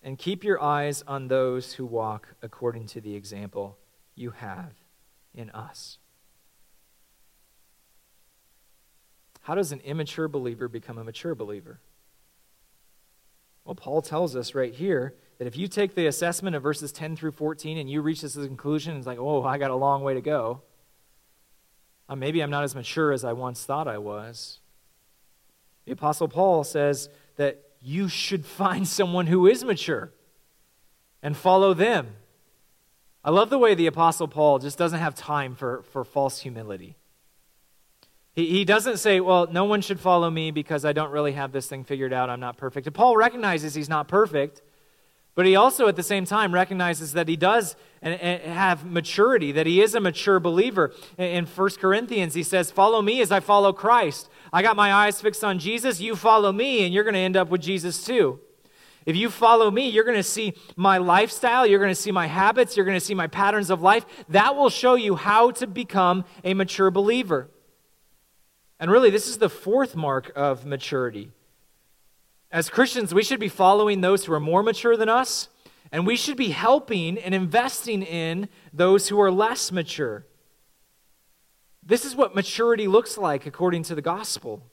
and 0.03 0.17
keep 0.17 0.43
your 0.43 0.61
eyes 0.61 1.01
on 1.07 1.29
those 1.29 1.73
who 1.73 1.85
walk 1.85 2.35
according 2.41 2.85
to 2.87 3.01
the 3.01 3.15
example 3.15 3.77
you 4.15 4.31
have 4.31 4.73
in 5.33 5.49
us. 5.51 5.97
How 9.41 9.55
does 9.55 9.71
an 9.71 9.79
immature 9.81 10.27
believer 10.27 10.67
become 10.67 10.97
a 10.97 11.03
mature 11.03 11.35
believer? 11.35 11.79
Well, 13.65 13.75
Paul 13.75 14.01
tells 14.01 14.35
us 14.35 14.53
right 14.53 14.73
here 14.73 15.15
that 15.37 15.47
if 15.47 15.57
you 15.57 15.67
take 15.67 15.95
the 15.95 16.07
assessment 16.07 16.55
of 16.55 16.63
verses 16.63 16.91
10 16.91 17.15
through 17.15 17.31
14 17.31 17.77
and 17.77 17.89
you 17.89 18.01
reach 18.01 18.21
this 18.21 18.35
conclusion, 18.35 18.97
it's 18.97 19.07
like, 19.07 19.19
oh, 19.19 19.43
I 19.43 19.57
got 19.57 19.71
a 19.71 19.75
long 19.75 20.03
way 20.03 20.13
to 20.13 20.21
go. 20.21 20.61
Uh, 22.09 22.15
maybe 22.15 22.41
I'm 22.41 22.49
not 22.49 22.65
as 22.65 22.75
mature 22.75 23.13
as 23.13 23.23
I 23.23 23.33
once 23.33 23.65
thought 23.65 23.87
I 23.87 23.97
was. 23.97 24.59
The 25.85 25.93
Apostle 25.93 26.27
Paul 26.27 26.63
says 26.63 27.09
that 27.37 27.63
you 27.83 28.07
should 28.07 28.45
find 28.45 28.87
someone 28.87 29.27
who 29.27 29.45
is 29.45 29.63
mature 29.63 30.11
and 31.21 31.35
follow 31.35 31.73
them. 31.73 32.15
I 33.23 33.29
love 33.29 33.49
the 33.49 33.57
way 33.57 33.75
the 33.75 33.87
Apostle 33.87 34.27
Paul 34.27 34.59
just 34.59 34.77
doesn't 34.77 34.99
have 34.99 35.15
time 35.15 35.55
for, 35.55 35.83
for 35.91 36.03
false 36.03 36.39
humility. 36.39 36.95
He, 38.33 38.47
he 38.47 38.65
doesn't 38.65 38.97
say, 38.97 39.19
well, 39.19 39.47
no 39.51 39.65
one 39.65 39.81
should 39.81 39.99
follow 39.99 40.29
me 40.29 40.51
because 40.51 40.85
I 40.85 40.93
don't 40.93 41.11
really 41.11 41.33
have 41.33 41.51
this 41.51 41.67
thing 41.67 41.83
figured 41.83 42.13
out. 42.13 42.29
I'm 42.29 42.39
not 42.39 42.57
perfect. 42.57 42.87
And 42.87 42.95
Paul 42.95 43.15
recognizes 43.15 43.75
he's 43.75 43.89
not 43.89 44.07
perfect. 44.07 44.61
But 45.35 45.45
he 45.45 45.55
also, 45.55 45.87
at 45.87 45.95
the 45.95 46.03
same 46.03 46.25
time, 46.25 46.53
recognizes 46.53 47.13
that 47.13 47.27
he 47.27 47.35
does 47.35 47.75
have 48.03 48.85
maturity, 48.85 49.51
that 49.51 49.65
he 49.65 49.81
is 49.81 49.95
a 49.95 49.99
mature 49.99 50.39
believer. 50.39 50.93
In 51.17 51.45
1 51.45 51.69
Corinthians, 51.79 52.33
he 52.33 52.43
says, 52.43 52.71
Follow 52.71 53.01
me 53.01 53.21
as 53.21 53.31
I 53.31 53.39
follow 53.39 53.73
Christ. 53.73 54.29
I 54.51 54.61
got 54.61 54.75
my 54.75 54.93
eyes 54.93 55.21
fixed 55.21 55.43
on 55.43 55.59
Jesus. 55.59 55.99
You 55.99 56.15
follow 56.15 56.51
me, 56.51 56.85
and 56.85 56.93
you're 56.93 57.03
going 57.03 57.13
to 57.13 57.19
end 57.19 57.37
up 57.37 57.49
with 57.49 57.61
Jesus 57.61 58.03
too. 58.03 58.39
If 59.05 59.15
you 59.15 59.29
follow 59.29 59.69
me, 59.69 59.89
you're 59.89 60.05
going 60.05 60.17
to 60.17 60.23
see 60.23 60.53
my 60.75 60.97
lifestyle, 60.97 61.67
you're 61.67 61.79
going 61.79 61.91
to 61.91 61.95
see 61.95 62.11
my 62.11 62.27
habits, 62.27 62.77
you're 62.77 62.85
going 62.85 62.99
to 62.99 63.05
see 63.05 63.13
my 63.13 63.27
patterns 63.27 63.69
of 63.69 63.81
life. 63.81 64.05
That 64.29 64.55
will 64.55 64.69
show 64.69 64.95
you 64.95 65.15
how 65.15 65.51
to 65.51 65.67
become 65.67 66.23
a 66.43 66.53
mature 66.53 66.89
believer. 66.89 67.49
And 68.79 68.89
really, 68.89 69.09
this 69.09 69.27
is 69.27 69.39
the 69.39 69.49
fourth 69.49 69.95
mark 69.95 70.31
of 70.35 70.65
maturity 70.65 71.31
as 72.53 72.69
Christians, 72.69 73.15
we 73.15 73.23
should 73.23 73.39
be 73.39 73.49
following 73.49 74.01
those 74.01 74.25
who 74.25 74.33
are 74.33 74.39
more 74.39 74.61
mature 74.61 74.95
than 74.95 75.09
us, 75.09 75.49
and 75.93 76.07
we 76.07 76.15
should 76.15 76.35
be 76.35 76.49
helping 76.49 77.19
and 77.19 77.35
investing 77.35 78.01
in 78.01 78.49
those 78.73 79.09
who 79.09 79.21
are 79.21 79.31
less 79.31 79.71
mature. 79.71 80.25
This 81.83 82.03
is 82.03 82.15
what 82.15 82.33
maturity 82.33 82.87
looks 82.87 83.15
like 83.15 83.45
according 83.45 83.83
to 83.83 83.95
the 83.95 84.01
gospel. 84.01 84.63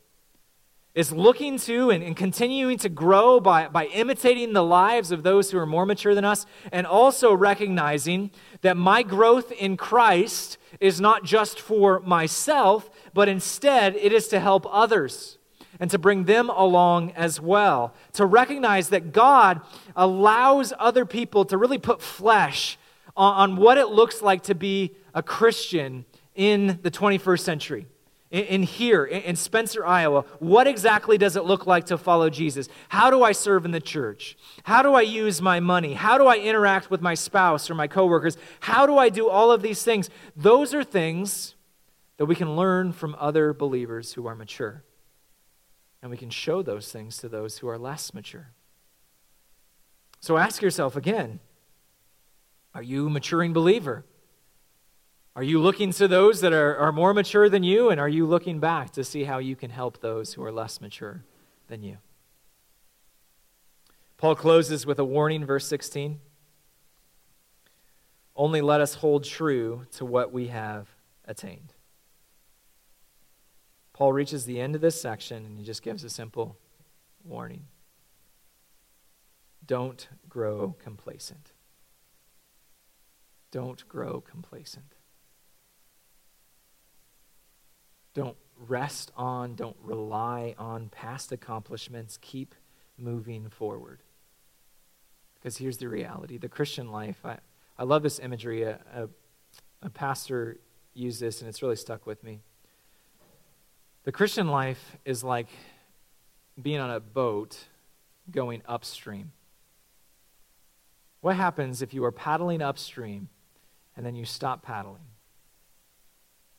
Is 0.95 1.13
looking 1.13 1.59
to 1.59 1.91
and, 1.91 2.03
and 2.03 2.17
continuing 2.17 2.79
to 2.79 2.89
grow 2.89 3.39
by, 3.39 3.69
by 3.69 3.87
imitating 3.87 4.55
the 4.55 4.65
lives 4.65 5.13
of 5.13 5.23
those 5.23 5.51
who 5.51 5.59
are 5.59 5.67
more 5.67 5.85
mature 5.85 6.15
than 6.15 6.25
us, 6.25 6.47
and 6.73 6.87
also 6.87 7.35
recognizing 7.35 8.31
that 8.63 8.79
my 8.79 9.03
growth 9.03 9.53
in 9.53 9.77
Christ 9.77 10.57
is 10.81 11.03
not 11.03 11.23
just 11.23 11.61
for 11.61 12.01
myself, 12.01 12.91
but 13.13 13.29
instead 13.29 13.95
it 13.95 14.13
is 14.13 14.27
to 14.29 14.41
help 14.41 14.67
others 14.69 15.39
and 15.81 15.91
to 15.91 15.99
bring 15.99 16.25
them 16.25 16.51
along 16.51 17.11
as 17.13 17.41
well. 17.41 17.95
To 18.13 18.27
recognize 18.27 18.91
that 18.91 19.13
God 19.13 19.63
allows 19.97 20.73
other 20.79 21.07
people 21.07 21.47
to 21.47 21.57
really 21.57 21.79
put 21.79 22.03
flesh 22.03 22.79
on, 23.17 23.53
on 23.53 23.57
what 23.57 23.79
it 23.79 23.89
looks 23.89 24.23
like 24.23 24.43
to 24.45 24.55
be 24.55 24.95
a 25.15 25.23
Christian 25.23 26.05
in 26.35 26.79
the 26.83 26.91
21st 26.91 27.41
century. 27.41 27.87
In, 28.31 28.63
here, 28.63 29.05
in 29.05 29.35
Spencer, 29.35 29.85
Iowa, 29.85 30.25
what 30.39 30.69
exactly 30.69 31.19
does 31.19 31.35
it 31.35 31.45
look 31.45 31.67
like 31.67 31.87
to 31.87 31.99
follow 31.99 32.31
Jesus? 32.31 32.69
How 32.89 33.11
do 33.11 33.25
I 33.25 33.33
serve 33.33 33.65
in 33.65 33.73
the 33.73 33.81
church? 33.81 34.39
How 34.63 34.85
do 34.85 34.95
I 34.95 35.01
use 35.01 35.43
my 35.43 35.59
money? 35.59 35.95
How 35.95 36.17
do 36.17 36.29
I 36.29 36.37
interact 36.37 36.93
with 36.93 37.01
my 37.01 37.15
spouse 37.15 37.69
or 37.69 37.75
my 37.75 37.89
coworkers? 37.89 38.37
How 38.61 38.87
do 38.87 38.97
I 38.97 39.09
do 39.09 39.29
all 39.29 39.51
of 39.51 39.63
these 39.63 39.83
things? 39.83 40.11
Those 40.37 40.75
are 40.75 40.85
things 40.85 41.57
that 42.19 42.27
we 42.27 42.37
can 42.37 42.55
learn 42.55 42.93
from 42.93 43.17
other 43.19 43.53
believers 43.53 44.13
who 44.13 44.29
are 44.29 44.37
mature. 44.37 44.85
And 46.03 46.11
we 46.11 46.17
can 46.17 46.31
show 46.31 46.63
those 46.63 46.91
things 46.91 47.19
to 47.19 47.29
those 47.29 47.59
who 47.59 47.69
are 47.69 47.79
less 47.79 48.15
mature. 48.15 48.53
So 50.21 50.37
ask 50.37 50.63
yourself 50.63 50.97
again 50.97 51.41
are 52.75 52.83
you 52.83 53.09
a 53.09 53.11
maturing 53.11 53.53
believer? 53.53 54.05
Are 55.35 55.43
you 55.43 55.61
looking 55.61 55.93
to 55.93 56.09
those 56.09 56.41
that 56.41 56.53
are, 56.53 56.77
are 56.77 56.93
more 56.93 57.15
mature 57.15 57.49
than 57.49 57.63
you? 57.63 57.91
And 57.91 58.01
are 58.01 58.09
you 58.09 58.27
looking 58.27 58.61
back 58.61 58.91
to 58.93 59.05
see 59.05 59.25
how 59.25 59.39
you 59.39 59.57
can 59.57 59.71
help 59.71 60.01
those 60.01 60.35
who 60.35 60.43
are 60.45 60.53
less 60.53 60.81
mature 60.81 61.25
than 61.69 61.83
you? 61.83 61.99
Paul 64.19 64.35
closes 64.35 64.85
with 64.85 64.99
a 64.99 65.05
warning, 65.05 65.45
verse 65.47 65.67
16. 65.67 66.21
Only 68.37 68.61
let 68.61 68.81
us 68.81 68.95
hold 68.95 69.25
true 69.25 69.87
to 69.93 70.05
what 70.05 70.33
we 70.33 70.49
have 70.49 70.89
attained. 71.25 71.73
Paul 74.01 74.15
reaches 74.15 74.47
the 74.47 74.59
end 74.59 74.75
of 74.75 74.81
this 74.81 74.99
section 74.99 75.45
and 75.45 75.59
he 75.59 75.63
just 75.63 75.83
gives 75.83 76.03
a 76.05 76.09
simple 76.09 76.57
warning 77.23 77.67
don't 79.67 80.09
grow 80.27 80.75
complacent. 80.83 81.53
Don't 83.51 83.87
grow 83.89 84.23
complacent. 84.23 84.95
Don't 88.15 88.39
rest 88.57 89.13
on, 89.19 89.55
don't 89.55 89.77
rely 89.83 90.55
on 90.57 90.89
past 90.89 91.31
accomplishments. 91.31 92.19
Keep 92.23 92.55
moving 92.97 93.51
forward. 93.51 94.01
Because 95.35 95.59
here's 95.59 95.77
the 95.77 95.91
reality 95.91 96.39
the 96.39 96.49
Christian 96.49 96.91
life, 96.91 97.19
I, 97.23 97.37
I 97.79 97.85
love 97.85 98.03
this 98.03 98.19
imagery. 98.19 98.63
A, 98.63 98.81
a, 98.95 99.09
a 99.83 99.91
pastor 99.91 100.57
used 100.95 101.21
this, 101.21 101.43
and 101.43 101.51
it's 101.51 101.61
really 101.61 101.77
stuck 101.77 102.07
with 102.07 102.25
me. 102.25 102.41
The 104.05 104.13
Christian 104.13 104.49
life 104.49 104.97
is 105.05 105.23
like 105.23 105.49
being 106.61 106.81
on 106.81 106.91
a 106.91 107.01
boat 107.01 107.67
going 108.31 108.63
upstream. 108.67 109.33
What 111.21 111.37
happens 111.37 111.83
if 111.83 111.93
you 111.93 112.05
are 112.05 112.13
paddling 112.13 112.63
upstream 112.63 113.29
and 113.97 114.07
then 114.07 114.15
you 114.15 114.25
stop 114.25 114.63
paddling? 114.63 115.03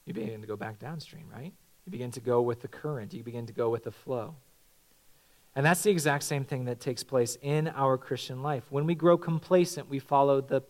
You 0.06 0.14
begin 0.14 0.42
to 0.42 0.48
go 0.48 0.56
back 0.56 0.78
downstream, 0.78 1.26
right? 1.34 1.52
You 1.86 1.92
begin 1.92 2.12
to 2.12 2.20
go 2.20 2.42
with 2.42 2.62
the 2.62 2.68
current, 2.68 3.14
you 3.14 3.24
begin 3.24 3.48
to 3.48 3.54
go 3.54 3.70
with 3.70 3.86
the 3.86 3.92
flow. 3.92 4.36
And 5.56 5.66
that's 5.66 5.82
the 5.82 5.90
exact 5.90 6.24
same 6.24 6.46
thing 6.46 6.66
that 6.66 6.80
takes 6.80 7.04
place 7.04 7.38
in 7.42 7.68
our 7.70 7.98
Christian 7.98 8.42
life. 8.42 8.64
When 8.70 8.86
we 8.86 8.96
grow 8.96 9.18
complacent, 9.18 9.90
we 9.90 10.00
follow 10.00 10.42
the, 10.42 10.62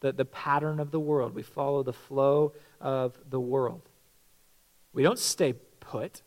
the, 0.00 0.12
the, 0.12 0.24
pattern 0.24 0.78
of 0.78 0.92
the 0.92 1.00
world, 1.00 1.34
we 1.34 1.42
follow 1.42 1.82
the 1.82 1.92
flow 1.92 2.52
of 2.80 3.18
the 3.28 3.40
world. 3.40 3.88
We 4.92 5.02
don't 5.02 5.18
stay 5.18 5.54
put. 5.90 6.22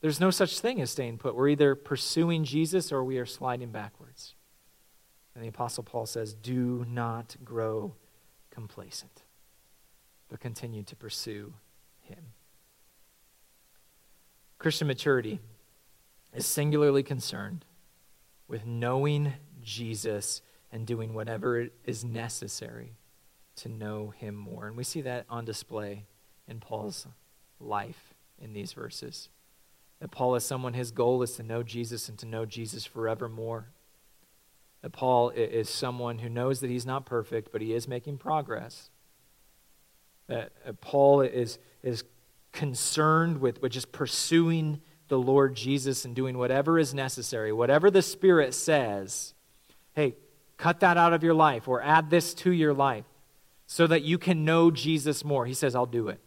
There's 0.00 0.18
no 0.18 0.30
such 0.30 0.58
thing 0.58 0.80
as 0.80 0.90
staying 0.90 1.18
put. 1.18 1.36
We're 1.36 1.50
either 1.50 1.74
pursuing 1.74 2.44
Jesus 2.44 2.90
or 2.90 3.04
we 3.04 3.18
are 3.18 3.26
sliding 3.26 3.70
backwards. 3.70 4.34
And 5.34 5.44
the 5.44 5.48
Apostle 5.48 5.84
Paul 5.84 6.06
says, 6.06 6.32
Do 6.32 6.86
not 6.88 7.36
grow 7.44 7.94
complacent, 8.50 9.22
but 10.30 10.40
continue 10.40 10.82
to 10.82 10.96
pursue 10.96 11.52
Him. 12.00 12.32
Christian 14.58 14.88
maturity 14.88 15.38
is 16.34 16.46
singularly 16.46 17.02
concerned 17.02 17.66
with 18.48 18.64
knowing 18.64 19.34
Jesus 19.62 20.40
and 20.72 20.86
doing 20.86 21.12
whatever 21.12 21.68
is 21.84 22.02
necessary 22.02 22.96
to 23.56 23.68
know 23.68 24.08
Him 24.16 24.34
more. 24.34 24.68
And 24.68 24.76
we 24.76 24.84
see 24.84 25.02
that 25.02 25.26
on 25.28 25.44
display 25.44 26.06
in 26.48 26.60
Paul's 26.60 27.06
life 27.60 28.11
in 28.42 28.52
these 28.52 28.72
verses. 28.72 29.28
That 30.00 30.10
Paul 30.10 30.34
is 30.34 30.44
someone, 30.44 30.74
his 30.74 30.90
goal 30.90 31.22
is 31.22 31.32
to 31.36 31.42
know 31.42 31.62
Jesus 31.62 32.08
and 32.08 32.18
to 32.18 32.26
know 32.26 32.44
Jesus 32.44 32.84
forevermore. 32.84 33.68
That 34.82 34.90
Paul 34.90 35.30
is 35.30 35.70
someone 35.70 36.18
who 36.18 36.28
knows 36.28 36.60
that 36.60 36.68
he's 36.70 36.84
not 36.84 37.06
perfect, 37.06 37.52
but 37.52 37.62
he 37.62 37.72
is 37.72 37.86
making 37.86 38.18
progress. 38.18 38.90
That 40.26 40.80
Paul 40.80 41.20
is, 41.20 41.58
is 41.84 42.02
concerned 42.50 43.40
with, 43.40 43.62
with 43.62 43.72
just 43.72 43.92
pursuing 43.92 44.80
the 45.06 45.18
Lord 45.18 45.54
Jesus 45.54 46.04
and 46.04 46.16
doing 46.16 46.36
whatever 46.36 46.78
is 46.78 46.92
necessary, 46.94 47.52
whatever 47.52 47.90
the 47.90 48.02
Spirit 48.02 48.54
says. 48.54 49.34
Hey, 49.94 50.16
cut 50.56 50.80
that 50.80 50.96
out 50.96 51.12
of 51.12 51.22
your 51.22 51.34
life 51.34 51.68
or 51.68 51.80
add 51.82 52.10
this 52.10 52.34
to 52.34 52.50
your 52.50 52.74
life 52.74 53.04
so 53.66 53.86
that 53.86 54.02
you 54.02 54.18
can 54.18 54.44
know 54.44 54.70
Jesus 54.70 55.24
more. 55.24 55.46
He 55.46 55.54
says, 55.54 55.74
I'll 55.74 55.86
do 55.86 56.08
it. 56.08 56.20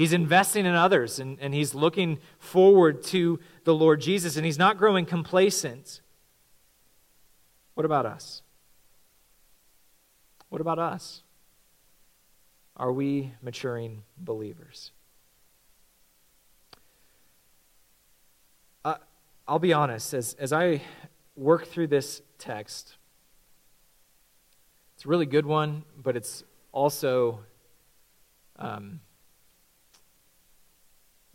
He's 0.00 0.14
investing 0.14 0.64
in 0.64 0.74
others 0.74 1.18
and, 1.18 1.36
and 1.42 1.52
he's 1.52 1.74
looking 1.74 2.20
forward 2.38 3.02
to 3.08 3.38
the 3.64 3.74
Lord 3.74 4.00
Jesus 4.00 4.38
and 4.38 4.46
he's 4.46 4.56
not 4.56 4.78
growing 4.78 5.04
complacent. 5.04 6.00
What 7.74 7.84
about 7.84 8.06
us? 8.06 8.40
What 10.48 10.62
about 10.62 10.78
us? 10.78 11.22
Are 12.78 12.90
we 12.90 13.34
maturing 13.42 14.04
believers? 14.16 14.90
Uh, 18.82 18.94
I'll 19.46 19.58
be 19.58 19.74
honest, 19.74 20.14
as, 20.14 20.32
as 20.38 20.50
I 20.50 20.80
work 21.36 21.66
through 21.66 21.88
this 21.88 22.22
text, 22.38 22.96
it's 24.94 25.04
a 25.04 25.08
really 25.08 25.26
good 25.26 25.44
one, 25.44 25.84
but 26.02 26.16
it's 26.16 26.42
also 26.72 27.40
um, 28.58 29.00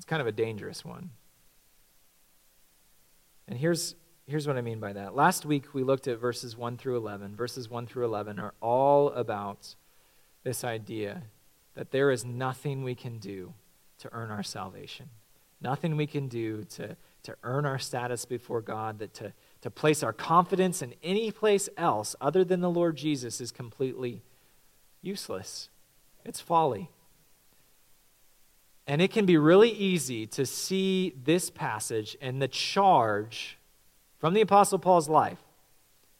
it's 0.05 0.09
kind 0.11 0.21
of 0.21 0.27
a 0.27 0.31
dangerous 0.31 0.85
one. 0.85 1.09
And 3.47 3.57
here's, 3.57 3.95
here's 4.27 4.45
what 4.45 4.55
I 4.55 4.61
mean 4.61 4.79
by 4.79 4.93
that. 4.93 5.15
Last 5.15 5.47
week 5.47 5.73
we 5.73 5.81
looked 5.81 6.07
at 6.07 6.19
verses 6.19 6.55
1 6.55 6.77
through 6.77 6.97
11. 6.97 7.35
Verses 7.35 7.71
1 7.71 7.87
through 7.87 8.05
11 8.05 8.37
are 8.37 8.53
all 8.61 9.09
about 9.13 9.73
this 10.43 10.63
idea 10.63 11.23
that 11.73 11.89
there 11.89 12.11
is 12.11 12.23
nothing 12.23 12.83
we 12.83 12.93
can 12.93 13.17
do 13.17 13.55
to 13.97 14.13
earn 14.13 14.29
our 14.29 14.43
salvation, 14.43 15.09
nothing 15.59 15.97
we 15.97 16.05
can 16.05 16.27
do 16.27 16.63
to, 16.65 16.95
to 17.23 17.35
earn 17.41 17.65
our 17.65 17.79
status 17.79 18.25
before 18.25 18.61
God, 18.61 18.99
that 18.99 19.11
to, 19.15 19.33
to 19.61 19.71
place 19.71 20.03
our 20.03 20.13
confidence 20.13 20.83
in 20.83 20.93
any 21.01 21.31
place 21.31 21.67
else 21.77 22.15
other 22.21 22.43
than 22.43 22.61
the 22.61 22.69
Lord 22.69 22.95
Jesus 22.95 23.41
is 23.41 23.51
completely 23.51 24.21
useless. 25.01 25.69
It's 26.23 26.39
folly. 26.39 26.91
And 28.87 29.01
it 29.01 29.11
can 29.11 29.25
be 29.25 29.37
really 29.37 29.71
easy 29.71 30.27
to 30.27 30.45
see 30.45 31.13
this 31.23 31.49
passage 31.49 32.15
and 32.21 32.41
the 32.41 32.47
charge 32.47 33.57
from 34.19 34.33
the 34.33 34.41
Apostle 34.41 34.79
Paul's 34.79 35.09
life 35.09 35.39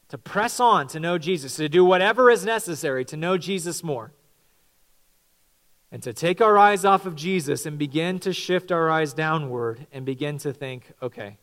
to 0.10 0.18
press 0.18 0.60
on 0.60 0.88
to 0.88 1.00
know 1.00 1.18
Jesus, 1.18 1.56
to 1.58 1.70
do 1.70 1.84
whatever 1.84 2.30
is 2.30 2.46
necessary 2.46 3.06
to 3.06 3.18
know 3.18 3.38
Jesus 3.38 3.84
more. 3.84 4.12
And 5.92 6.02
to 6.04 6.14
take 6.14 6.42
our 6.42 6.58
eyes 6.58 6.84
off 6.84 7.06
of 7.06 7.16
Jesus 7.16 7.66
and 7.66 7.78
begin 7.78 8.20
to 8.20 8.34
shift 8.34 8.72
our 8.72 8.90
eyes 8.90 9.14
downward 9.14 9.88
and 9.94 10.06
begin 10.06 10.38
to 10.40 10.52
think, 10.52 10.92
okay, 11.02 11.38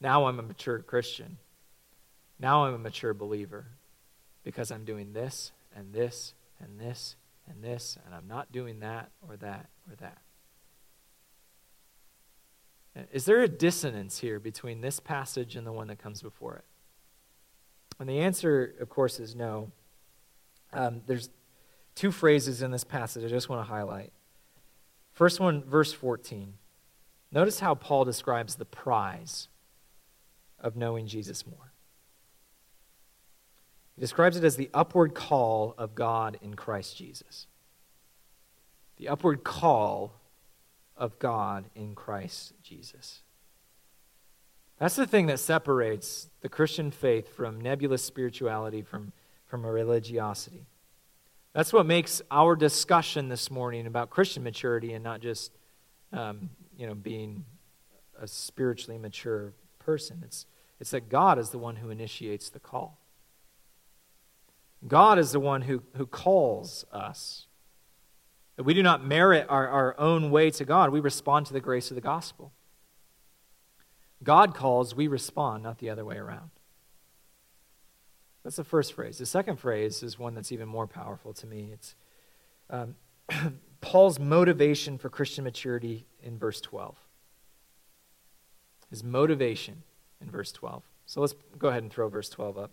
now 0.00 0.26
I'm 0.26 0.38
a 0.38 0.42
mature 0.42 0.80
Christian. 0.80 1.38
Now 2.38 2.64
I'm 2.66 2.74
a 2.74 2.78
mature 2.78 3.14
believer 3.14 3.66
because 4.44 4.70
I'm 4.70 4.84
doing 4.84 5.12
this 5.12 5.52
and 5.74 5.92
this 5.92 6.34
and 6.60 6.78
this 6.78 7.16
and 7.52 7.62
this, 7.62 7.96
and 8.04 8.14
I'm 8.14 8.26
not 8.26 8.52
doing 8.52 8.80
that 8.80 9.10
or 9.26 9.36
that 9.36 9.68
or 9.88 9.96
that. 9.96 10.18
Is 13.12 13.24
there 13.24 13.40
a 13.40 13.48
dissonance 13.48 14.18
here 14.18 14.38
between 14.38 14.80
this 14.80 15.00
passage 15.00 15.56
and 15.56 15.66
the 15.66 15.72
one 15.72 15.88
that 15.88 15.98
comes 15.98 16.20
before 16.20 16.56
it? 16.56 16.64
And 17.98 18.08
the 18.08 18.20
answer, 18.20 18.74
of 18.80 18.88
course, 18.88 19.18
is 19.18 19.34
no. 19.34 19.70
Um, 20.72 21.02
there's 21.06 21.30
two 21.94 22.10
phrases 22.10 22.62
in 22.62 22.70
this 22.70 22.84
passage 22.84 23.24
I 23.24 23.28
just 23.28 23.48
want 23.48 23.66
to 23.66 23.72
highlight. 23.72 24.12
First 25.12 25.40
one, 25.40 25.62
verse 25.64 25.92
14. 25.92 26.54
Notice 27.30 27.60
how 27.60 27.74
Paul 27.74 28.04
describes 28.04 28.56
the 28.56 28.64
prize 28.64 29.48
of 30.58 30.76
knowing 30.76 31.06
Jesus 31.06 31.46
more. 31.46 31.71
Describes 34.02 34.36
it 34.36 34.42
as 34.42 34.56
the 34.56 34.68
upward 34.74 35.14
call 35.14 35.76
of 35.78 35.94
God 35.94 36.36
in 36.42 36.54
Christ 36.54 36.96
Jesus. 36.96 37.46
The 38.96 39.08
upward 39.08 39.44
call 39.44 40.14
of 40.96 41.20
God 41.20 41.66
in 41.76 41.94
Christ 41.94 42.52
Jesus. 42.64 43.20
That's 44.80 44.96
the 44.96 45.06
thing 45.06 45.26
that 45.26 45.38
separates 45.38 46.28
the 46.40 46.48
Christian 46.48 46.90
faith 46.90 47.32
from 47.32 47.60
nebulous 47.60 48.02
spirituality, 48.02 48.82
from, 48.82 49.12
from 49.46 49.64
religiosity. 49.64 50.66
That's 51.52 51.72
what 51.72 51.86
makes 51.86 52.20
our 52.28 52.56
discussion 52.56 53.28
this 53.28 53.52
morning 53.52 53.86
about 53.86 54.10
Christian 54.10 54.42
maturity 54.42 54.94
and 54.94 55.04
not 55.04 55.20
just, 55.20 55.52
um, 56.12 56.50
you 56.76 56.88
know, 56.88 56.96
being 56.96 57.44
a 58.20 58.26
spiritually 58.26 58.98
mature 58.98 59.52
person. 59.78 60.22
It's, 60.24 60.44
it's 60.80 60.90
that 60.90 61.08
God 61.08 61.38
is 61.38 61.50
the 61.50 61.58
one 61.58 61.76
who 61.76 61.90
initiates 61.90 62.50
the 62.50 62.58
call. 62.58 62.98
God 64.86 65.18
is 65.18 65.32
the 65.32 65.40
one 65.40 65.62
who, 65.62 65.82
who 65.96 66.06
calls 66.06 66.84
us. 66.92 67.46
We 68.58 68.74
do 68.74 68.82
not 68.82 69.04
merit 69.04 69.46
our, 69.48 69.68
our 69.68 69.98
own 69.98 70.30
way 70.30 70.50
to 70.50 70.64
God, 70.64 70.90
we 70.90 71.00
respond 71.00 71.46
to 71.46 71.52
the 71.52 71.60
grace 71.60 71.90
of 71.90 71.94
the 71.94 72.00
gospel. 72.00 72.52
God 74.22 74.54
calls, 74.54 74.94
we 74.94 75.08
respond, 75.08 75.64
not 75.64 75.78
the 75.78 75.90
other 75.90 76.04
way 76.04 76.16
around. 76.16 76.50
That's 78.44 78.56
the 78.56 78.64
first 78.64 78.92
phrase. 78.92 79.18
The 79.18 79.26
second 79.26 79.56
phrase 79.56 80.02
is 80.02 80.18
one 80.18 80.34
that's 80.34 80.52
even 80.52 80.68
more 80.68 80.86
powerful 80.86 81.32
to 81.34 81.46
me. 81.46 81.70
It's 81.72 81.94
um, 82.70 82.96
Paul's 83.80 84.18
motivation 84.18 84.98
for 84.98 85.08
Christian 85.08 85.44
maturity 85.44 86.06
in 86.22 86.38
verse 86.38 86.60
12. 86.60 86.96
His 88.90 89.02
motivation 89.02 89.82
in 90.20 90.30
verse 90.30 90.52
12. 90.52 90.82
So 91.06 91.20
let's 91.20 91.34
go 91.58 91.68
ahead 91.68 91.82
and 91.82 91.92
throw 91.92 92.08
verse 92.08 92.28
12 92.28 92.58
up. 92.58 92.72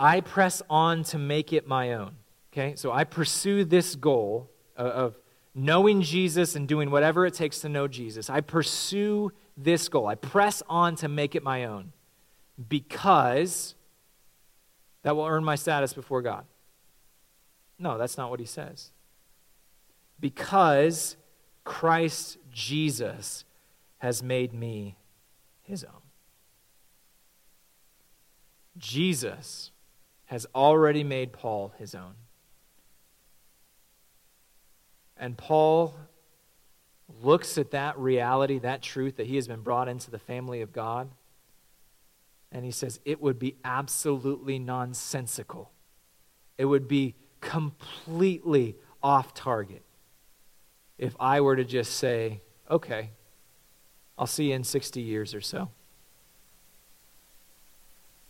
I 0.00 0.20
press 0.20 0.62
on 0.70 1.02
to 1.04 1.18
make 1.18 1.52
it 1.52 1.66
my 1.66 1.94
own. 1.94 2.16
Okay, 2.52 2.74
so 2.76 2.92
I 2.92 3.04
pursue 3.04 3.64
this 3.64 3.94
goal 3.96 4.50
of 4.76 5.18
knowing 5.54 6.02
Jesus 6.02 6.54
and 6.54 6.68
doing 6.68 6.90
whatever 6.90 7.26
it 7.26 7.34
takes 7.34 7.60
to 7.60 7.68
know 7.68 7.88
Jesus. 7.88 8.30
I 8.30 8.40
pursue 8.40 9.32
this 9.56 9.88
goal. 9.88 10.06
I 10.06 10.14
press 10.14 10.62
on 10.68 10.94
to 10.96 11.08
make 11.08 11.34
it 11.34 11.42
my 11.42 11.64
own 11.64 11.92
because 12.68 13.74
that 15.02 15.16
will 15.16 15.26
earn 15.26 15.44
my 15.44 15.56
status 15.56 15.92
before 15.92 16.22
God. 16.22 16.44
No, 17.78 17.98
that's 17.98 18.16
not 18.16 18.30
what 18.30 18.40
he 18.40 18.46
says. 18.46 18.90
because 20.20 21.16
Christ 21.64 22.38
Jesus 22.50 23.44
has 23.98 24.22
made 24.22 24.52
me 24.52 24.96
his 25.62 25.84
own. 25.84 26.02
Jesus 28.76 29.70
has 30.28 30.46
already 30.54 31.02
made 31.02 31.32
Paul 31.32 31.72
his 31.78 31.94
own. 31.94 32.14
And 35.16 35.36
Paul 35.36 35.94
looks 37.22 37.58
at 37.58 37.70
that 37.72 37.98
reality, 37.98 38.58
that 38.58 38.82
truth 38.82 39.16
that 39.16 39.26
he 39.26 39.36
has 39.36 39.48
been 39.48 39.62
brought 39.62 39.88
into 39.88 40.10
the 40.10 40.18
family 40.18 40.60
of 40.60 40.72
God, 40.72 41.10
and 42.52 42.64
he 42.64 42.70
says 42.70 43.00
it 43.04 43.20
would 43.20 43.38
be 43.38 43.56
absolutely 43.64 44.58
nonsensical. 44.58 45.70
It 46.56 46.66
would 46.66 46.86
be 46.88 47.14
completely 47.40 48.76
off 49.02 49.32
target 49.34 49.82
if 50.98 51.16
I 51.18 51.40
were 51.40 51.56
to 51.56 51.64
just 51.64 51.96
say, 51.96 52.42
okay, 52.70 53.10
I'll 54.18 54.26
see 54.26 54.50
you 54.50 54.54
in 54.54 54.64
60 54.64 55.00
years 55.00 55.34
or 55.34 55.40
so. 55.40 55.70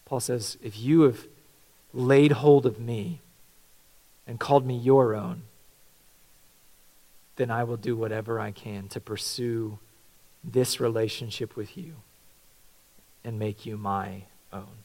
Paul 0.05 0.21
says, 0.21 0.57
if 0.63 0.79
you 0.79 1.03
have 1.03 1.27
laid 1.93 2.33
hold 2.33 2.67
of 2.67 2.79
me 2.79 3.21
and 4.27 4.39
called 4.39 4.67
me 4.67 4.77
your 4.77 5.15
own, 5.15 5.43
then 7.37 7.51
I 7.51 7.65
will 7.65 7.77
do 7.77 7.97
whatever 7.97 8.39
I 8.41 8.51
can 8.51 8.89
to 8.89 9.01
pursue 9.01 9.79
this 10.45 10.81
relationship 10.81 11.57
with 11.57 11.77
you 11.77 11.95
and 13.25 13.39
make 13.39 13.65
you 13.65 13.77
my 13.77 14.25
own. 14.53 14.85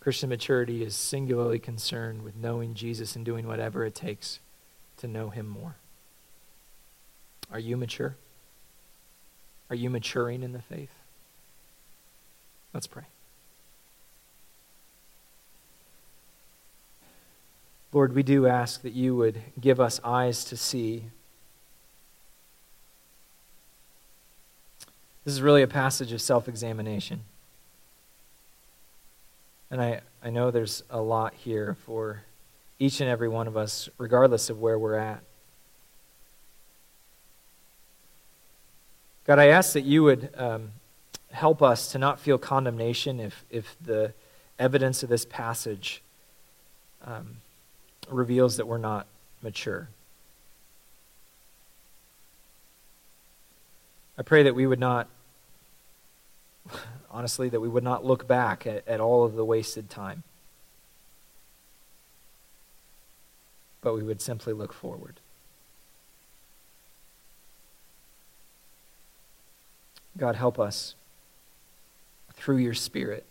Christian 0.00 0.28
maturity 0.28 0.84
is 0.84 0.94
singularly 0.94 1.58
concerned 1.58 2.22
with 2.22 2.36
knowing 2.36 2.74
Jesus 2.74 3.16
and 3.16 3.24
doing 3.24 3.46
whatever 3.46 3.84
it 3.84 3.94
takes 3.94 4.38
to 4.98 5.08
know 5.08 5.30
him 5.30 5.46
more. 5.48 5.76
Are 7.50 7.58
you 7.58 7.76
mature? 7.76 8.16
Are 9.68 9.76
you 9.76 9.90
maturing 9.90 10.42
in 10.42 10.52
the 10.52 10.62
faith? 10.62 10.92
Let's 12.72 12.86
pray. 12.86 13.04
Lord, 17.96 18.14
we 18.14 18.22
do 18.22 18.46
ask 18.46 18.82
that 18.82 18.92
you 18.92 19.16
would 19.16 19.40
give 19.58 19.80
us 19.80 20.02
eyes 20.04 20.44
to 20.44 20.56
see. 20.58 21.04
This 25.24 25.32
is 25.32 25.40
really 25.40 25.62
a 25.62 25.66
passage 25.66 26.12
of 26.12 26.20
self 26.20 26.46
examination. 26.46 27.22
And 29.70 29.80
I, 29.80 30.00
I 30.22 30.28
know 30.28 30.50
there's 30.50 30.82
a 30.90 31.00
lot 31.00 31.32
here 31.32 31.74
for 31.86 32.20
each 32.78 33.00
and 33.00 33.08
every 33.08 33.30
one 33.30 33.46
of 33.46 33.56
us, 33.56 33.88
regardless 33.96 34.50
of 34.50 34.60
where 34.60 34.78
we're 34.78 34.96
at. 34.96 35.22
God, 39.24 39.38
I 39.38 39.46
ask 39.46 39.72
that 39.72 39.84
you 39.84 40.02
would 40.02 40.28
um, 40.36 40.72
help 41.32 41.62
us 41.62 41.90
to 41.92 41.98
not 41.98 42.20
feel 42.20 42.36
condemnation 42.36 43.20
if, 43.20 43.46
if 43.48 43.74
the 43.82 44.12
evidence 44.58 45.02
of 45.02 45.08
this 45.08 45.24
passage 45.24 46.02
um, 47.02 47.36
reveals 48.08 48.56
that 48.56 48.66
we're 48.66 48.78
not 48.78 49.06
mature. 49.42 49.88
I 54.18 54.22
pray 54.22 54.42
that 54.44 54.54
we 54.54 54.66
would 54.66 54.80
not, 54.80 55.08
honestly, 57.10 57.48
that 57.48 57.60
we 57.60 57.68
would 57.68 57.84
not 57.84 58.04
look 58.04 58.26
back 58.26 58.66
at, 58.66 58.86
at 58.88 59.00
all 59.00 59.24
of 59.24 59.34
the 59.34 59.44
wasted 59.44 59.90
time, 59.90 60.22
but 63.82 63.94
we 63.94 64.02
would 64.02 64.20
simply 64.20 64.52
look 64.52 64.72
forward. 64.72 65.20
God, 70.16 70.34
help 70.34 70.58
us 70.58 70.94
through 72.32 72.56
your 72.56 72.74
Spirit 72.74 73.24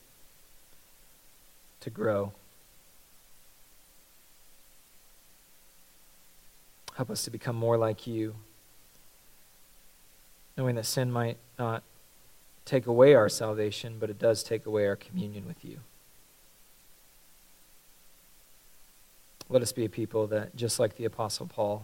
to 1.79 1.89
grow. 1.89 2.33
Help 6.95 7.09
us 7.09 7.23
to 7.23 7.29
become 7.29 7.55
more 7.55 7.77
like 7.77 8.07
you, 8.07 8.35
knowing 10.57 10.75
that 10.75 10.85
sin 10.85 11.11
might 11.11 11.37
not 11.59 11.83
take 12.63 12.87
away 12.87 13.13
our 13.13 13.29
salvation, 13.29 13.97
but 13.99 14.09
it 14.09 14.17
does 14.17 14.43
take 14.43 14.65
away 14.65 14.87
our 14.87 14.95
communion 14.95 15.45
with 15.45 15.63
you. 15.63 15.79
Let 19.49 19.61
us 19.61 19.71
be 19.71 19.85
a 19.85 19.89
people 19.89 20.25
that, 20.27 20.55
just 20.55 20.79
like 20.79 20.95
the 20.95 21.05
Apostle 21.05 21.47
Paul, 21.47 21.83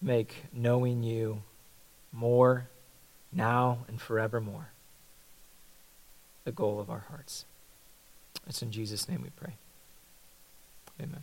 make 0.00 0.44
knowing 0.52 1.02
you 1.02 1.42
more 2.12 2.68
now 3.32 3.78
and 3.88 4.00
forevermore 4.00 4.68
the 6.44 6.52
goal 6.52 6.80
of 6.80 6.88
our 6.88 7.04
hearts. 7.08 7.44
It's 8.46 8.62
in 8.62 8.70
Jesus' 8.70 9.08
name 9.08 9.22
we 9.22 9.30
pray. 9.30 9.54
Amen. 11.00 11.22